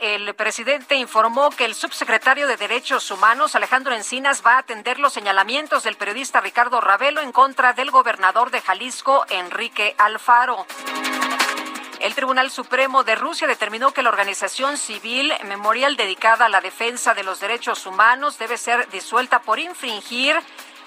[0.00, 5.14] el presidente informó que el subsecretario de Derechos Humanos, Alejandro Encinas, va a atender los
[5.14, 10.66] señalamientos del periodista Ricardo Ravelo en contra del gobernador de Jalisco, Enrique Alfaro.
[12.00, 17.14] El Tribunal Supremo de Rusia determinó que la organización civil memorial dedicada a la defensa
[17.14, 20.36] de los derechos humanos debe ser disuelta por infringir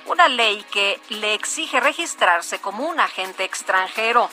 [0.06, 4.30] una ley que le exige registrarse como un agente extranjero.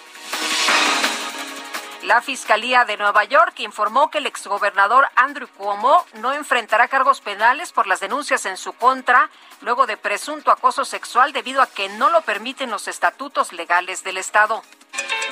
[2.06, 7.72] La Fiscalía de Nueva York informó que el exgobernador Andrew Cuomo no enfrentará cargos penales
[7.72, 9.28] por las denuncias en su contra
[9.60, 14.18] luego de presunto acoso sexual debido a que no lo permiten los estatutos legales del
[14.18, 14.62] Estado.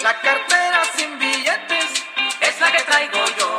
[0.02, 2.04] La cartera sin billetes
[2.40, 3.53] es la que traigo yo.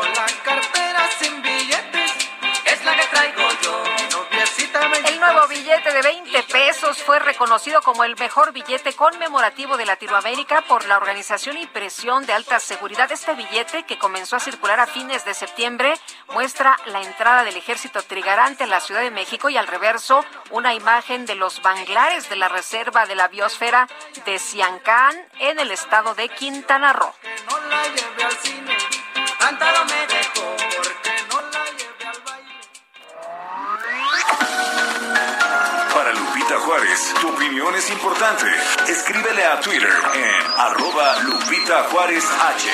[5.95, 11.55] De 20 pesos fue reconocido como el mejor billete conmemorativo de Latinoamérica por la Organización
[11.57, 13.09] Impresión de Alta Seguridad.
[13.13, 15.93] Este billete, que comenzó a circular a fines de septiembre,
[16.34, 20.73] muestra la entrada del ejército trigarante en la Ciudad de México y al reverso una
[20.73, 23.88] imagen de los manglares de la Reserva de la Biosfera
[24.26, 27.13] de Siancán en el estado de Quintana Roo.
[29.39, 30.14] Para
[36.65, 38.47] Juárez, tu opinión es importante.
[38.87, 42.69] Escríbele a Twitter en arroba Lupita Juárez H.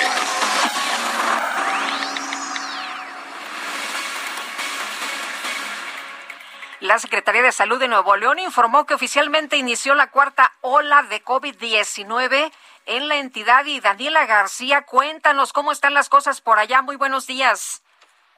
[6.80, 11.22] La Secretaría de Salud de Nuevo León informó que oficialmente inició la cuarta ola de
[11.22, 12.50] COVID-19
[12.86, 13.66] en la entidad.
[13.66, 16.82] Y Daniela García, cuéntanos cómo están las cosas por allá.
[16.82, 17.84] Muy buenos días.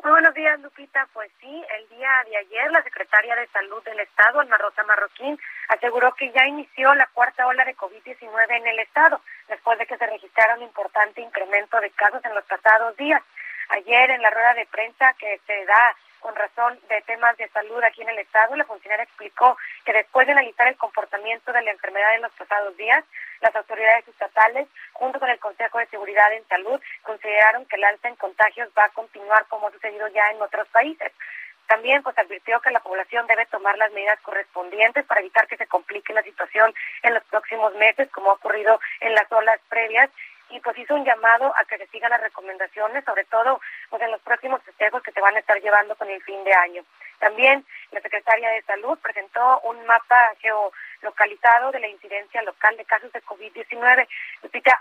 [0.03, 1.07] Buenos días, Lupita.
[1.13, 5.39] Pues sí, el día de ayer la secretaria de Salud del Estado, Ana Rosa Marroquín,
[5.69, 9.97] aseguró que ya inició la cuarta ola de COVID-19 en el Estado, después de que
[9.97, 13.21] se registrara un importante incremento de casos en los pasados días.
[13.73, 17.83] Ayer en la rueda de prensa que se da con razón de temas de salud
[17.83, 21.71] aquí en el Estado, la funcionaria explicó que después de analizar el comportamiento de la
[21.71, 23.03] enfermedad en los pasados días,
[23.41, 28.09] las autoridades estatales, junto con el Consejo de Seguridad en Salud, consideraron que el alza
[28.09, 31.11] en contagios va a continuar como ha sucedido ya en otros países.
[31.65, 35.65] También pues advirtió que la población debe tomar las medidas correspondientes para evitar que se
[35.65, 40.11] complique la situación en los próximos meses, como ha ocurrido en las olas previas,
[40.53, 43.59] y pues hizo un llamado a que se sigan las recomendaciones, sobre todo
[43.89, 46.53] pues en los próximos festejos que se van a estar llevando con el fin de
[46.53, 46.83] año.
[47.23, 53.13] También la secretaria de Salud presentó un mapa geolocalizado de la incidencia local de casos
[53.13, 54.05] de COVID-19.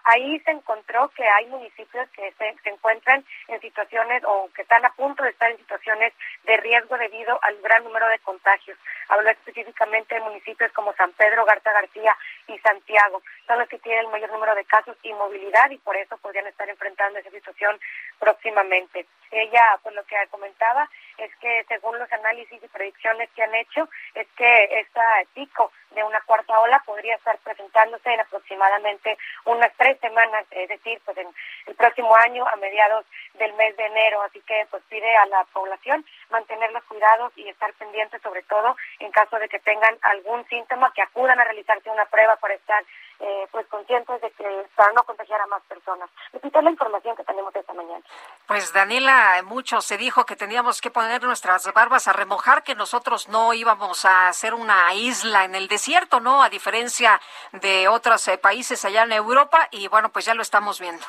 [0.03, 4.93] Ahí se encontró que hay municipios que se, encuentran en situaciones o que están a
[4.95, 6.13] punto de estar en situaciones
[6.43, 8.77] de riesgo debido al gran número de contagios.
[9.09, 12.17] Habló específicamente de municipios como San Pedro, Garza García
[12.49, 13.23] y Santiago.
[13.47, 16.49] Son los que tienen el mayor número de casos y movilidad y por eso podrían
[16.49, 17.79] estar enfrentando esa situación
[18.19, 19.07] próximamente.
[19.31, 20.91] Ella, pues lo que comentaba
[21.25, 25.01] es que según los análisis y predicciones que han hecho, es que este
[25.35, 31.01] pico de una cuarta ola podría estar presentándose en aproximadamente unas tres semanas, es decir,
[31.05, 31.29] pues en
[31.67, 33.05] el próximo año a mediados
[33.35, 34.23] del mes de enero.
[34.23, 38.77] Así que pues pide a la población mantener los cuidados y estar pendientes sobre todo
[38.99, 42.83] en caso de que tengan algún síntoma que acudan a realizarse una prueba para estar
[43.23, 46.11] eh, pues conscientes de que para no contagiar a más personas.
[46.33, 48.03] Repito la información que tenemos esta mañana.
[48.49, 53.29] Pues Daniela, mucho se dijo que teníamos que poner nuestras barbas a remojar, que nosotros
[53.29, 56.43] no íbamos a hacer una isla en el desierto, ¿no?
[56.43, 57.21] A diferencia
[57.53, 61.07] de otros eh, países allá en Europa y bueno, pues ya lo estamos viendo.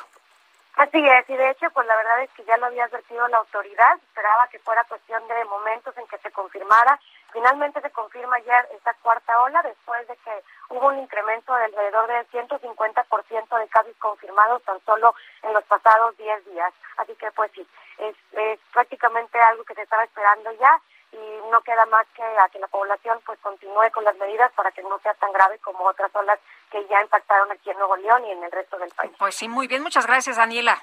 [0.76, 3.38] Así es, y de hecho, pues la verdad es que ya lo había advertido la
[3.38, 6.98] autoridad, esperaba que fuera cuestión de momentos en que se confirmara.
[7.34, 12.06] Finalmente se confirma ayer esta cuarta ola después de que hubo un incremento de alrededor
[12.06, 15.12] del 150% de casos confirmados tan solo
[15.42, 16.72] en los pasados 10 días.
[16.96, 17.66] Así que pues sí,
[17.98, 20.80] es, es prácticamente algo que se estaba esperando ya
[21.10, 24.70] y no queda más que a que la población pues continúe con las medidas para
[24.70, 26.38] que no sea tan grave como otras olas
[26.70, 29.10] que ya impactaron aquí en Nuevo León y en el resto del país.
[29.18, 30.80] Pues sí, muy bien, muchas gracias Daniela.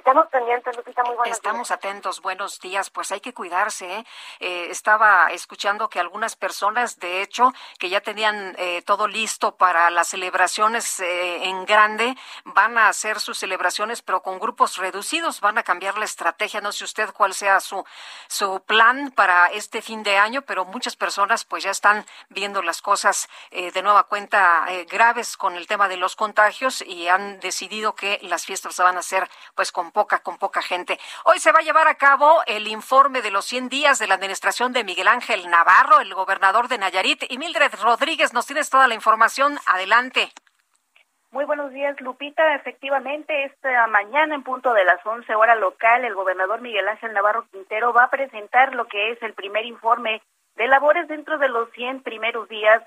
[0.00, 2.88] Estamos pendientes, Lupita, muy buenos Estamos atentos, buenos días.
[2.88, 3.98] Pues hay que cuidarse.
[3.98, 4.06] ¿eh?
[4.38, 9.90] Eh, estaba escuchando que algunas personas, de hecho, que ya tenían eh, todo listo para
[9.90, 15.42] las celebraciones en grande, van a hacer sus celebraciones, pero con grupos reducidos.
[15.42, 16.62] Van a cambiar la estrategia.
[16.62, 17.84] No sé usted cuál sea su,
[18.26, 22.80] su plan para este fin de año, pero muchas personas pues ya están viendo las
[22.80, 28.18] cosas de nueva cuenta graves con el tema de los contagios y han decidido que
[28.22, 30.98] las fiestas van a ser pues con poca, con poca gente.
[31.24, 34.14] Hoy se va a llevar a cabo el informe de los 100 días de la
[34.14, 37.24] administración de Miguel Ángel Navarro, el gobernador de Nayarit.
[37.28, 39.58] Y Mildred Rodríguez, nos tienes toda la información.
[39.66, 40.32] Adelante.
[41.32, 42.56] Muy buenos días, Lupita.
[42.56, 47.46] Efectivamente, esta mañana en punto de las 11 horas local, el gobernador Miguel Ángel Navarro
[47.52, 50.22] Quintero va a presentar lo que es el primer informe
[50.56, 52.82] de labores dentro de los 100 primeros días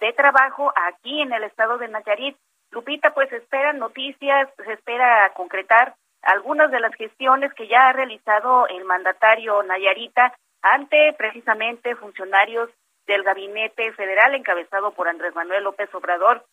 [0.00, 2.36] de trabajo aquí en el estado de Nayarit.
[2.72, 5.94] Lupita, pues espera noticias, se espera concretar
[6.24, 12.70] algunas de las gestiones que ya ha realizado el mandatario Nayarita ante precisamente funcionarios
[13.06, 16.44] del gabinete federal encabezado por Andrés Manuel López Obrador.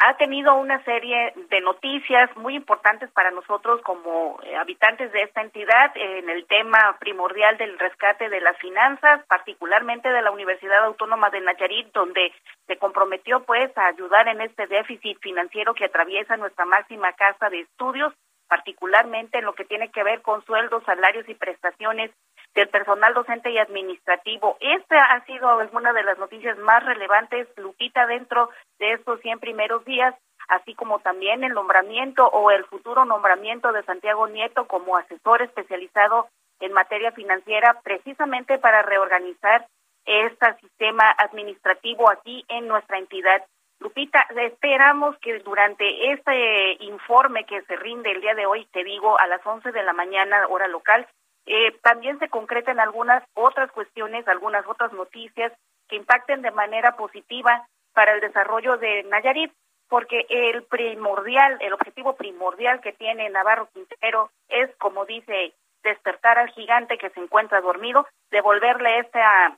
[0.00, 5.40] Ha tenido una serie de noticias muy importantes para nosotros como eh, habitantes de esta
[5.40, 11.30] entidad en el tema primordial del rescate de las finanzas, particularmente de la Universidad Autónoma
[11.30, 12.32] de Nayarit, donde
[12.68, 17.60] se comprometió pues a ayudar en este déficit financiero que atraviesa nuestra máxima casa de
[17.62, 18.14] estudios
[18.48, 22.10] particularmente en lo que tiene que ver con sueldos, salarios y prestaciones
[22.54, 24.56] del personal docente y administrativo.
[24.60, 29.84] Esta ha sido una de las noticias más relevantes, Lupita, dentro de estos 100 primeros
[29.84, 30.14] días,
[30.48, 36.28] así como también el nombramiento o el futuro nombramiento de Santiago Nieto como asesor especializado
[36.60, 39.66] en materia financiera, precisamente para reorganizar
[40.04, 43.44] este sistema administrativo aquí en nuestra entidad.
[43.80, 49.18] Lupita, esperamos que durante este informe que se rinde el día de hoy, te digo,
[49.18, 51.06] a las 11 de la mañana, hora local,
[51.46, 55.52] eh, también se concreten algunas otras cuestiones, algunas otras noticias
[55.88, 59.52] que impacten de manera positiva para el desarrollo de Nayarit,
[59.88, 66.50] porque el primordial, el objetivo primordial que tiene Navarro Quintero es, como dice, despertar al
[66.50, 69.56] gigante que se encuentra dormido, devolverle esta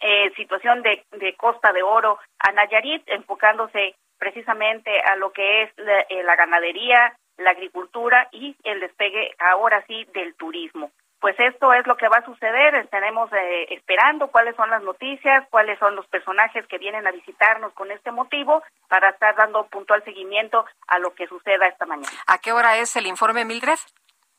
[0.00, 5.70] eh, situación de, de Costa de Oro a Nayarit, enfocándose precisamente a lo que es
[5.76, 10.90] la, eh, la ganadería, la agricultura y el despegue ahora sí del turismo
[11.24, 12.74] pues esto es lo que va a suceder.
[12.74, 17.72] Estaremos eh, esperando cuáles son las noticias, cuáles son los personajes que vienen a visitarnos
[17.72, 22.12] con este motivo para estar dando puntual seguimiento a lo que suceda esta mañana.
[22.26, 23.78] ¿A qué hora es el informe, Mildred?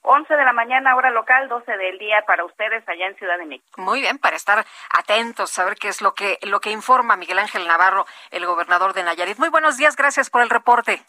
[0.06, 3.46] 11 de la mañana, hora local, 12 del día para ustedes allá en Ciudad de
[3.46, 3.82] México.
[3.82, 7.68] Muy bien, para estar atentos, saber qué es lo que, lo que informa Miguel Ángel
[7.68, 9.38] Navarro, el gobernador de Nayarit.
[9.38, 11.02] Muy buenos días, gracias por el reporte.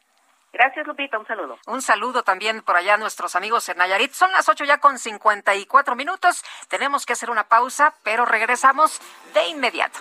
[0.52, 1.18] Gracias, Lupita.
[1.18, 1.58] Un saludo.
[1.66, 4.12] Un saludo también por allá a nuestros amigos en Nayarit.
[4.12, 6.42] Son las ocho ya con 54 minutos.
[6.68, 9.00] Tenemos que hacer una pausa, pero regresamos
[9.34, 10.00] de inmediato.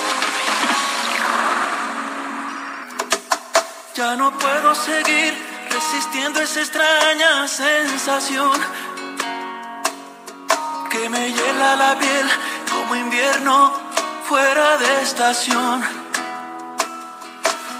[4.01, 5.31] Ya no puedo seguir
[5.69, 8.51] resistiendo esa extraña sensación
[10.89, 12.27] que me hiela la piel
[12.71, 13.71] como invierno
[14.27, 15.83] fuera de estación.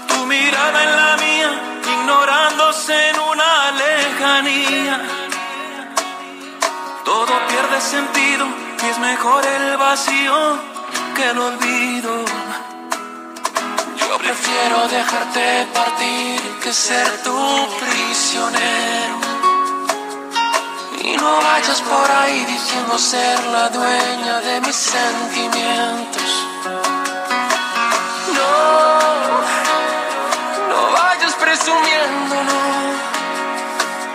[0.06, 1.50] Tu mirada en la mía,
[1.92, 5.00] ignorándose en una lejanía.
[7.04, 8.46] Todo pierde sentido
[8.80, 10.56] y es mejor el vacío
[11.16, 12.24] que el olvido.
[14.12, 19.16] Yo prefiero dejarte partir que ser tu prisionero.
[21.02, 26.30] Y no vayas por ahí diciendo ser la dueña de mis sentimientos.
[28.36, 28.50] No,
[30.68, 32.60] no vayas presumiendo, no,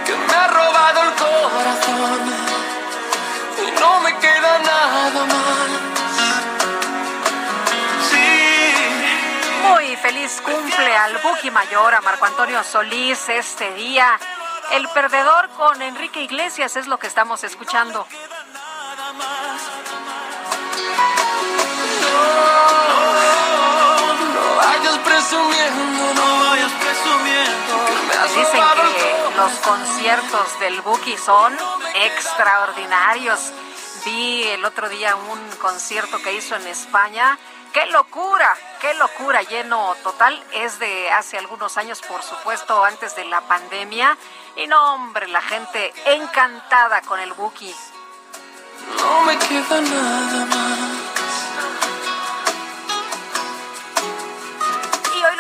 [0.06, 2.22] que me ha robado el corazón
[3.66, 5.37] y no me queda nada más.
[10.08, 14.18] Feliz cumple al Buki Mayor, a Marco Antonio Solís, este día.
[14.72, 18.08] El perdedor con Enrique Iglesias es lo que estamos escuchando.
[28.34, 31.54] Dicen que los conciertos del Buki son
[31.96, 33.52] extraordinarios.
[34.06, 37.38] Vi el otro día un concierto que hizo en España.
[37.78, 38.58] ¡Qué locura!
[38.82, 39.44] ¡Qué locura!
[39.44, 40.44] Lleno total.
[40.52, 44.18] Es de hace algunos años, por supuesto, antes de la pandemia.
[44.56, 47.72] Y no, hombre, la gente encantada con el Buki.
[49.00, 50.88] No me queda nada más.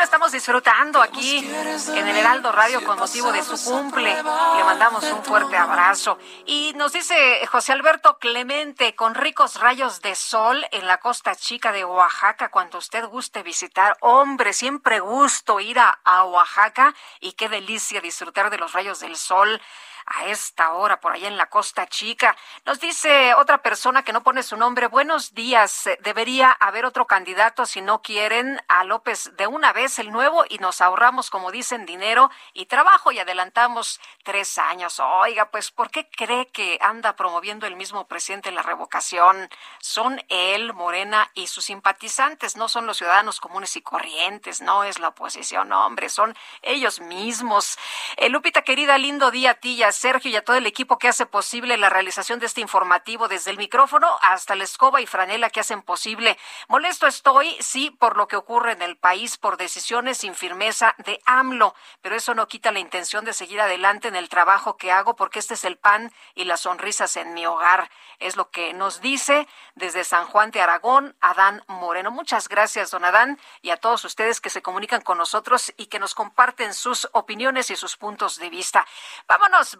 [0.08, 4.16] Estamos disfrutando aquí en el Heraldo Radio con motivo de su cumple.
[4.16, 6.18] Le mandamos un fuerte abrazo.
[6.46, 11.74] Y nos dice José Alberto Clemente, con ricos rayos de sol en la costa chica
[11.74, 13.98] de Oaxaca, cuando usted guste visitar.
[14.00, 19.18] Hombre, siempre gusto ir a, a Oaxaca y qué delicia disfrutar de los rayos del
[19.18, 19.62] sol.
[20.08, 22.36] A esta hora por allá en la Costa Chica.
[22.66, 27.66] Nos dice otra persona que no pone su nombre, buenos días, debería haber otro candidato
[27.66, 31.86] si no quieren a López de una vez el nuevo y nos ahorramos, como dicen,
[31.86, 35.00] dinero y trabajo y adelantamos tres años.
[35.00, 39.50] Oiga, pues, ¿por qué cree que anda promoviendo el mismo presidente la revocación?
[39.80, 45.00] Son él, Morena y sus simpatizantes, no son los ciudadanos comunes y corrientes, no es
[45.00, 47.78] la oposición, hombre, son ellos mismos.
[48.16, 51.26] Eh, Lupita, querida, lindo día a ti Sergio y a todo el equipo que hace
[51.26, 55.60] posible la realización de este informativo desde el micrófono hasta la escoba y franela que
[55.60, 56.38] hacen posible.
[56.68, 61.20] Molesto estoy, sí, por lo que ocurre en el país, por decisiones sin firmeza de
[61.26, 65.16] AMLO, pero eso no quita la intención de seguir adelante en el trabajo que hago
[65.16, 67.90] porque este es el pan y las sonrisas en mi hogar.
[68.20, 72.12] Es lo que nos dice desde San Juan de Aragón, Adán Moreno.
[72.12, 76.00] Muchas gracias, don Adán, y a todos ustedes que se comunican con nosotros y que
[76.00, 78.86] nos comparten sus opiniones y sus puntos de vista.
[79.28, 79.78] Vámonos,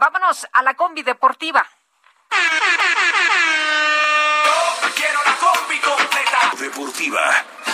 [0.54, 1.68] a la combi deportiva.
[4.96, 6.52] quiero la combi completa.
[6.58, 7.67] Deportiva.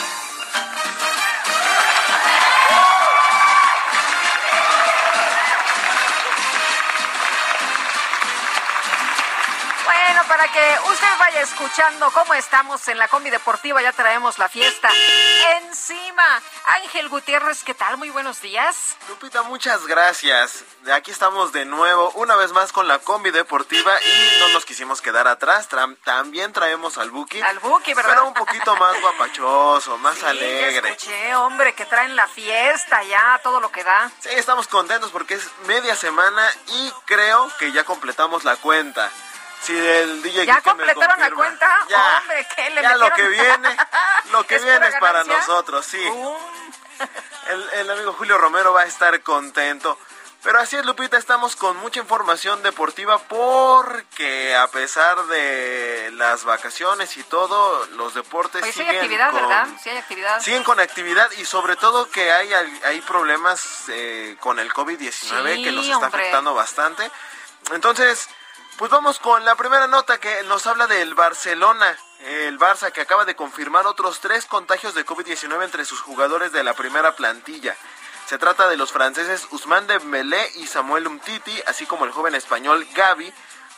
[10.24, 14.48] Bueno, para que usted vaya escuchando cómo estamos en la combi deportiva, ya traemos la
[14.48, 14.90] fiesta
[15.62, 16.42] encima.
[16.66, 17.98] Ángel Gutiérrez, ¿qué tal?
[17.98, 18.96] Muy buenos días.
[19.10, 20.64] Lupita, muchas gracias.
[20.94, 25.02] Aquí estamos de nuevo, una vez más con la combi deportiva y no nos quisimos
[25.02, 25.68] quedar atrás.
[26.04, 27.42] también traemos al Buki.
[27.42, 28.12] Al Buki, ¿verdad?
[28.12, 30.90] Pero un poquito más guapachoso, más sí, alegre.
[30.90, 34.12] escuché, hombre, que traen la fiesta ya, todo lo que da.
[34.20, 39.12] Sí, estamos contentos porque es media semana y creo que ya completamos la cuenta.
[39.64, 41.80] Si el DJ ¿Ya me completaron la cuenta?
[41.90, 43.78] Ya, Hombre, ¿qué le ya lo que viene,
[44.32, 46.04] lo que ¿Es viene es para nosotros, sí.
[47.50, 49.98] El, el amigo Julio Romero va a estar contento.
[50.44, 57.16] Pero así es, Lupita, estamos con mucha información deportiva porque a pesar de las vacaciones
[57.16, 59.68] y todo, los deportes Oye, sí hay siguen actividad, con, ¿verdad?
[59.82, 60.42] Sí hay actividad.
[60.42, 65.64] siguen con actividad y sobre todo que hay, hay problemas eh, con el COVID-19 Sí,
[65.64, 66.22] que los está hombre.
[66.22, 67.10] afectando bastante.
[67.72, 68.28] Entonces,
[68.78, 71.98] pues vamos con la primera nota que nos habla del Barcelona.
[72.20, 76.64] El Barça que acaba de confirmar otros tres contagios de COVID-19 entre sus jugadores de
[76.64, 77.76] la primera plantilla.
[78.26, 82.88] Se trata de los franceses Ousmane Dembélé y Samuel Umtiti, así como el joven español
[82.96, 83.32] Gavi,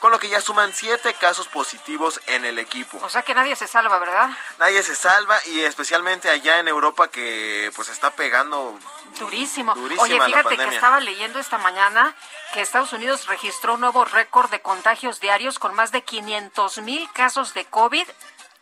[0.06, 3.00] con lo que ya suman siete casos positivos en el equipo.
[3.02, 4.30] O sea que nadie se salva, ¿verdad?
[4.60, 8.78] Nadie se salva y especialmente allá en Europa que pues está pegando
[9.18, 9.74] Durísimo.
[9.98, 12.16] Oye, fíjate que estaba leyendo esta mañana
[12.54, 17.10] que Estados Unidos registró un nuevo récord de contagios diarios con más de 500 mil
[17.12, 18.08] casos de COVID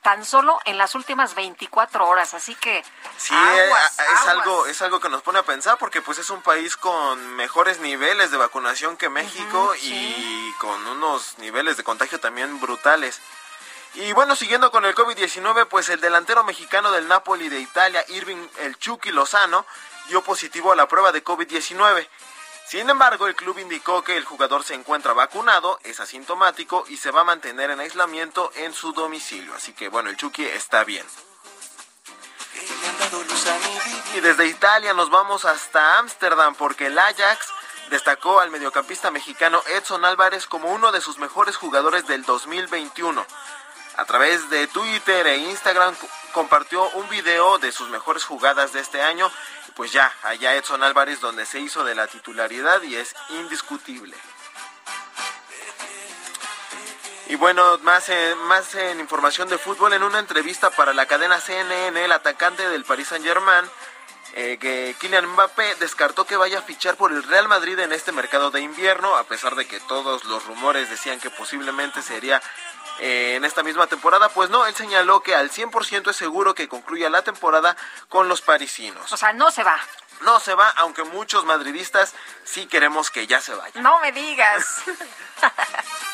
[0.04, 2.34] tan solo en las últimas 24 horas.
[2.34, 2.84] Así que
[3.18, 4.28] Sí, aguas, eh, es aguas.
[4.28, 7.80] algo es algo que nos pone a pensar porque pues es un país con mejores
[7.80, 13.20] niveles de vacunación que México y con unos niveles de contagio también brutales.
[13.96, 18.48] Y bueno, siguiendo con el COVID-19, pues el delantero mexicano del Napoli de Italia, Irving
[18.58, 19.66] El Chucky Lozano,
[20.08, 22.08] dio positivo a la prueba de COVID-19.
[22.68, 27.12] Sin embargo, el club indicó que el jugador se encuentra vacunado, es asintomático y se
[27.12, 29.54] va a mantener en aislamiento en su domicilio.
[29.54, 31.06] Así que bueno, el Chucky está bien.
[34.16, 37.50] Y desde Italia nos vamos hasta Ámsterdam porque el Ajax
[37.90, 43.26] destacó al mediocampista mexicano Edson Álvarez como uno de sus mejores jugadores del 2021.
[43.98, 48.80] A través de Twitter e Instagram co- compartió un video de sus mejores jugadas de
[48.80, 49.32] este año.
[49.76, 54.16] Pues ya, allá Edson Álvarez donde se hizo de la titularidad y es indiscutible.
[57.28, 61.40] Y bueno, más en, más en información de fútbol, en una entrevista para la cadena
[61.40, 63.66] CNN, el atacante del Paris Saint Germain,
[64.36, 68.12] eh, que Kylian Mbappé descartó que vaya a fichar por el Real Madrid en este
[68.12, 72.42] mercado de invierno, a pesar de que todos los rumores decían que posiblemente sería
[73.00, 76.68] eh, en esta misma temporada, pues no, él señaló que al 100% es seguro que
[76.68, 77.76] concluya la temporada
[78.10, 79.12] con los parisinos.
[79.12, 79.80] O sea, no se va.
[80.22, 82.14] No se va, aunque muchos madridistas
[82.44, 83.82] sí queremos que ya se vaya.
[83.82, 84.84] No me digas.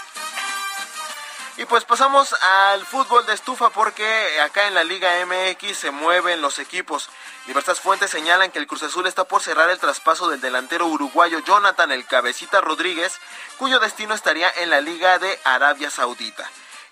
[1.59, 6.41] Y pues pasamos al fútbol de estufa porque acá en la Liga MX se mueven
[6.41, 7.09] los equipos.
[7.47, 11.39] Diversas fuentes señalan que el Cruz Azul está por cerrar el traspaso del delantero uruguayo
[11.39, 13.19] Jonathan El Cabecita Rodríguez,
[13.57, 16.49] cuyo destino estaría en la Liga de Arabia Saudita.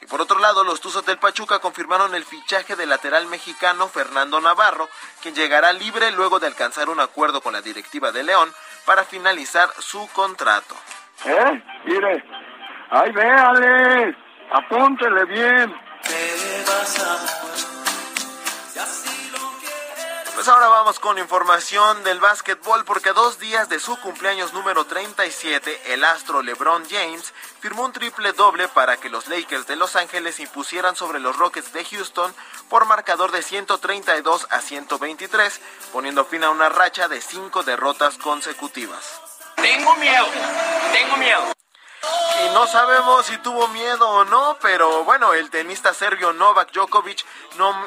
[0.07, 4.39] Y por otro lado, los Tuzos del Pachuca confirmaron el fichaje del lateral mexicano Fernando
[4.39, 4.87] Navarro,
[5.21, 8.49] quien llegará libre luego de alcanzar un acuerdo con la directiva de León
[8.85, 10.75] para finalizar su contrato.
[11.25, 11.61] ¿Eh?
[11.83, 12.23] Mire.
[12.89, 14.15] ¡Ay, véale!
[14.49, 15.75] Apúntele bien.
[20.37, 24.85] Pues ahora vamos con información del básquetbol porque a dos días de su cumpleaños número
[24.85, 29.95] 37, el astro LeBron James firmó un triple doble para que los Lakers de Los
[29.95, 32.31] Ángeles impusieran sobre los Rockets de Houston
[32.69, 35.59] por marcador de 132 a 123,
[35.91, 39.19] poniendo fin a una racha de cinco derrotas consecutivas.
[39.55, 40.27] Tengo miedo,
[40.93, 41.51] tengo miedo.
[42.45, 47.25] Y no sabemos si tuvo miedo o no, pero bueno, el tenista serbio Novak Djokovic,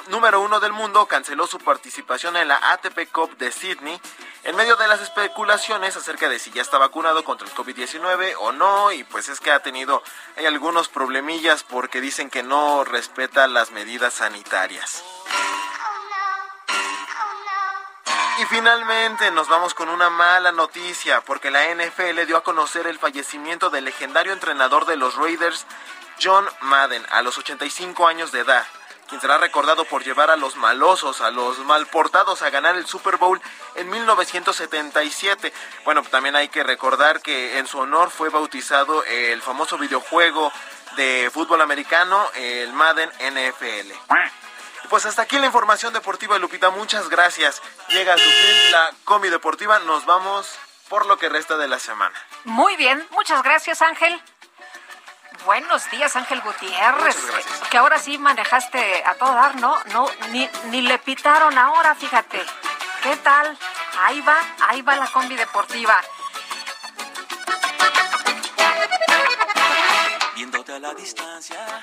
[0.09, 4.01] número uno del mundo, canceló su participación en la ATP Cup de Sydney
[4.43, 8.53] en medio de las especulaciones acerca de si ya está vacunado contra el COVID-19 o
[8.53, 10.03] no, y pues es que ha tenido
[10.37, 15.05] hay algunos problemillas porque dicen que no respeta las medidas sanitarias.
[18.41, 22.99] Y finalmente nos vamos con una mala noticia, porque la NFL dio a conocer el
[22.99, 25.67] fallecimiento del legendario entrenador de los Raiders,
[26.23, 28.67] John Madden, a los 85 años de edad,
[29.11, 33.19] quien será recordado por llevar a los malosos, a los malportados a ganar el Super
[33.19, 33.39] Bowl
[33.75, 35.53] en 1977.
[35.85, 40.51] Bueno, también hay que recordar que en su honor fue bautizado el famoso videojuego
[40.97, 43.93] de fútbol americano, el Madden NFL.
[44.91, 46.71] Pues hasta aquí la información deportiva, Lupita.
[46.71, 47.63] Muchas gracias.
[47.91, 49.79] Llega a su fin la comi deportiva.
[49.79, 50.59] Nos vamos
[50.89, 52.21] por lo que resta de la semana.
[52.43, 53.07] Muy bien.
[53.13, 54.21] Muchas gracias, Ángel.
[55.45, 57.17] Buenos días, Ángel Gutiérrez.
[57.71, 59.81] Que ahora sí manejaste a todo dar, ¿no?
[59.93, 62.45] No, ni, ni le pitaron ahora, fíjate.
[63.05, 63.57] ¿Qué tal?
[64.03, 66.01] Ahí va, ahí va la combi deportiva.
[70.35, 71.81] Viéndote a la distancia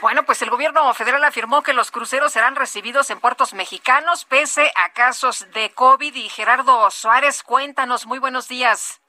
[0.00, 4.70] Bueno, pues el gobierno federal afirmó que los cruceros serán recibidos en puertos mexicanos pese
[4.76, 6.14] a casos de COVID.
[6.14, 9.00] Y Gerardo Suárez, cuéntanos, muy buenos días.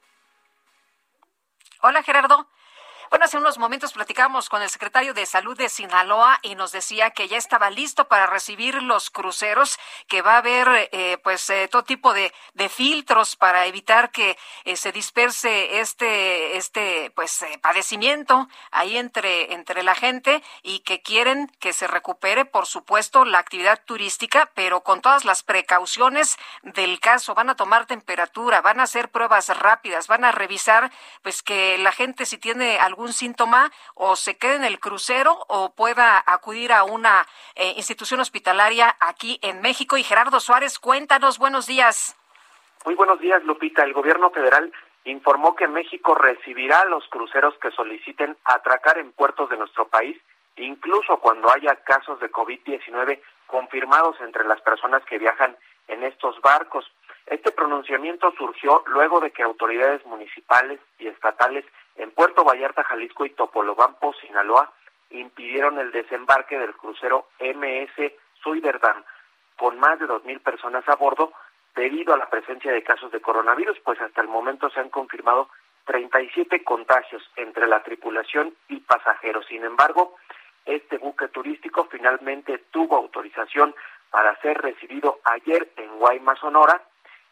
[1.82, 2.48] Hola Gerardo.
[3.10, 7.10] Bueno, hace unos momentos platicábamos con el secretario de Salud de Sinaloa y nos decía
[7.10, 9.78] que ya estaba listo para recibir los cruceros,
[10.08, 12.32] que va a haber eh, pues eh, todo tipo de,
[12.68, 19.94] filtros para evitar que eh, se disperse este este pues padecimiento ahí entre entre la
[19.94, 25.24] gente y que quieren que se recupere, por supuesto, la actividad turística, pero con todas
[25.24, 27.34] las precauciones del caso.
[27.34, 31.92] Van a tomar temperatura, van a hacer pruebas rápidas, van a revisar pues que la
[31.92, 36.72] gente si tiene algún algún síntoma o se quede en el crucero o pueda acudir
[36.72, 39.96] a una eh, institución hospitalaria aquí en México.
[39.96, 42.16] Y Gerardo Suárez, cuéntanos, buenos días.
[42.84, 43.84] Muy buenos días, Lupita.
[43.84, 44.72] El gobierno federal
[45.04, 50.18] informó que México recibirá a los cruceros que soliciten atracar en puertos de nuestro país,
[50.56, 55.56] incluso cuando haya casos de COVID-19 confirmados entre las personas que viajan
[55.86, 56.84] en estos barcos.
[57.26, 61.64] Este pronunciamiento surgió luego de que autoridades municipales y estatales
[61.98, 64.72] en Puerto Vallarta, Jalisco y Topolobampo, Sinaloa,
[65.10, 68.12] impidieron el desembarque del crucero MS
[68.42, 69.04] Suiderdam
[69.56, 71.32] con más de 2.000 personas a bordo
[71.74, 75.48] debido a la presencia de casos de coronavirus, pues hasta el momento se han confirmado
[75.84, 79.46] 37 contagios entre la tripulación y pasajeros.
[79.46, 80.16] Sin embargo,
[80.64, 83.74] este buque turístico finalmente tuvo autorización
[84.10, 86.82] para ser recibido ayer en Guaymas, Sonora,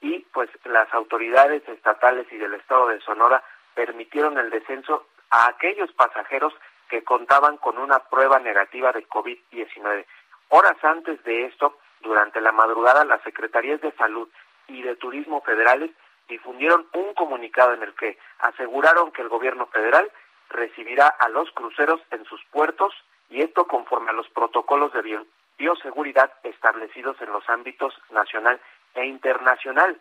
[0.01, 3.43] y pues las autoridades estatales y del estado de Sonora
[3.77, 6.53] permitieron el descenso a aquellos pasajeros
[6.89, 10.05] que contaban con una prueba negativa de COVID-19.
[10.49, 14.29] Horas antes de esto, durante la madrugada, las Secretarías de Salud
[14.69, 15.91] y de Turismo federales
[16.29, 20.11] difundieron un comunicado en el que aseguraron que el gobierno federal
[20.49, 22.95] recibirá a los cruceros en sus puertos
[23.29, 25.25] y esto conforme a los protocolos de
[25.59, 28.61] bioseguridad establecidos en los ámbitos nacional
[28.95, 30.01] e internacional.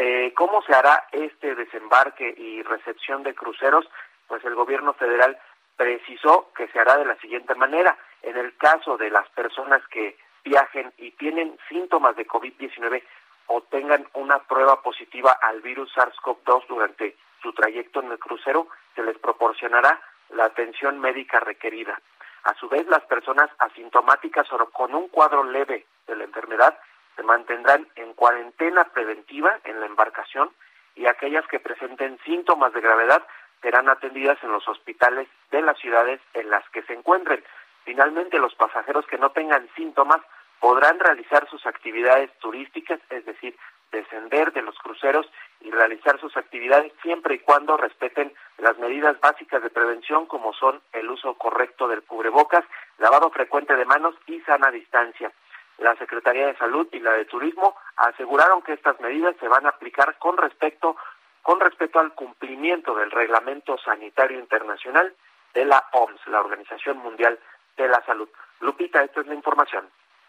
[0.00, 3.84] Eh, ¿Cómo se hará este desembarque y recepción de cruceros?
[4.28, 5.36] Pues el gobierno federal
[5.76, 7.98] precisó que se hará de la siguiente manera.
[8.22, 13.02] En el caso de las personas que viajen y tienen síntomas de COVID-19
[13.48, 19.02] o tengan una prueba positiva al virus SARS-CoV-2 durante su trayecto en el crucero, se
[19.02, 20.00] les proporcionará
[20.30, 22.00] la atención médica requerida.
[22.44, 26.78] A su vez, las personas asintomáticas o con un cuadro leve de la enfermedad
[27.18, 30.50] se mantendrán en cuarentena preventiva en la embarcación
[30.94, 33.26] y aquellas que presenten síntomas de gravedad
[33.60, 37.42] serán atendidas en los hospitales de las ciudades en las que se encuentren.
[37.84, 40.20] Finalmente, los pasajeros que no tengan síntomas
[40.60, 43.56] podrán realizar sus actividades turísticas, es decir,
[43.90, 45.26] descender de los cruceros
[45.60, 50.80] y realizar sus actividades siempre y cuando respeten las medidas básicas de prevención como son
[50.92, 52.64] el uso correcto del cubrebocas,
[52.98, 55.32] lavado frecuente de manos y sana distancia
[55.78, 59.70] la Secretaría de Salud y la de Turismo aseguraron que estas medidas se van a
[59.70, 60.96] aplicar con respecto
[61.42, 65.14] con respecto al cumplimiento del Reglamento Sanitario Internacional
[65.54, 67.38] de la OMS, la Organización Mundial
[67.76, 68.28] de la salud.
[68.60, 69.88] Lupita, esta es la información.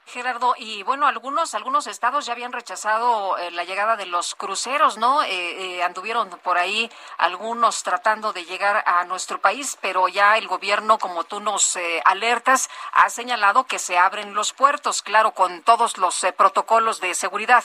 [0.09, 4.97] Gerardo, y bueno, algunos algunos estados ya habían rechazado eh, la llegada de los cruceros,
[4.97, 5.23] ¿no?
[5.23, 10.47] Eh, eh, anduvieron por ahí algunos tratando de llegar a nuestro país, pero ya el
[10.47, 15.97] gobierno, como tú nos alertas, ha señalado que se abren los puertos, claro, con todos
[15.97, 17.63] los protocolos de seguridad.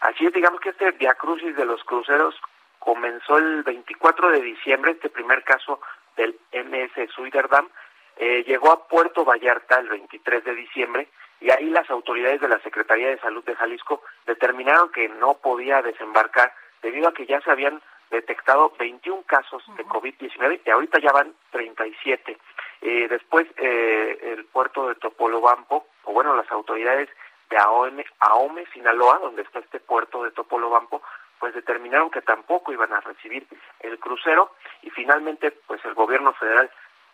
[0.00, 2.34] Así es, digamos que este viacrucis de los cruceros
[2.80, 5.80] comenzó el 24 de diciembre, este primer caso
[6.16, 7.68] del MS Suiderdam,
[8.16, 11.08] eh, llegó a Puerto Vallarta el 23 de diciembre
[11.40, 15.82] y ahí las autoridades de la Secretaría de Salud de Jalisco determinaron que no podía
[15.82, 16.52] desembarcar
[16.82, 21.34] debido a que ya se habían detectado 21 casos de COVID-19 y ahorita ya van
[21.50, 22.38] 37.
[22.82, 27.08] Eh, después eh, el puerto de Topolobampo, o bueno, las autoridades
[27.48, 31.02] de AOME, AOME, Sinaloa, donde está este puerto de Topolobampo,
[31.38, 33.46] pues determinaron que tampoco iban a recibir
[33.80, 34.52] el crucero
[34.82, 36.70] y finalmente pues el gobierno federal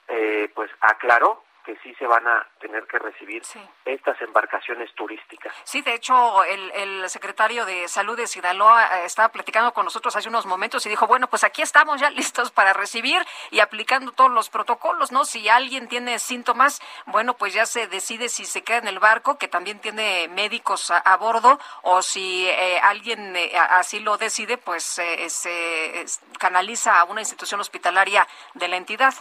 [0.09, 3.43] eh, pues aclaró que sí se van a tener que recibir
[3.85, 5.53] estas embarcaciones turísticas.
[5.65, 10.17] Sí, de hecho, el, el, secretario de Salud de Sinaloa eh, estaba platicando con nosotros
[10.17, 14.13] hace unos momentos y dijo, bueno, pues aquí estamos ya listos para recibir y aplicando
[14.13, 15.27] todos los protocolos, ¿no?
[15.27, 19.37] Si alguien tiene síntomas, bueno, pues ya se decide si se queda en el barco,
[19.37, 24.85] que también tiene médicos a, bordo, o si eh, alguien eh, así lo decide, pues
[24.85, 26.07] se
[26.39, 29.13] canaliza a una institución hospitalaria de la entidad.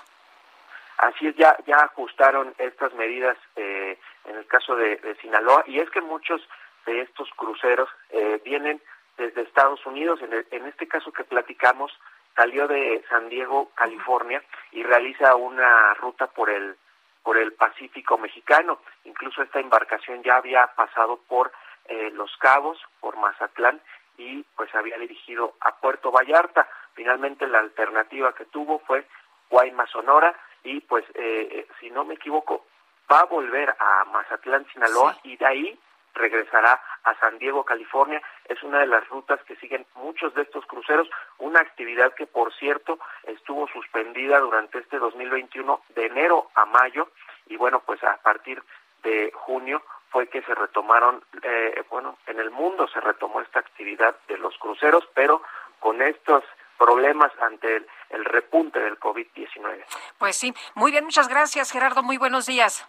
[0.97, 5.89] Así es, ya, ya ajustaron estas medidas eh, en el caso de, Sinaloa y es
[5.91, 6.41] que muchos
[6.85, 8.81] de estos cruceros eh, vienen
[9.17, 10.19] desde Estados Unidos.
[10.21, 11.91] En, en este caso que platicamos,
[12.35, 16.75] salió de San Diego, California y realiza una ruta por el
[17.21, 18.79] por el Pacífico mexicano.
[19.03, 21.51] Incluso esta embarcación ya había pasado por
[21.89, 23.81] eh, Los Cabos, por Mazatlán
[24.17, 26.69] y pues había dirigido a Puerto Vallarta.
[26.93, 29.05] Finalmente la alternativa que tuvo fue
[29.49, 30.33] Guaymas, Sonora
[30.67, 32.65] y pues eh, eh, si no me equivoco
[33.09, 35.79] va a volver a Mazatlán, Sinaloa y de ahí
[36.13, 38.21] regresará a San Diego, California.
[38.45, 41.07] Es una de las rutas que siguen muchos de estos cruceros,
[41.37, 47.09] una actividad que por cierto estuvo suspendida durante este 2021 de enero a mayo
[47.45, 48.61] y bueno, pues a partir
[49.03, 54.15] de junio fue que se retomaron, eh, bueno, en el mundo se retomó esta actividad
[54.27, 55.41] de los cruceros, pero
[55.79, 56.43] con estos
[56.77, 59.83] problemas ante el, repunte del COVID-19.
[60.17, 62.87] Pues sí, muy bien, muchas gracias Gerardo, muy buenos días.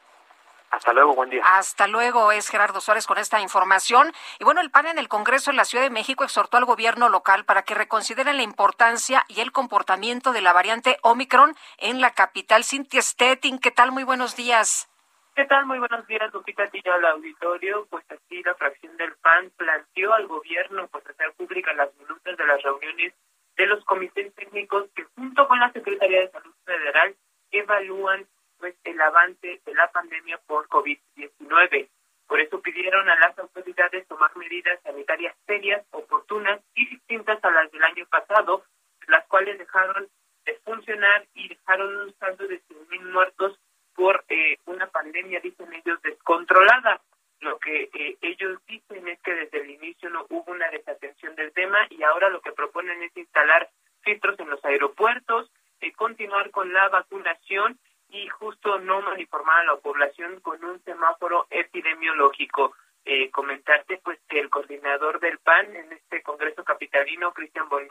[0.70, 1.42] Hasta luego, buen día.
[1.44, 4.12] Hasta luego, es Gerardo Suárez con esta información.
[4.38, 7.08] Y bueno, el PAN en el Congreso en la Ciudad de México exhortó al gobierno
[7.08, 12.10] local para que reconsideren la importancia y el comportamiento de la variante Omicron en la
[12.10, 12.64] capital.
[12.64, 13.92] Cintia Stettin, ¿qué tal?
[13.92, 14.90] Muy buenos días.
[15.38, 15.66] ¿Qué tal?
[15.66, 17.86] Muy buenos días, Lupita, al auditorio.
[17.88, 22.44] Pues aquí la fracción del PAN planteó al gobierno pues hacer públicas las minutas de
[22.44, 23.14] las reuniones
[23.58, 27.14] de los comités técnicos que junto con la Secretaría de Salud Federal
[27.50, 28.26] evalúan
[28.58, 31.88] pues el avance de la pandemia por COVID-19.
[32.28, 37.70] Por eso pidieron a las autoridades tomar medidas sanitarias serias, oportunas y distintas a las
[37.72, 38.64] del año pasado,
[39.08, 40.08] las cuales dejaron
[40.44, 43.58] de funcionar y dejaron un saldo de 100.000 muertos
[43.94, 47.00] por eh, una pandemia, dicen ellos, descontrolada.
[47.40, 51.52] Lo que eh, ellos dicen es que desde el inicio no hubo una desatención del
[51.52, 53.70] tema y ahora lo que proponen es instalar
[54.02, 55.50] filtros en los aeropuertos,
[55.80, 57.78] eh, continuar con la vacunación
[58.08, 62.74] y justo no manipular a la población con un semáforo epidemiológico.
[63.04, 67.88] Eh, comentarte pues que el coordinador del PAN en este Congreso Capitalino, Christian von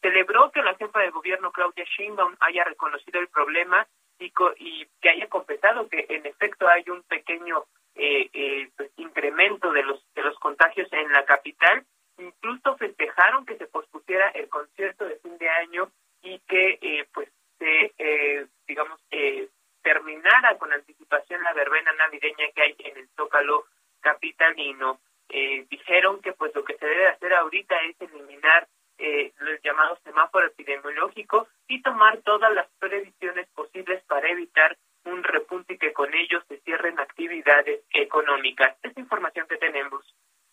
[0.00, 3.86] celebró que la jefa de gobierno Claudia Sheinbaum haya reconocido el problema
[4.18, 7.66] y, y que haya completado que en efecto hay un pequeño
[8.02, 11.84] eh, eh, pues, incremento de los de los contagios en la capital.
[12.16, 15.90] Incluso festejaron que se pospusiera el concierto de fin de año
[16.22, 17.28] y que eh, pues
[17.58, 19.48] se eh, digamos eh,
[19.82, 23.66] terminara con anticipación la verbena navideña que hay en el Zócalo
[24.00, 24.98] capitalino.
[25.28, 28.66] Eh, dijeron que pues lo que se debe hacer ahorita es eliminar
[28.96, 35.74] eh, los llamados semáforo epidemiológico y tomar todas las previsiones posibles para evitar un repunte
[35.74, 38.76] y que con ellos se cierren actividades económicas.
[38.82, 40.04] Es información que tenemos.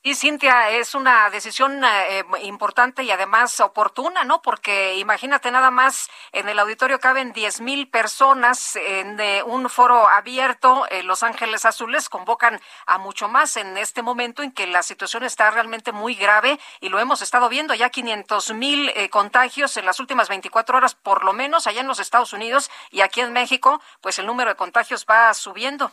[0.04, 4.42] Y Cintia, es una decisión eh, importante y además oportuna, ¿no?
[4.42, 10.86] Porque imagínate nada más, en el auditorio caben diez mil personas en un foro abierto,
[11.04, 15.52] Los Ángeles Azules convocan a mucho más en este momento en que la situación está
[15.52, 20.00] realmente muy grave y lo hemos estado viendo, ya 500 mil eh, contagios en las
[20.00, 23.82] últimas 24 horas por lo menos allá en los Estados Unidos y aquí en México,
[24.00, 25.92] pues el número de contagios va subiendo.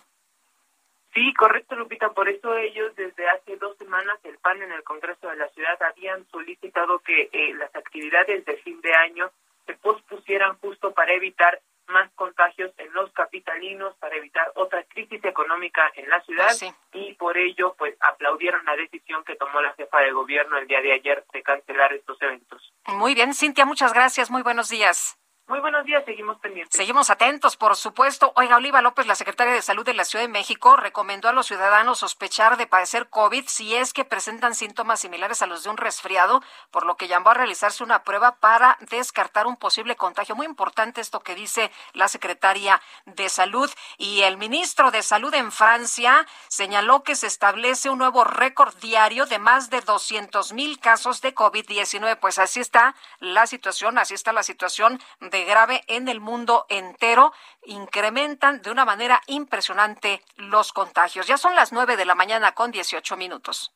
[1.15, 2.11] Sí, correcto, Lupita.
[2.11, 5.81] Por eso ellos desde hace dos semanas, el PAN en el Congreso de la Ciudad
[5.83, 9.31] habían solicitado que eh, las actividades de fin de año
[9.67, 15.93] se pospusieran justo para evitar más contagios en los capitalinos para evitar otra crisis económica
[15.97, 20.01] en la ciudad Pues y por ello pues aplaudieron la decisión que tomó la jefa
[20.01, 22.73] de gobierno el día de ayer de cancelar estos eventos.
[22.87, 24.31] Muy bien, Cintia, muchas gracias.
[24.31, 25.19] Muy buenos días.
[25.47, 26.75] Muy buenos días, seguimos pendientes.
[26.75, 28.33] Seguimos atentos, por supuesto.
[28.35, 31.49] Oiga, Oliva López, la secretaria de Salud de la Ciudad de México, recomendó a los
[31.49, 35.77] ciudadanos sospechar de padecer COVID si es que presentan síntomas similares a los de un
[35.77, 40.35] resfriado, por lo que llamó a realizarse una prueba para descartar un posible contagio.
[40.35, 43.71] Muy importante esto que dice la secretaria de Salud.
[43.99, 49.27] Y el ministro de Salud en Francia señaló que se establece un nuevo récord diario
[49.27, 52.19] de más de 200 mil casos de COVID-19.
[52.19, 55.03] Pues así está la situación, así está la situación
[55.43, 57.33] grave en el mundo entero.
[57.63, 61.27] Incrementan de una manera impresionante los contagios.
[61.27, 63.75] Ya son las nueve de la mañana con 18 minutos.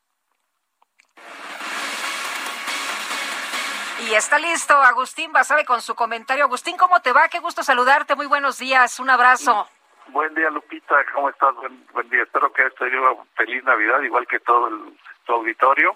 [4.07, 6.45] Y está listo Agustín Basabe con su comentario.
[6.45, 7.29] Agustín, ¿cómo te va?
[7.29, 8.15] Qué gusto saludarte.
[8.15, 9.01] Muy buenos días.
[9.01, 9.69] Un abrazo.
[10.09, 10.95] Buen día, Lupita.
[11.13, 11.53] ¿Cómo estás?
[11.57, 12.23] Buen, buen día.
[12.23, 15.95] Espero que hayas tenido una feliz Navidad, igual que todo el, tu auditorio,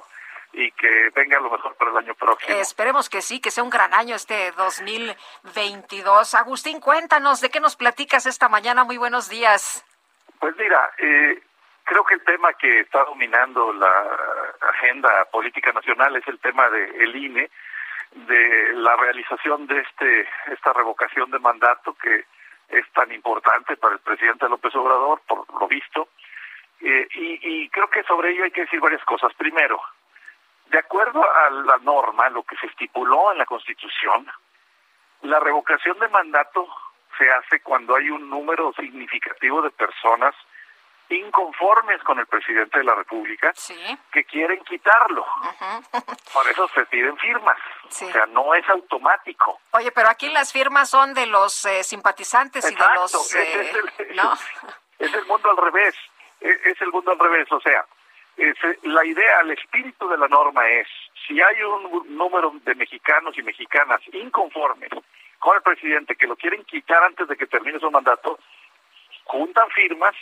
[0.52, 2.58] y que venga lo mejor para el año próximo.
[2.58, 6.34] Esperemos que sí, que sea un gran año este 2022.
[6.34, 8.84] Agustín, cuéntanos de qué nos platicas esta mañana.
[8.84, 9.84] Muy buenos días.
[10.38, 11.42] Pues mira, eh,
[11.84, 14.08] creo que el tema que está dominando la
[14.60, 17.50] agenda política nacional es el tema del el INE,
[18.12, 22.26] de la realización de este esta revocación de mandato que
[22.68, 26.08] es tan importante para el presidente López Obrador, por lo visto.
[26.80, 29.32] Eh, y, y creo que sobre ello hay que decir varias cosas.
[29.34, 29.80] Primero,
[30.72, 34.26] de acuerdo a la norma, lo que se estipuló en la Constitución,
[35.22, 36.66] la revocación de mandato
[37.18, 40.34] se hace cuando hay un número significativo de personas
[41.10, 43.52] inconformes con el presidente de la República
[44.12, 45.26] que quieren quitarlo.
[46.32, 47.58] Por eso se piden firmas.
[47.90, 48.06] Sí.
[48.06, 49.60] O sea, no es automático.
[49.72, 53.34] Oye, pero aquí las firmas son de los eh, simpatizantes y de los...
[53.34, 54.32] eh, es el- ¿no?
[54.98, 55.96] Es el mundo al revés.
[56.40, 57.50] Es, es el mundo al revés.
[57.50, 57.84] O sea,
[58.82, 60.88] la idea, el espíritu de la norma es,
[61.26, 64.90] si hay un número de mexicanos y mexicanas inconformes
[65.38, 68.38] con el presidente que lo quieren quitar antes de que termine su mandato,
[69.24, 70.14] juntan firmas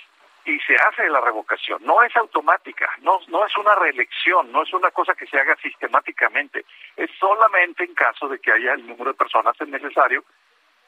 [0.44, 1.84] y se hace la revocación.
[1.84, 5.56] No es automática, no, no es una reelección, no es una cosa que se haga
[5.56, 6.64] sistemáticamente.
[6.96, 10.24] Es solamente en caso de que haya el número de personas necesario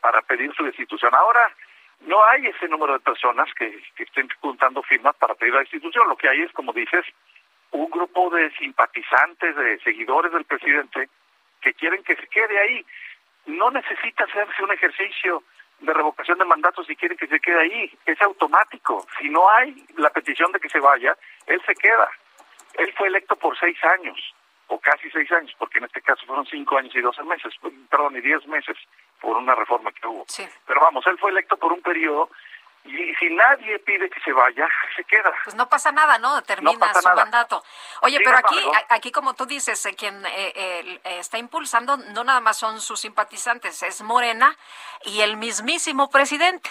[0.01, 1.15] para pedir su destitución.
[1.15, 1.55] Ahora,
[2.07, 6.09] no hay ese número de personas que, estén juntando firmas para pedir la destitución.
[6.09, 7.05] Lo que hay es, como dices,
[7.71, 11.09] un grupo de simpatizantes, de seguidores del presidente
[11.61, 12.85] que quieren que se quede ahí.
[13.47, 15.43] No necesita hacerse un ejercicio
[15.81, 17.99] de revocación de mandato si quieren que se quede ahí.
[18.05, 19.07] Es automático.
[19.19, 21.17] Si no hay la petición de que se vaya,
[21.47, 22.09] él se queda.
[22.75, 24.19] Él fue electo por seis años,
[24.69, 27.55] o casi seis años, porque en este caso fueron cinco años y doce meses,
[27.91, 28.77] perdón, y diez meses
[29.23, 30.27] por una reforma que hubo.
[30.67, 32.29] Pero vamos, él fue electo por un periodo
[32.85, 35.33] y si nadie pide que se vaya, se queda.
[35.45, 36.43] Pues no pasa nada, ¿no?
[36.43, 37.23] Termina pasa su nada.
[37.23, 37.63] mandato.
[38.03, 38.59] Oye, pero aquí,
[38.89, 43.01] aquí como tú dices, eh, quien eh, eh, está impulsando no nada más son sus
[43.01, 44.57] simpatizantes, es Morena
[45.05, 46.69] y el mismísimo presidente.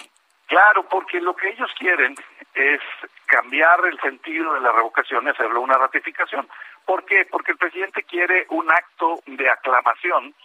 [0.48, 2.14] Claro, porque lo que ellos quieren
[2.56, 2.82] es
[3.28, 6.45] cambiar el sentido de la revocación y hacerlo una ratificación.
[6.86, 7.26] ¿Por qué?
[7.32, 10.36] Porque el presidente quiere un acto de aclamación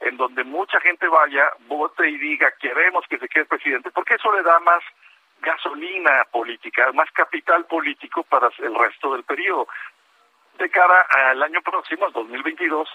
[0.00, 4.32] en donde mucha gente vaya, vote y diga queremos que se quede presidente, porque eso
[4.32, 4.82] le da más
[5.40, 9.68] gasolina política, más capital político para el resto del periodo.
[10.58, 12.88] De cara al año próximo, el 2022,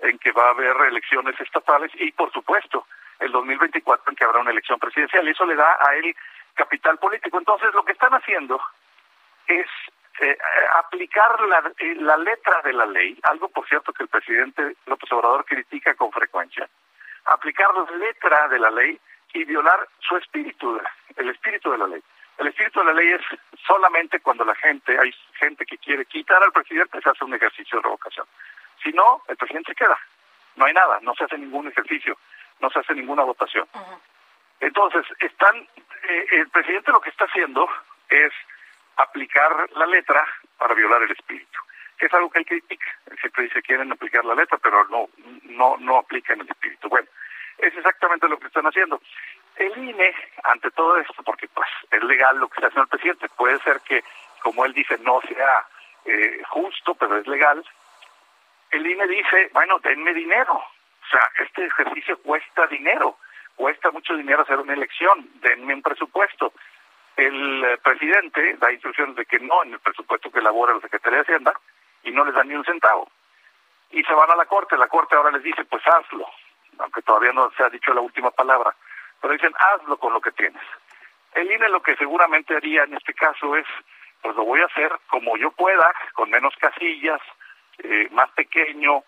[0.00, 2.86] en que va a haber elecciones estatales y, por supuesto,
[3.18, 5.26] el 2024 en que habrá una elección presidencial.
[5.26, 6.14] Eso le da a él
[6.54, 7.38] capital político.
[7.38, 8.60] Entonces, lo que están haciendo
[9.46, 9.66] es
[10.20, 10.36] eh, eh,
[10.76, 15.44] aplicar la, la letra de la ley, algo, por cierto, que el presidente López Obrador
[15.44, 16.68] critica con frecuencia,
[17.26, 18.98] aplicar la letra de la ley
[19.32, 20.80] y violar su espíritu,
[21.16, 22.02] el espíritu de la ley.
[22.38, 23.20] El espíritu de la ley es
[23.66, 27.78] solamente cuando la gente, hay gente que quiere quitar al presidente, se hace un ejercicio
[27.78, 28.26] de revocación.
[28.82, 29.98] Si no, el presidente se queda.
[30.56, 32.16] No hay nada, no se hace ningún ejercicio,
[32.60, 33.68] no se hace ninguna votación.
[34.60, 37.68] Entonces, están, eh, el presidente lo que está haciendo
[38.08, 38.32] es
[38.98, 40.24] aplicar la letra
[40.58, 41.58] para violar el espíritu,
[41.96, 42.86] que es algo que él critica.
[43.10, 45.08] Él siempre dice quieren aplicar la letra, pero no,
[45.44, 46.88] no, no aplican el espíritu.
[46.88, 47.08] Bueno,
[47.58, 49.00] es exactamente lo que están haciendo.
[49.56, 50.14] El INE,
[50.44, 53.80] ante todo esto, porque pues es legal lo que está haciendo el presidente, puede ser
[53.80, 54.04] que,
[54.42, 55.66] como él dice, no sea
[56.04, 57.64] eh, justo, pero es legal.
[58.70, 60.54] El INE dice, bueno, denme dinero.
[60.54, 63.16] O sea, este ejercicio cuesta dinero,
[63.56, 66.52] cuesta mucho dinero hacer una elección, denme un presupuesto.
[67.18, 71.18] El eh, presidente da instrucciones de que no en el presupuesto que elabora la Secretaría
[71.18, 71.52] de Hacienda
[72.04, 73.10] y no les dan ni un centavo.
[73.90, 76.30] Y se van a la Corte, la Corte ahora les dice, pues hazlo,
[76.78, 78.72] aunque todavía no se ha dicho la última palabra.
[79.20, 80.62] pero dicen hazlo con lo que tienes.
[81.34, 83.66] El INE lo que seguramente haría en este caso es,
[84.22, 87.20] pues lo voy a hacer como yo pueda, con menos casillas,
[87.78, 89.02] eh, más pequeño,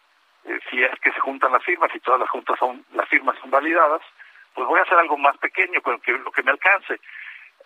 [0.46, 3.38] eh, si es que se juntan las firmas y todas las juntas son las firmas
[3.38, 4.02] son validadas,
[4.52, 6.98] pues voy a hacer algo más pequeño con que, lo que me alcance.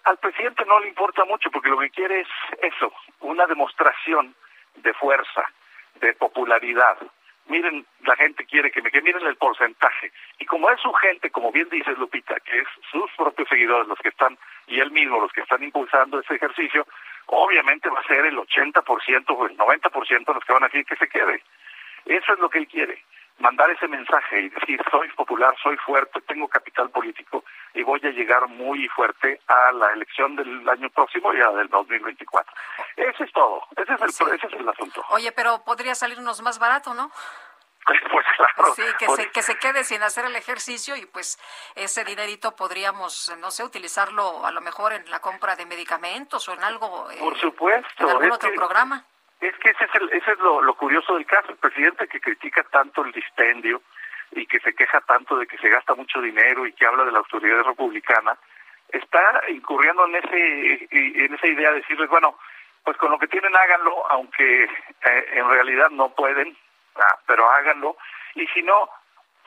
[0.05, 2.29] Al presidente no le importa mucho porque lo que quiere es
[2.61, 4.35] eso, una demostración
[4.77, 5.45] de fuerza,
[6.01, 6.99] de popularidad.
[7.47, 10.13] Miren, la gente quiere que me que miren el porcentaje.
[10.39, 13.99] Y como es su gente, como bien dice Lupita, que es sus propios seguidores los
[13.99, 14.37] que están,
[14.67, 16.87] y él mismo los que están impulsando ese ejercicio,
[17.27, 20.97] obviamente va a ser el 80% o el 90% los que van a decir que
[20.97, 21.43] se quede.
[22.05, 23.03] Eso es lo que él quiere
[23.39, 27.45] mandar ese mensaje y decir soy popular, soy fuerte, tengo capital político
[27.75, 31.69] y voy a llegar muy fuerte a la elección del año próximo y a del
[31.69, 32.53] 2024.
[32.97, 35.05] Ese es todo, ese es el, ese es el asunto.
[35.11, 37.11] Oye, pero podría salirnos más barato, ¿no?
[37.87, 38.75] Pues claro.
[38.75, 41.39] Sí, que, se, que se quede sin hacer el ejercicio y pues
[41.75, 46.55] ese dinerito podríamos, no sé, utilizarlo a lo mejor en la compra de medicamentos o
[46.55, 47.11] en algo.
[47.11, 48.05] Eh, Por supuesto.
[48.05, 49.05] En algún otro programa.
[49.41, 51.51] Es que ese es, el, ese es lo, curioso del caso.
[51.51, 53.83] El presidente que critica tanto el dispendio
[54.33, 57.13] y que se queja tanto de que se gasta mucho dinero y que habla de
[57.13, 58.37] la autoridad republicana,
[58.89, 62.39] está incurriendo en ese en esa idea de decirles, bueno,
[62.85, 66.57] pues con lo que tienen háganlo, aunque eh, en realidad no pueden,
[66.97, 67.97] ah, pero háganlo.
[68.35, 68.89] Y si no,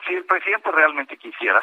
[0.06, 1.62] si el presidente realmente quisiera,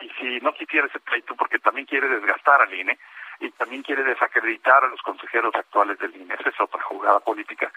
[0.00, 2.98] y si no quisiera ese pleito, porque también quiere desgastar al INE,
[3.40, 6.34] y también quiere desacreditar a los consejeros actuales del INE.
[6.34, 7.72] Esa es otra jugada política.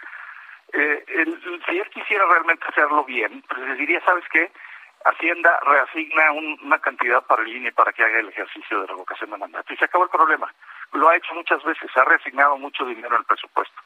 [0.73, 1.06] Eh,
[1.68, 4.52] si él quisiera realmente hacerlo bien, pues les diría, ¿sabes qué?
[5.06, 9.38] Hacienda reasigna una cantidad para el INE para que haga el ejercicio de revocación de
[9.38, 9.73] mandato.
[9.73, 10.53] Y se acabó el problema.
[10.94, 13.81] Lo ha hecho muchas veces, ha reasignado mucho dinero el presupuesto.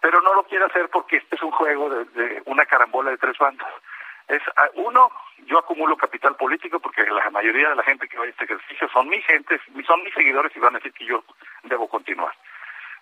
[0.00, 3.18] Pero no lo quiere hacer porque este es un juego de, de una carambola de
[3.18, 3.68] tres bandas
[4.30, 5.10] es ah, uno,
[5.46, 8.88] yo acumulo capital político porque la mayoría de la gente que va a este ejercicio
[8.90, 11.24] son mi gente, son mis seguidores y van a decir que yo
[11.64, 12.32] debo continuar.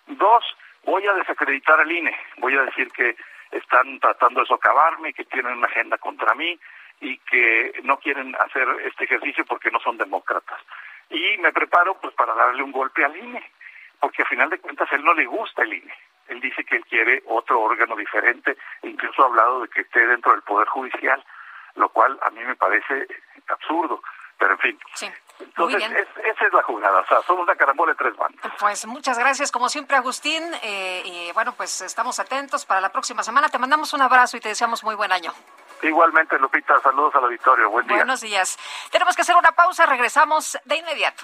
[0.07, 0.43] Dos,
[0.83, 3.15] voy a desacreditar al INE, voy a decir que
[3.51, 6.59] están tratando de socavarme, que tienen una agenda contra mí
[7.01, 10.59] y que no quieren hacer este ejercicio porque no son demócratas.
[11.11, 13.43] Y me preparo pues para darle un golpe al INE,
[13.99, 15.93] porque a final de cuentas a él no le gusta el INE
[16.29, 20.05] él dice que él quiere otro órgano diferente, e incluso ha hablado de que esté
[20.07, 21.23] dentro del Poder Judicial,
[21.75, 23.07] lo cual a mí me parece
[23.47, 24.01] absurdo,
[24.37, 24.79] pero en fin.
[24.95, 25.11] Sí.
[25.39, 25.81] Entonces,
[26.25, 28.51] esa es la jugada, o sea, somos una carambola de tres bandas.
[28.59, 33.23] Pues muchas gracias, como siempre, Agustín, eh, y bueno, pues estamos atentos para la próxima
[33.23, 33.47] semana.
[33.47, 35.31] Te mandamos un abrazo y te deseamos muy buen año.
[35.81, 37.97] Igualmente, Lupita, saludos al auditorio, buen día.
[37.97, 38.59] Buenos días.
[38.91, 41.23] Tenemos que hacer una pausa, regresamos de inmediato.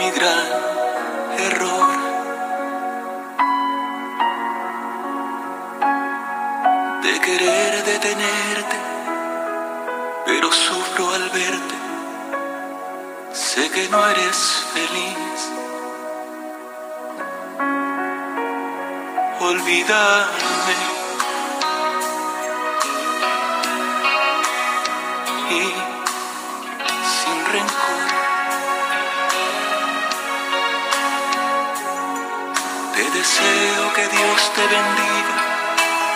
[0.00, 0.46] mi gran
[1.46, 1.96] error.
[7.02, 8.78] De querer detenerte,
[10.24, 11.76] pero sufro al verte.
[13.32, 14.38] Sé que no eres
[14.74, 15.38] feliz.
[19.40, 20.99] Olvídame.
[33.40, 35.36] Deseo que Dios te bendiga,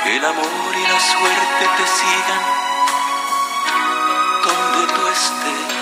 [0.07, 2.43] el amor y la suerte te sigan
[4.45, 5.75] donde tú estés.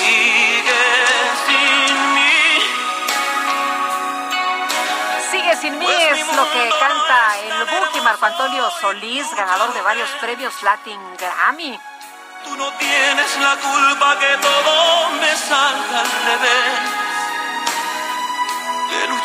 [0.00, 0.82] Sigue
[1.46, 2.62] sin mí.
[5.30, 9.82] Sigue sin mí Pues es lo que canta el Buki Marco Antonio Solís, ganador de
[9.82, 11.78] varios premios Latin Grammy.
[12.44, 17.05] Tú no tienes la culpa que todo me salga al revés.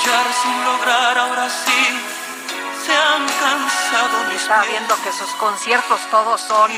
[0.04, 2.02] Luchar sin lograr ahora sí
[2.84, 6.72] se han cansado mis Estaba viendo que sus conciertos todos son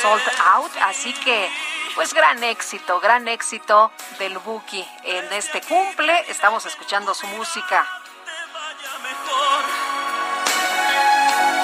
[0.00, 0.22] sold
[0.54, 1.50] out, así que
[1.96, 3.90] pues gran éxito, gran éxito
[4.20, 6.24] del Buki en este cumple.
[6.28, 7.84] Estamos escuchando su música.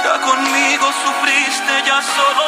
[0.08, 2.44] Conmigo sufriste, ya solo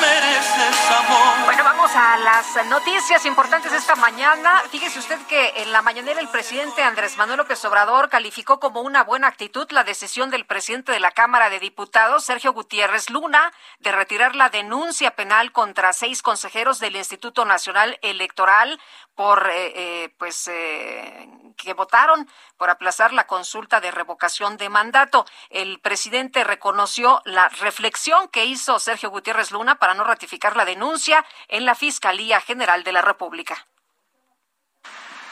[0.00, 1.44] mereces amor.
[1.44, 4.62] Bueno, vamos a las noticias importantes de esta mañana.
[4.70, 9.02] Fíjese usted que en la mañanera el presidente Andrés Manuel López Obrador calificó como una
[9.02, 13.90] buena actitud la decisión del presidente de la Cámara de Diputados, Sergio Gutiérrez Luna, de
[13.90, 18.80] retirar la denuncia penal contra seis consejeros del Instituto Nacional Electoral
[19.16, 25.26] por eh, eh, pues eh, que votaron por aplazar la consulta de revocación de mandato.
[25.50, 31.24] El presidente reconoció la reflexión que hizo Sergio Gutiérrez Luna para no ratificar la denuncia
[31.48, 33.66] en la Fiscalía General de la República.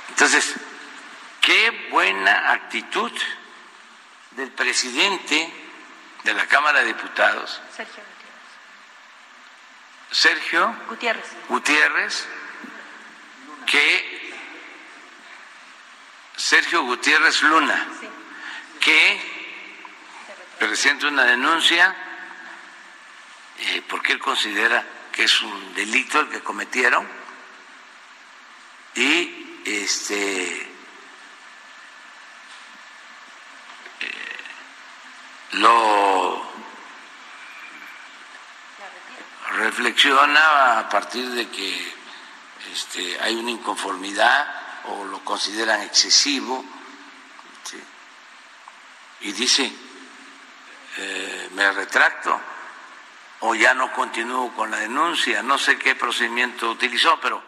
[0.09, 0.55] Entonces,
[1.41, 3.13] qué buena actitud
[4.33, 5.53] del presidente
[6.25, 8.03] de la Cámara de Diputados, Sergio
[10.11, 11.27] Sergio Gutiérrez.
[11.49, 12.29] Gutiérrez,
[13.67, 14.33] que
[16.37, 17.87] Sergio Gutiérrez Luna,
[18.81, 19.38] que
[20.59, 21.95] presenta una denuncia
[23.59, 27.09] eh, porque él considera que es un delito el que cometieron
[28.95, 30.63] y este
[34.01, 34.39] eh,
[35.53, 36.49] lo
[39.53, 41.95] reflexiona a partir de que
[42.73, 46.65] este, hay una inconformidad o lo consideran excesivo
[49.21, 49.73] y dice
[50.97, 52.41] eh, me retracto
[53.41, 55.43] o ya no continúo con la denuncia.
[55.43, 57.48] No sé qué procedimiento utilizó pero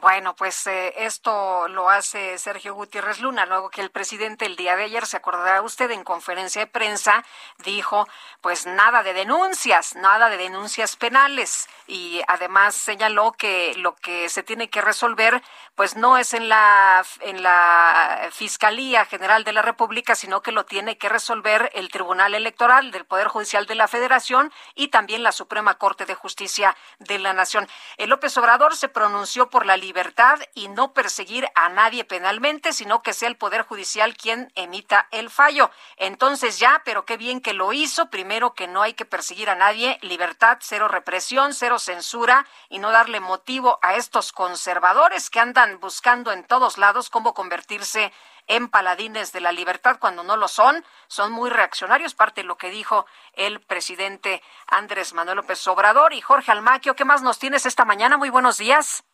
[0.00, 4.74] Bueno, pues eh, esto lo hace Sergio Gutiérrez Luna, luego que el presidente el día
[4.74, 7.22] de ayer, se acordará usted, en conferencia de prensa,
[7.58, 8.08] dijo,
[8.40, 11.68] pues nada de denuncias, nada de denuncias penales.
[11.86, 15.42] Y además señaló que lo que se tiene que resolver,
[15.74, 20.64] pues no es en la, en la Fiscalía General de la República, sino que lo
[20.64, 25.32] tiene que resolver el Tribunal Electoral del Poder Judicial de la Federación y también la
[25.32, 27.68] Suprema Corte de Justicia de la Nación.
[27.98, 33.02] El López Obrador se pronunció por la libertad y no perseguir a nadie penalmente, sino
[33.02, 35.70] que sea el Poder Judicial quien emita el fallo.
[35.96, 38.08] Entonces ya, pero qué bien que lo hizo.
[38.08, 42.90] Primero que no hay que perseguir a nadie, libertad, cero represión, cero censura y no
[42.90, 48.12] darle motivo a estos conservadores que andan buscando en todos lados cómo convertirse
[48.46, 52.56] en paladines de la libertad cuando no lo son, son muy reaccionarios, parte de lo
[52.56, 56.96] que dijo el presidente Andrés Manuel López Obrador y Jorge Almaquio.
[56.96, 58.16] ¿Qué más nos tienes esta mañana?
[58.16, 59.04] Muy buenos días.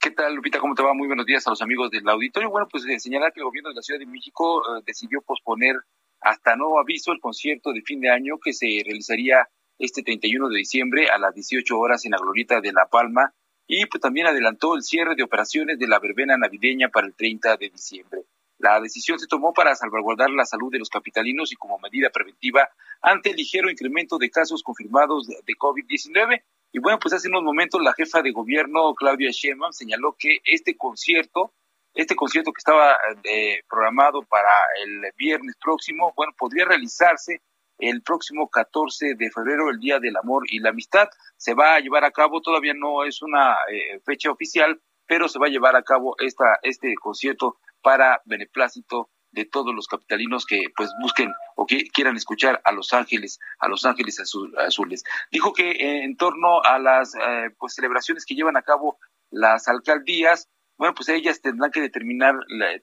[0.00, 0.58] ¿Qué tal, Lupita?
[0.60, 0.94] ¿Cómo te va?
[0.94, 2.48] Muy buenos días a los amigos del auditorio.
[2.48, 5.76] Bueno, pues eh, señalar que el gobierno de la Ciudad de México eh, decidió posponer
[6.20, 9.48] hasta nuevo aviso el concierto de fin de año que se realizaría
[9.78, 13.34] este 31 de diciembre a las 18 horas en la Glorieta de La Palma
[13.66, 17.56] y pues también adelantó el cierre de operaciones de la verbena navideña para el 30
[17.56, 18.22] de diciembre.
[18.58, 22.68] La decisión se tomó para salvaguardar la salud de los capitalinos y como medida preventiva
[23.02, 26.42] ante el ligero incremento de casos confirmados de COVID-19
[26.74, 30.76] y bueno, pues hace unos momentos la jefa de gobierno, Claudia Sheinbaum, señaló que este
[30.76, 31.52] concierto,
[31.94, 34.50] este concierto que estaba eh, programado para
[34.84, 37.42] el viernes próximo, bueno, podría realizarse
[37.78, 41.06] el próximo 14 de febrero, el Día del Amor y la Amistad.
[41.36, 45.38] Se va a llevar a cabo, todavía no es una eh, fecha oficial, pero se
[45.38, 50.66] va a llevar a cabo esta, este concierto para beneplácito de todos los capitalinos que
[50.74, 55.04] pues busquen o que quieran escuchar a Los Ángeles, a Los Ángeles Azul, Azules.
[55.30, 58.98] Dijo que eh, en torno a las eh, pues celebraciones que llevan a cabo
[59.30, 60.48] las alcaldías,
[60.78, 62.34] bueno, pues ellas tendrán que determinar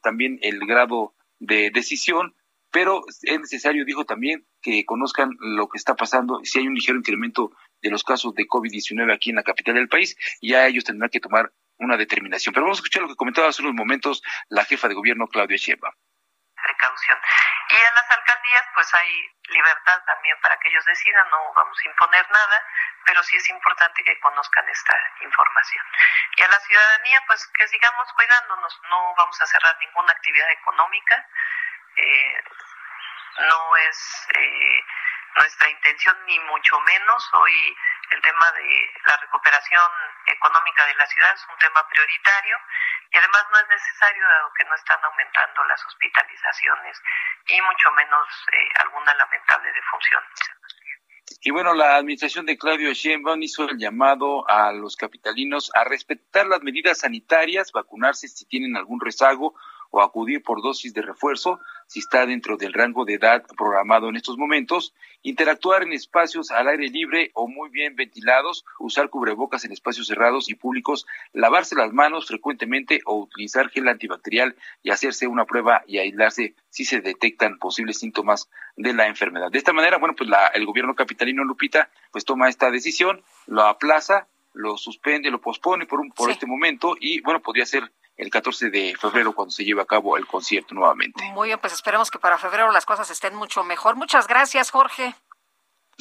[0.01, 2.35] también el grado de decisión,
[2.71, 6.97] pero es necesario, dijo también, que conozcan lo que está pasando, si hay un ligero
[6.97, 7.51] incremento
[7.81, 11.19] de los casos de COVID-19 aquí en la capital del país, ya ellos tendrán que
[11.19, 12.53] tomar una determinación.
[12.53, 15.57] Pero vamos a escuchar lo que comentaba hace unos momentos la jefa de gobierno, Claudia
[15.57, 15.93] Sheinbaum
[16.61, 17.19] precaución.
[17.69, 21.89] Y en las alcaldías pues hay libertad también para que ellos decidan, no vamos a
[21.89, 22.65] imponer nada,
[23.05, 25.85] pero sí es importante que conozcan esta información.
[26.37, 31.27] Y a la ciudadanía pues que sigamos cuidándonos, no vamos a cerrar ninguna actividad económica,
[31.97, 32.43] eh,
[33.39, 34.83] no es eh,
[35.35, 37.77] nuestra intención ni mucho menos, hoy
[38.11, 38.67] el tema de
[39.07, 39.89] la recuperación
[40.27, 42.57] económica de la ciudad es un tema prioritario
[43.11, 47.01] y además no es necesario dado que no están aumentando las hospitalizaciones
[47.47, 50.23] y mucho menos eh, alguna lamentable defunción.
[51.43, 56.45] Y bueno, la administración de Claudio Sheinbaum hizo el llamado a los capitalinos a respetar
[56.45, 59.55] las medidas sanitarias, vacunarse si tienen algún rezago
[59.91, 64.15] o acudir por dosis de refuerzo si está dentro del rango de edad programado en
[64.15, 69.73] estos momentos, interactuar en espacios al aire libre o muy bien ventilados, usar cubrebocas en
[69.73, 75.45] espacios cerrados y públicos, lavarse las manos frecuentemente o utilizar gel antibacterial y hacerse una
[75.45, 79.51] prueba y aislarse si se detectan posibles síntomas de la enfermedad.
[79.51, 83.63] De esta manera, bueno, pues la, el gobierno capitalino Lupita pues toma esta decisión, lo
[83.63, 88.29] aplaza, lo suspende, lo pospone por un por este momento y bueno, podría ser el
[88.29, 91.23] 14 de febrero cuando se lleve a cabo el concierto nuevamente.
[91.31, 93.95] Muy bien, pues esperemos que para febrero las cosas estén mucho mejor.
[93.95, 95.15] Muchas gracias, Jorge.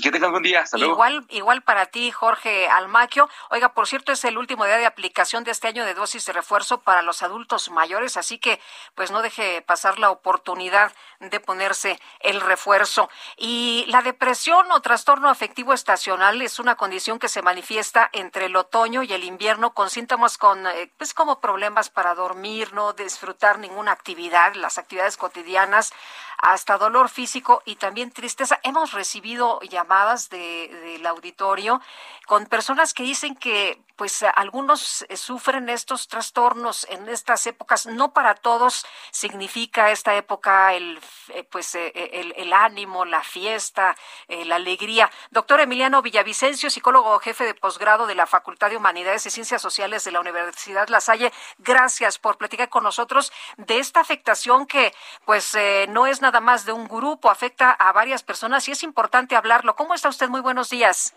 [0.01, 0.61] Que tengan buen día.
[0.61, 3.29] Hasta igual, igual para ti, Jorge Almaquio.
[3.51, 6.33] Oiga, por cierto, es el último día de aplicación de este año de dosis de
[6.33, 8.61] refuerzo para los adultos mayores, así que
[8.95, 13.11] pues no deje pasar la oportunidad de ponerse el refuerzo.
[13.37, 18.57] Y la depresión o trastorno afectivo estacional es una condición que se manifiesta entre el
[18.57, 23.59] otoño y el invierno con síntomas con eh, pues como problemas para dormir, no disfrutar
[23.59, 25.93] ninguna actividad, las actividades cotidianas,
[26.43, 28.61] hasta dolor físico y también tristeza.
[28.63, 31.81] Hemos recibido llamadas del auditorio
[32.27, 37.85] con personas que dicen que pues algunos eh, sufren estos trastornos en estas épocas.
[37.85, 40.99] No para todos significa esta época el
[41.29, 41.93] eh, pues eh,
[42.35, 43.95] el, ánimo, la fiesta,
[44.29, 45.11] la alegría.
[45.31, 50.03] Doctor Emiliano Villavicencio, psicólogo jefe de posgrado de la Facultad de Humanidades y Ciencias Sociales
[50.05, 54.95] de la Universidad La Salle, gracias por platicar con nosotros de esta afectación que
[55.27, 55.55] pues
[55.91, 59.75] no es nada más de un grupo, afecta a varias personas y es importante hablarlo.
[59.75, 60.29] ¿Cómo está usted?
[60.29, 61.17] Muy buenos días.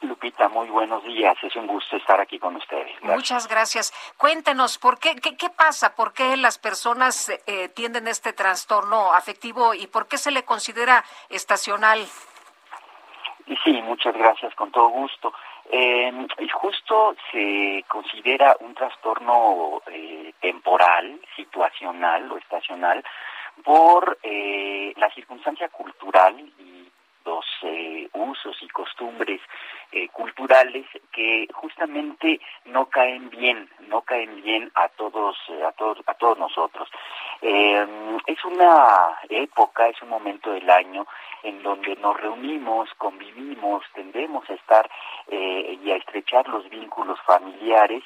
[0.00, 1.36] Lupita, muy buenos días.
[1.42, 2.90] Es un gusto estar aquí con ustedes.
[3.02, 3.92] Muchas gracias.
[4.16, 5.94] Cuéntenos, ¿por qué, qué, pasa?
[5.94, 11.04] ¿Por qué las personas eh, tienden este trastorno afectivo y por qué se le considera
[11.28, 12.06] estacional?
[13.64, 15.34] Sí, muchas gracias, con todo gusto.
[15.70, 23.04] Eh, justo se considera un trastorno eh, temporal, situacional o estacional
[23.64, 26.78] por eh, la circunstancia cultural y
[27.28, 29.40] los eh, usos y costumbres
[29.92, 35.98] eh, culturales que justamente no caen bien, no caen bien a todos, eh, a todos,
[36.06, 36.88] a todos nosotros.
[37.42, 41.06] es una época, es un momento del año
[41.42, 44.90] en donde nos reunimos, convivimos, tendemos a estar
[45.30, 48.02] y a estrechar los vínculos familiares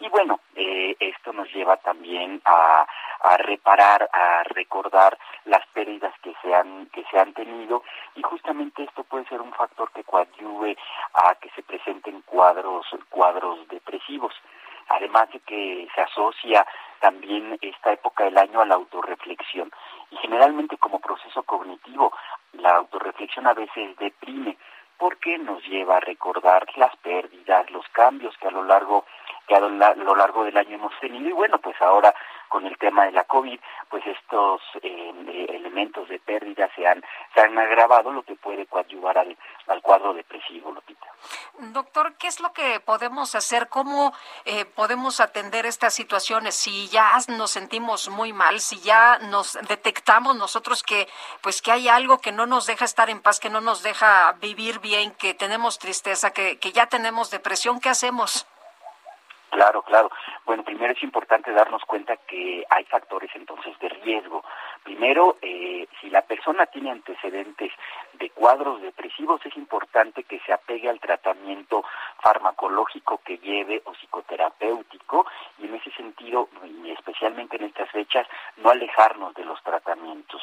[0.00, 2.86] y bueno, esto nos lleva también a,
[3.20, 7.82] a reparar, a recordar las pérdidas que se han que se han tenido.
[8.14, 10.76] Y justamente esto puede ser un factor que coadyuve
[11.14, 14.34] a que se presenten cuadros cuadros depresivos.
[14.88, 16.64] Además de que se asocia
[17.00, 19.72] también esta época del año a la autorreflexión.
[20.10, 22.12] Y generalmente como proceso cognitivo
[22.52, 24.56] la autorreflexión a veces deprime
[24.98, 29.04] porque nos lleva a recordar las pérdidas, los cambios que a lo largo
[29.46, 32.14] que a lo largo del año hemos tenido y bueno, pues ahora
[32.48, 33.58] con el tema de la COVID,
[33.90, 37.02] pues estos eh, elementos de pérdida se han,
[37.34, 39.36] se han agravado, lo que puede coadyuvar al,
[39.66, 41.06] al cuadro depresivo, Lopita.
[41.58, 43.68] Doctor, ¿qué es lo que podemos hacer?
[43.68, 44.12] ¿Cómo
[44.44, 46.54] eh, podemos atender estas situaciones?
[46.54, 51.08] Si ya nos sentimos muy mal, si ya nos detectamos nosotros que,
[51.40, 54.32] pues que hay algo que no nos deja estar en paz, que no nos deja
[54.40, 58.46] vivir bien, que tenemos tristeza, que ya tenemos depresión, ¿qué hacemos?
[59.56, 60.10] Claro, claro.
[60.44, 64.44] Bueno, primero es importante darnos cuenta que hay factores entonces de riesgo.
[64.86, 67.72] Primero, eh, si la persona tiene antecedentes
[68.12, 71.82] de cuadros depresivos, es importante que se apegue al tratamiento
[72.22, 75.26] farmacológico que lleve o psicoterapéutico
[75.58, 80.40] y en ese sentido, y especialmente en estas fechas, no alejarnos de los tratamientos.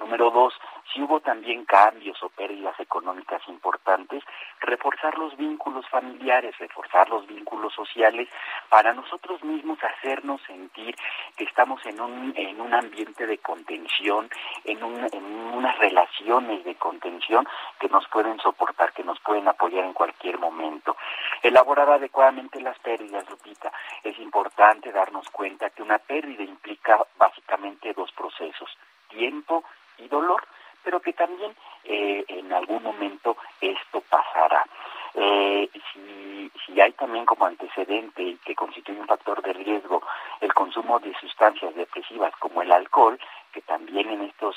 [0.00, 0.54] Número dos,
[0.92, 4.24] si hubo también cambios o pérdidas económicas importantes,
[4.60, 8.28] reforzar los vínculos familiares, reforzar los vínculos sociales
[8.68, 10.96] para nosotros mismos hacernos sentir
[11.36, 13.38] que estamos en un, en un ambiente de
[13.84, 14.30] contención,
[14.64, 14.78] en,
[15.12, 17.46] en unas relaciones de contención
[17.78, 20.96] que nos pueden soportar, que nos pueden apoyar en cualquier momento.
[21.42, 23.70] Elaborar adecuadamente las pérdidas, Lupita.
[24.02, 28.70] Es importante darnos cuenta que una pérdida implica básicamente dos procesos,
[29.08, 29.64] tiempo
[29.98, 30.42] y dolor
[30.82, 31.50] pero que también
[31.84, 34.66] eh, en algún momento esto pasará.
[35.14, 40.02] Eh, si, si hay también como antecedente que constituye un factor de riesgo
[40.40, 43.18] el consumo de sustancias depresivas como el alcohol,
[43.52, 44.56] que también en estas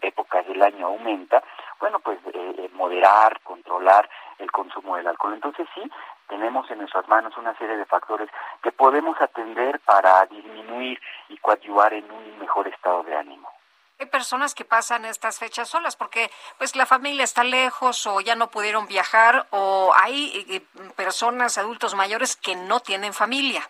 [0.00, 1.42] épocas del año aumenta,
[1.78, 5.34] bueno, pues eh, moderar, controlar el consumo del alcohol.
[5.34, 5.82] Entonces sí,
[6.28, 8.30] tenemos en nuestras manos una serie de factores
[8.62, 13.55] que podemos atender para disminuir y coadyuvar en un mejor estado de ánimo.
[13.98, 18.34] Hay personas que pasan estas fechas solas porque pues la familia está lejos o ya
[18.34, 20.60] no pudieron viajar o hay eh,
[20.96, 23.66] personas adultos mayores que no tienen familia.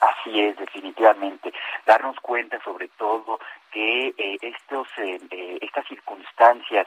[0.00, 1.52] Así es, definitivamente.
[1.86, 3.38] Darnos cuenta sobre todo
[3.70, 6.86] que eh, estos, eh, eh, estas circunstancias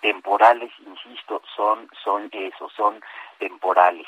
[0.00, 3.00] temporales, insisto, son, son eso, son
[3.38, 4.06] temporales.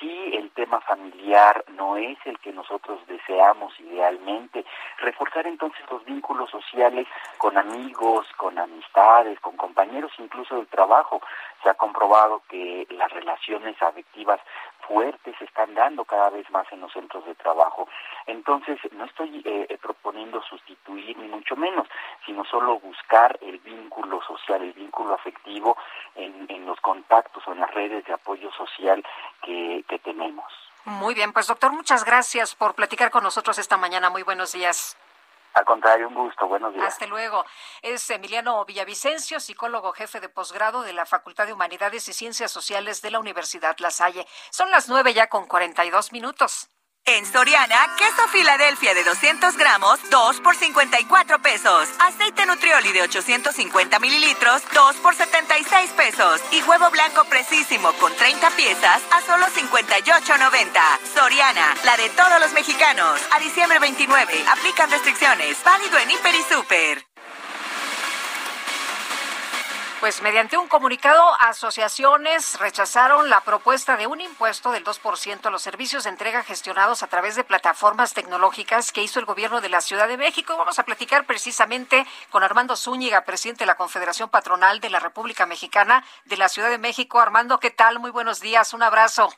[0.00, 4.64] Si el tema familiar no es el que nosotros deseamos idealmente,
[4.98, 7.06] reforzar entonces los vínculos sociales
[7.36, 11.20] con amigos, con amistades, con compañeros incluso del trabajo.
[11.62, 14.40] Se ha comprobado que las relaciones afectivas
[14.86, 17.88] fuertes se están dando cada vez más en los centros de trabajo.
[18.26, 21.86] Entonces, no estoy eh, eh, proponiendo sustituir ni mucho menos,
[22.26, 25.76] sino solo buscar el vínculo social, el vínculo afectivo
[26.14, 29.04] en, en los contactos o en las redes de apoyo social
[29.42, 30.52] que, que tenemos.
[30.84, 34.10] Muy bien, pues doctor, muchas gracias por platicar con nosotros esta mañana.
[34.10, 34.96] Muy buenos días.
[35.54, 36.46] Al contrario, un gusto.
[36.46, 36.86] Buenos días.
[36.86, 37.44] Hasta luego.
[37.82, 43.02] Es Emiliano Villavicencio, psicólogo jefe de posgrado de la Facultad de Humanidades y Ciencias Sociales
[43.02, 44.26] de la Universidad La Salle.
[44.50, 46.70] Son las nueve ya con 42 minutos.
[47.06, 51.88] En Soriana, queso Filadelfia de 200 gramos, 2 por 54 pesos.
[51.98, 56.40] Aceite Nutrioli de 850 mililitros, 2 por 76 pesos.
[56.52, 60.80] Y huevo blanco precisísimo con 30 piezas a solo 58.90.
[61.12, 63.20] Soriana, la de todos los mexicanos.
[63.32, 65.56] A diciembre 29, aplican restricciones.
[65.64, 67.09] Válido en Hiper y Super.
[70.00, 75.60] Pues mediante un comunicado, asociaciones rechazaron la propuesta de un impuesto del 2% a los
[75.60, 79.82] servicios de entrega gestionados a través de plataformas tecnológicas que hizo el gobierno de la
[79.82, 80.56] Ciudad de México.
[80.56, 85.44] Vamos a platicar precisamente con Armando Zúñiga, presidente de la Confederación Patronal de la República
[85.44, 87.20] Mexicana de la Ciudad de México.
[87.20, 87.98] Armando, ¿qué tal?
[87.98, 89.30] Muy buenos días, un abrazo.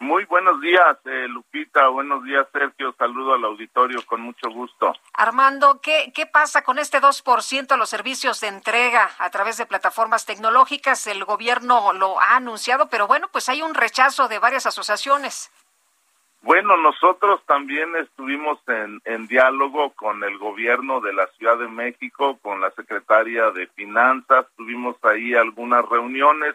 [0.00, 1.88] Muy buenos días, eh, Lupita.
[1.88, 2.94] Buenos días, Sergio.
[2.96, 4.92] Saludo al auditorio con mucho gusto.
[5.12, 9.66] Armando, ¿qué, qué pasa con este 2% a los servicios de entrega a través de
[9.66, 11.08] plataformas tecnológicas?
[11.08, 15.50] El gobierno lo ha anunciado, pero bueno, pues hay un rechazo de varias asociaciones.
[16.42, 22.38] Bueno, nosotros también estuvimos en, en diálogo con el gobierno de la Ciudad de México,
[22.40, 24.46] con la secretaria de Finanzas.
[24.56, 26.54] Tuvimos ahí algunas reuniones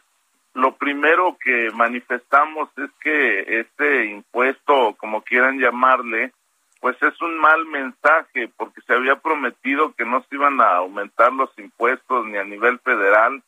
[0.53, 6.31] lo primero que manifestamos es que este impuesto, como quieran llamarle,
[6.79, 11.31] pues es un mal mensaje porque se había prometido que no se iban a aumentar
[11.33, 13.41] los impuestos ni a nivel federal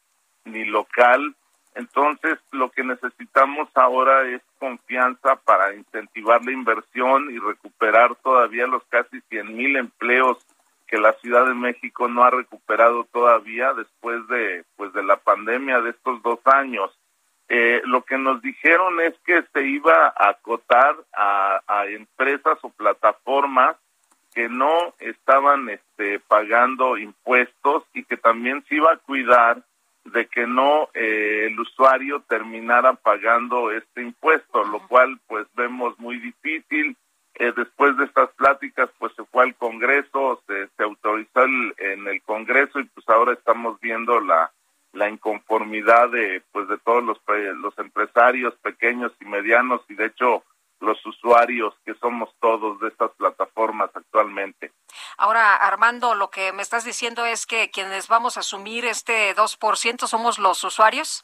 [0.45, 1.35] ni local.
[1.75, 8.83] Entonces, lo que necesitamos ahora es confianza para incentivar la inversión y recuperar todavía los
[8.85, 10.37] casi 100 mil empleos
[10.87, 15.81] que la Ciudad de México no ha recuperado todavía después de pues de la pandemia
[15.81, 16.91] de estos dos años.
[17.47, 22.69] Eh, lo que nos dijeron es que se iba a acotar a, a empresas o
[22.69, 23.77] plataformas
[24.33, 29.63] que no estaban este, pagando impuestos y que también se iba a cuidar
[30.03, 36.19] de que no eh, el usuario terminara pagando este impuesto, lo cual pues vemos muy
[36.19, 36.95] difícil
[37.35, 42.21] eh, después de estas pláticas, pues se fue al Congreso, se, se autorizó en el
[42.23, 44.51] Congreso y pues ahora estamos viendo la,
[44.95, 47.19] la inconformidad de pues de todos los,
[47.57, 50.43] los empresarios pequeños y medianos y de hecho
[50.79, 54.71] los usuarios que somos todos de estas plataformas actualmente.
[55.17, 60.07] Ahora, Armando, lo que me estás diciendo es que quienes vamos a asumir este 2%
[60.07, 61.23] somos los usuarios.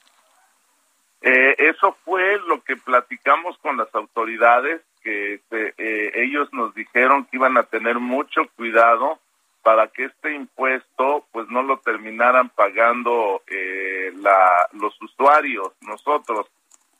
[1.21, 7.25] Eh, eso fue lo que platicamos con las autoridades que este, eh, ellos nos dijeron
[7.25, 9.19] que iban a tener mucho cuidado
[9.63, 16.47] para que este impuesto pues no lo terminaran pagando eh, la, los usuarios, nosotros.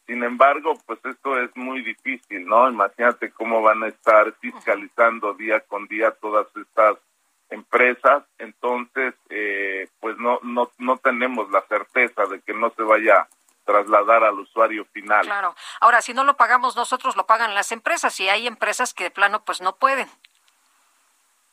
[0.05, 2.69] Sin embargo, pues esto es muy difícil, ¿no?
[2.69, 6.97] Imagínate cómo van a estar fiscalizando día con día todas estas
[7.49, 13.27] empresas, entonces eh, pues no, no, no tenemos la certeza de que no se vaya
[13.65, 15.25] trasladar al usuario final.
[15.25, 15.55] Claro.
[15.79, 19.11] Ahora, si no lo pagamos nosotros, lo pagan las empresas y hay empresas que de
[19.11, 20.09] plano pues no pueden.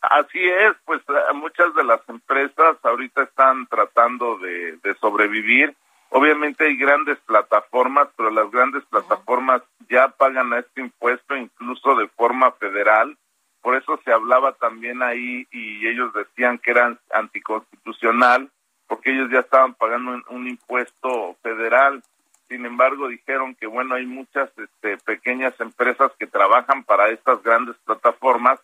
[0.00, 5.74] Así es, pues eh, muchas de las empresas ahorita están tratando de, sobrevivir.
[6.10, 12.08] Obviamente hay grandes plataformas, pero las grandes plataformas ya pagan a este impuesto incluso de
[12.08, 13.16] forma federal.
[13.60, 18.50] Por eso se hablaba también ahí y ellos decían que eran anticonstitucional
[18.88, 22.02] porque ellos ya estaban pagando un, impuesto federal.
[22.48, 27.76] Sin embargo, dijeron que bueno, hay muchas este, pequeñas empresas que trabajan para estas grandes
[27.84, 28.58] plataformas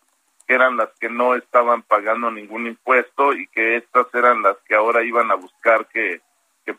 [0.46, 4.74] que eran las que no estaban pagando ningún impuesto y que estas eran las que
[4.74, 6.20] ahora iban a buscar que,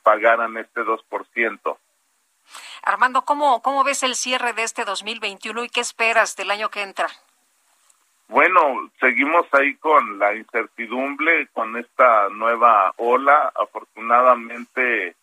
[0.03, 1.77] pagaran este 2%.
[2.83, 6.82] Armando, ¿cómo, ¿cómo ves el cierre de este 2021 y qué esperas del año que
[6.82, 7.07] entra?
[8.28, 13.52] Bueno, seguimos ahí con la incertidumbre, con esta nueva ola.
[13.56, 15.16] Afortunadamente,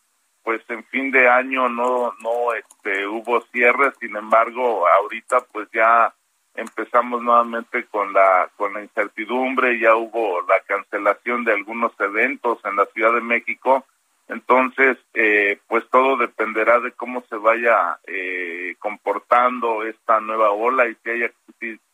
[0.42, 6.14] pues en fin de año no no este hubo cierre, sin embargo, ahorita pues ya
[6.54, 12.76] empezamos nuevamente con la con la incertidumbre, ya hubo la cancelación de algunos eventos en
[12.76, 13.84] la Ciudad de México,
[14.28, 20.96] entonces eh, pues todo dependerá de cómo se vaya eh, comportando esta nueva ola y
[21.02, 21.30] si haya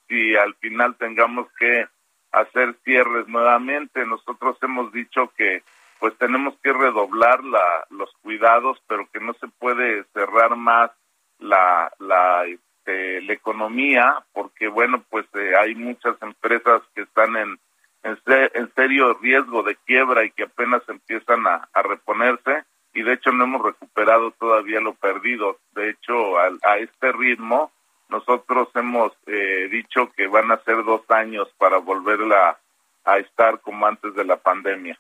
[0.09, 1.87] si al final tengamos que
[2.33, 5.62] hacer cierres nuevamente, nosotros hemos dicho que
[5.99, 10.91] pues tenemos que redoblar la, los cuidados, pero que no se puede cerrar más
[11.39, 17.59] la, la, este, la economía, porque bueno, pues eh, hay muchas empresas que están en,
[18.05, 22.65] en, serio riesgo de quiebra y que apenas empiezan a, reponerse
[22.95, 25.59] y de hecho no hemos recuperado todavía lo perdido.
[25.73, 27.73] De hecho, a, a este ritmo,
[28.09, 32.59] nosotros hemos eh, dicho que van a ser dos años para volverla
[33.05, 34.99] a estar como antes de la pandemia.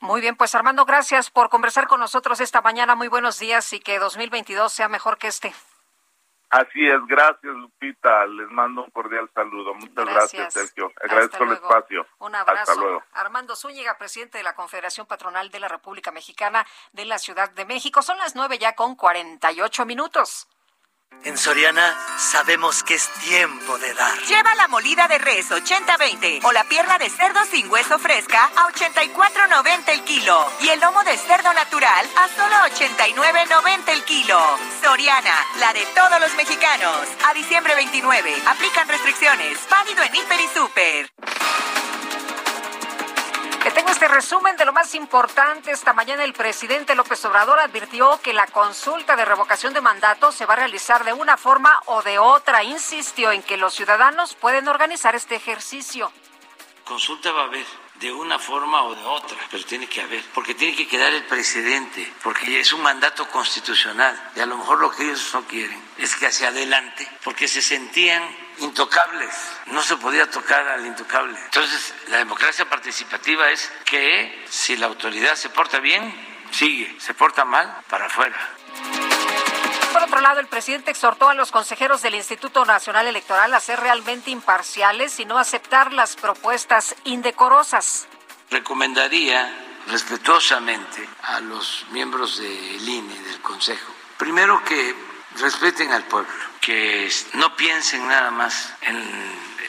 [0.00, 2.94] Muy bien, pues Armando, gracias por conversar con nosotros esta mañana.
[2.94, 5.54] Muy buenos días y que 2022 sea mejor que este.
[6.50, 9.74] Así es, gracias Lupita, les mando un cordial saludo.
[9.74, 10.92] Muchas gracias, Sergio.
[11.02, 12.06] Agradezco el espacio.
[12.18, 12.70] Un abrazo.
[12.70, 13.02] Hasta luego.
[13.14, 17.64] Armando Zúñiga, presidente de la Confederación Patronal de la República Mexicana de la Ciudad de
[17.64, 18.02] México.
[18.02, 20.48] Son las nueve ya con 48 minutos.
[21.22, 24.18] En Soriana sabemos que es tiempo de dar.
[24.22, 28.68] Lleva la molida de res 80-20 o la pierna de cerdo sin hueso fresca a
[28.72, 34.38] 84.90 el kilo y el lomo de cerdo natural a solo 89.90 el kilo.
[34.82, 37.08] Soriana, la de todos los mexicanos.
[37.26, 39.58] A diciembre 29, aplican restricciones.
[39.70, 41.10] Válido en Hiper y Super.
[43.74, 45.72] Tengo este resumen de lo más importante.
[45.72, 50.46] Esta mañana el presidente López Obrador advirtió que la consulta de revocación de mandato se
[50.46, 52.62] va a realizar de una forma o de otra.
[52.62, 56.12] Insistió en que los ciudadanos pueden organizar este ejercicio.
[56.84, 57.66] Consulta va a haber
[58.00, 61.24] de una forma o de otra, pero tiene que haber, porque tiene que quedar el
[61.24, 65.80] presidente, porque es un mandato constitucional y a lo mejor lo que ellos no quieren
[65.98, 68.22] es que hacia adelante, porque se sentían
[68.58, 69.34] intocables,
[69.66, 71.38] no se podía tocar al intocable.
[71.44, 76.14] Entonces, la democracia participativa es que si la autoridad se porta bien,
[76.50, 78.36] sigue, se porta mal, para afuera.
[79.94, 83.78] Por otro lado, el presidente exhortó a los consejeros del Instituto Nacional Electoral a ser
[83.78, 88.08] realmente imparciales y no aceptar las propuestas indecorosas.
[88.50, 89.56] Recomendaría
[89.86, 94.96] respetuosamente a los miembros del INE, del Consejo, primero que
[95.38, 99.00] respeten al pueblo, que no piensen nada más en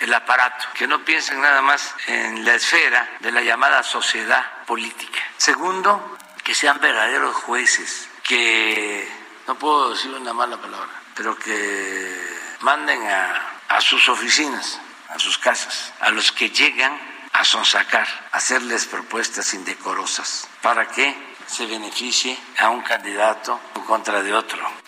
[0.02, 5.20] el aparato, que no piensen nada más en la esfera de la llamada sociedad política.
[5.38, 12.20] Segundo, que sean verdaderos jueces, que no puedo decir una mala palabra, pero que
[12.62, 16.98] manden a, a sus oficinas, a sus casas, a los que llegan
[17.34, 21.16] a sonsacar, a hacerles propuestas indecorosas, para que
[21.48, 24.85] se beneficie a un candidato en contra de otro.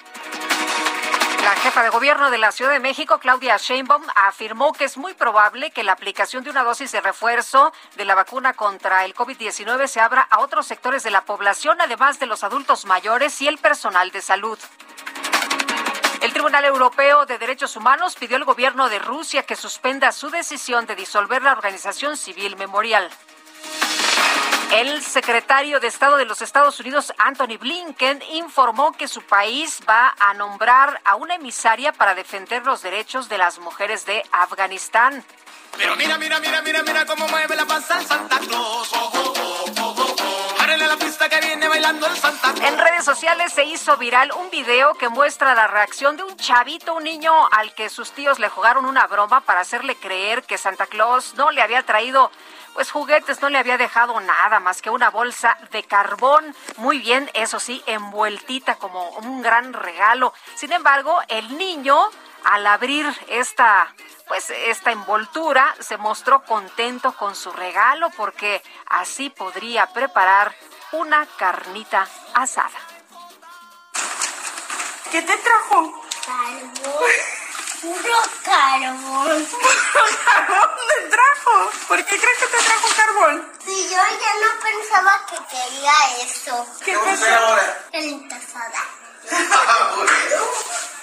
[1.47, 5.13] La jefa de gobierno de la Ciudad de México, Claudia Sheinbaum, afirmó que es muy
[5.13, 9.87] probable que la aplicación de una dosis de refuerzo de la vacuna contra el COVID-19
[9.87, 13.59] se abra a otros sectores de la población, además de los adultos mayores y el
[13.59, 14.59] personal de salud.
[16.19, 20.85] El Tribunal Europeo de Derechos Humanos pidió al gobierno de Rusia que suspenda su decisión
[20.85, 23.09] de disolver la organización civil memorial.
[24.71, 30.13] El secretario de Estado de los Estados Unidos, Anthony Blinken, informó que su país va
[30.19, 35.23] a nombrar a una emisaria para defender los derechos de las mujeres de Afganistán.
[35.77, 38.91] Pero mira, mira, mira, mira, mira cómo mueve la panza Santa Claus.
[38.91, 40.06] la pista que viene
[41.87, 46.95] En redes sociales se hizo viral un video que muestra la reacción de un chavito,
[46.95, 50.85] un niño al que sus tíos le jugaron una broma para hacerle creer que Santa
[50.87, 52.29] Claus no le había traído
[52.73, 57.31] pues juguetes no le había dejado nada más que una bolsa de carbón, muy bien,
[57.33, 60.31] eso sí, envueltita como un gran regalo.
[60.55, 61.97] Sin embargo, el niño
[62.43, 63.93] al abrir esta
[64.27, 70.53] pues esta envoltura se mostró contento con su regalo porque así podría preparar
[70.91, 72.79] una carnita asada.
[75.11, 76.03] ¿Qué te trajo?
[76.25, 77.11] Carbón.
[77.81, 79.45] Puro carbón.
[79.51, 79.69] ¿Puro
[80.25, 81.71] carbón me trajo?
[81.87, 83.51] ¿Por qué crees que te trajo carbón?
[83.63, 85.93] Sí, yo ya no pensaba que quería
[86.23, 86.67] eso.
[86.83, 87.87] ¿Qué pasó ahora?
[87.91, 88.83] El asada.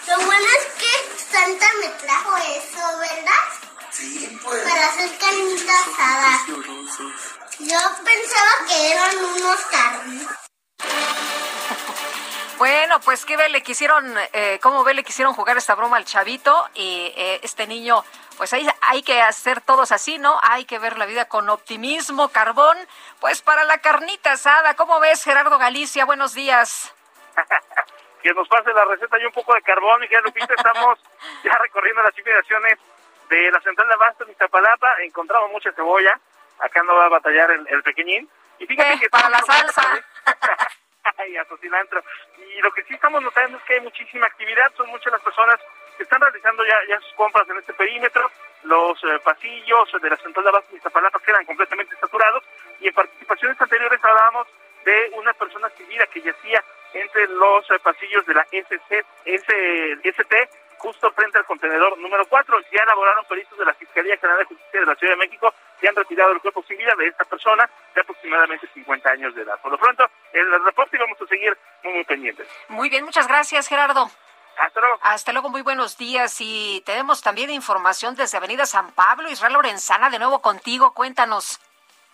[0.07, 0.93] Lo bueno es que
[1.33, 3.45] Santa me trajo eso, ¿verdad?
[3.91, 4.63] Sí, pues.
[4.63, 6.41] Para hacer carnita asada.
[7.61, 10.51] Yo pensaba que eran unos carnitas.
[12.59, 16.05] Bueno, pues qué ve, le quisieron, eh, cómo ve, le quisieron jugar esta broma al
[16.05, 18.05] chavito y eh, este niño,
[18.37, 20.39] pues ahí hay que hacer todos así, ¿no?
[20.43, 22.79] Hay que ver la vida con optimismo, carbón,
[23.21, 24.75] pues para la carnita asada.
[24.75, 26.05] ¿Cómo ves, Gerardo Galicia?
[26.05, 26.95] Buenos días.
[28.23, 30.99] que nos pase la receta y un poco de carbón, y ya Lupita, estamos
[31.45, 32.79] ya recorriendo las inmediaciones
[33.29, 36.19] de la central de Abasto de Iztapalapa encontramos mucha cebolla.
[36.61, 38.29] Acá no va a batallar el, el pequeñín.
[38.59, 39.83] Y fíjate Eh, que para la salsa.
[41.19, 42.03] Ay, a su cilantro.
[42.39, 45.61] Y lo que sí estamos notando es que hay muchísima actividad, son muchas las personas
[45.97, 48.31] que están realizando ya, ya sus compras en este perímetro,
[48.65, 52.43] los eh, pasillos de la central de abasto de Iztapalapa quedan completamente saturados
[52.81, 54.49] y en participaciones anteriores hablábamos
[54.85, 60.49] de una persona civil que yacía entre los eh, pasillos de la SC, S, ST,
[60.79, 62.61] justo frente al contenedor número 4.
[62.73, 65.87] Ya elaboraron peritos de la Fiscalía General de Justicia de la Ciudad de México y
[65.87, 69.61] han retirado el cuerpo sin vida de esta persona de aproximadamente 50 años de edad.
[69.61, 72.49] Por lo pronto, el reporte y vamos a seguir muy, muy pendientes.
[72.69, 74.11] Muy bien, muchas gracias, Gerardo.
[74.59, 74.99] Hasta luego.
[75.03, 76.37] Hasta luego, muy buenos días.
[76.41, 79.29] Y tenemos también información desde Avenida San Pablo.
[79.29, 81.61] Israel Lorenzana, de nuevo contigo, cuéntanos.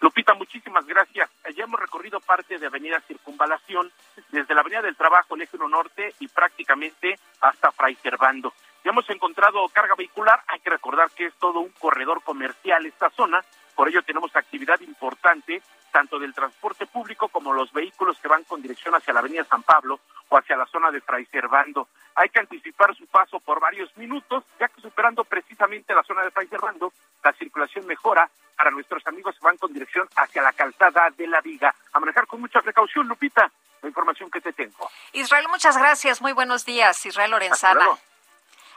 [0.01, 1.31] Lupita, muchísimas gracias.
[1.55, 3.93] Ya hemos recorrido parte de Avenida Circunvalación,
[4.31, 8.55] desde la Avenida del Trabajo, el Eje 1 Norte y prácticamente hasta Fray Servando.
[8.83, 13.11] Ya hemos encontrado carga vehicular, hay que recordar que es todo un corredor comercial esta
[13.11, 13.45] zona,
[13.81, 18.61] por ello tenemos actividad importante tanto del transporte público como los vehículos que van con
[18.61, 21.89] dirección hacia la Avenida San Pablo o hacia la zona de Fray Servando.
[22.15, 26.31] Hay que anticipar su paso por varios minutos, ya que superando precisamente la zona de
[26.31, 26.93] Fray Servando,
[27.25, 31.41] la circulación mejora para nuestros amigos que van con dirección hacia la calzada de la
[31.41, 31.75] Viga.
[31.95, 33.51] A manejar con mucha precaución, Lupita,
[33.81, 34.91] la información que te tengo.
[35.15, 36.21] Israel, muchas gracias.
[36.21, 37.87] Muy buenos días, Israel Lorenzana.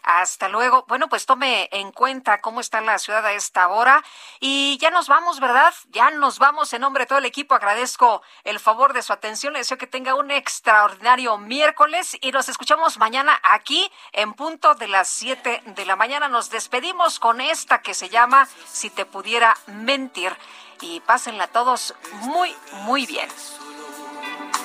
[0.04, 0.86] Hasta luego.
[0.88, 4.04] Bueno, pues tome en cuenta cómo está la ciudad a esta hora.
[4.40, 5.74] Y ya nos vamos, ¿verdad?
[5.90, 6.74] Ya nos vamos.
[6.74, 9.54] En nombre de todo el equipo agradezco el favor de su atención.
[9.54, 14.88] Le deseo que tenga un extraordinario miércoles y nos escuchamos mañana aquí en punto de
[14.90, 16.28] las 7 de la mañana.
[16.28, 20.36] Nos despedimos con esta que se llama Si te pudiera mentir.
[20.82, 23.30] Y pásenla todos muy, muy bien.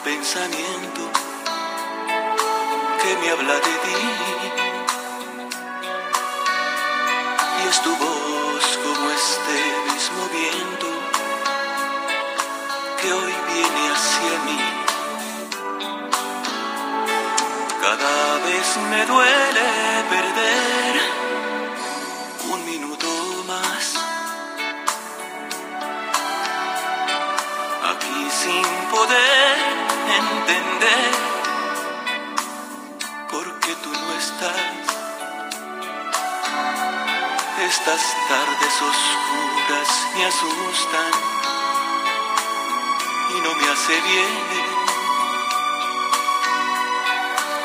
[0.05, 1.03] pensamiento
[3.03, 4.68] que me habla de ti.
[7.71, 9.59] Es tu voz como este
[9.93, 10.87] mismo viento
[13.01, 14.61] que hoy viene hacia mí.
[17.83, 19.69] Cada vez me duele
[20.15, 20.95] perder
[22.53, 23.09] un minuto
[23.47, 23.85] más.
[27.91, 28.67] Aquí sin
[28.97, 29.57] poder
[30.21, 31.13] entender
[33.31, 34.88] por qué tú no estás.
[37.61, 41.13] Estas tardes oscuras me asustan
[43.31, 44.79] y no me hace bien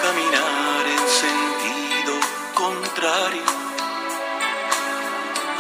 [0.02, 2.14] caminar en sentido
[2.56, 3.44] contrario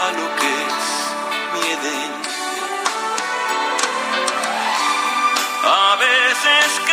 [0.01, 0.81] a lo que es
[1.53, 2.13] mi Edén.
[5.63, 6.92] A veces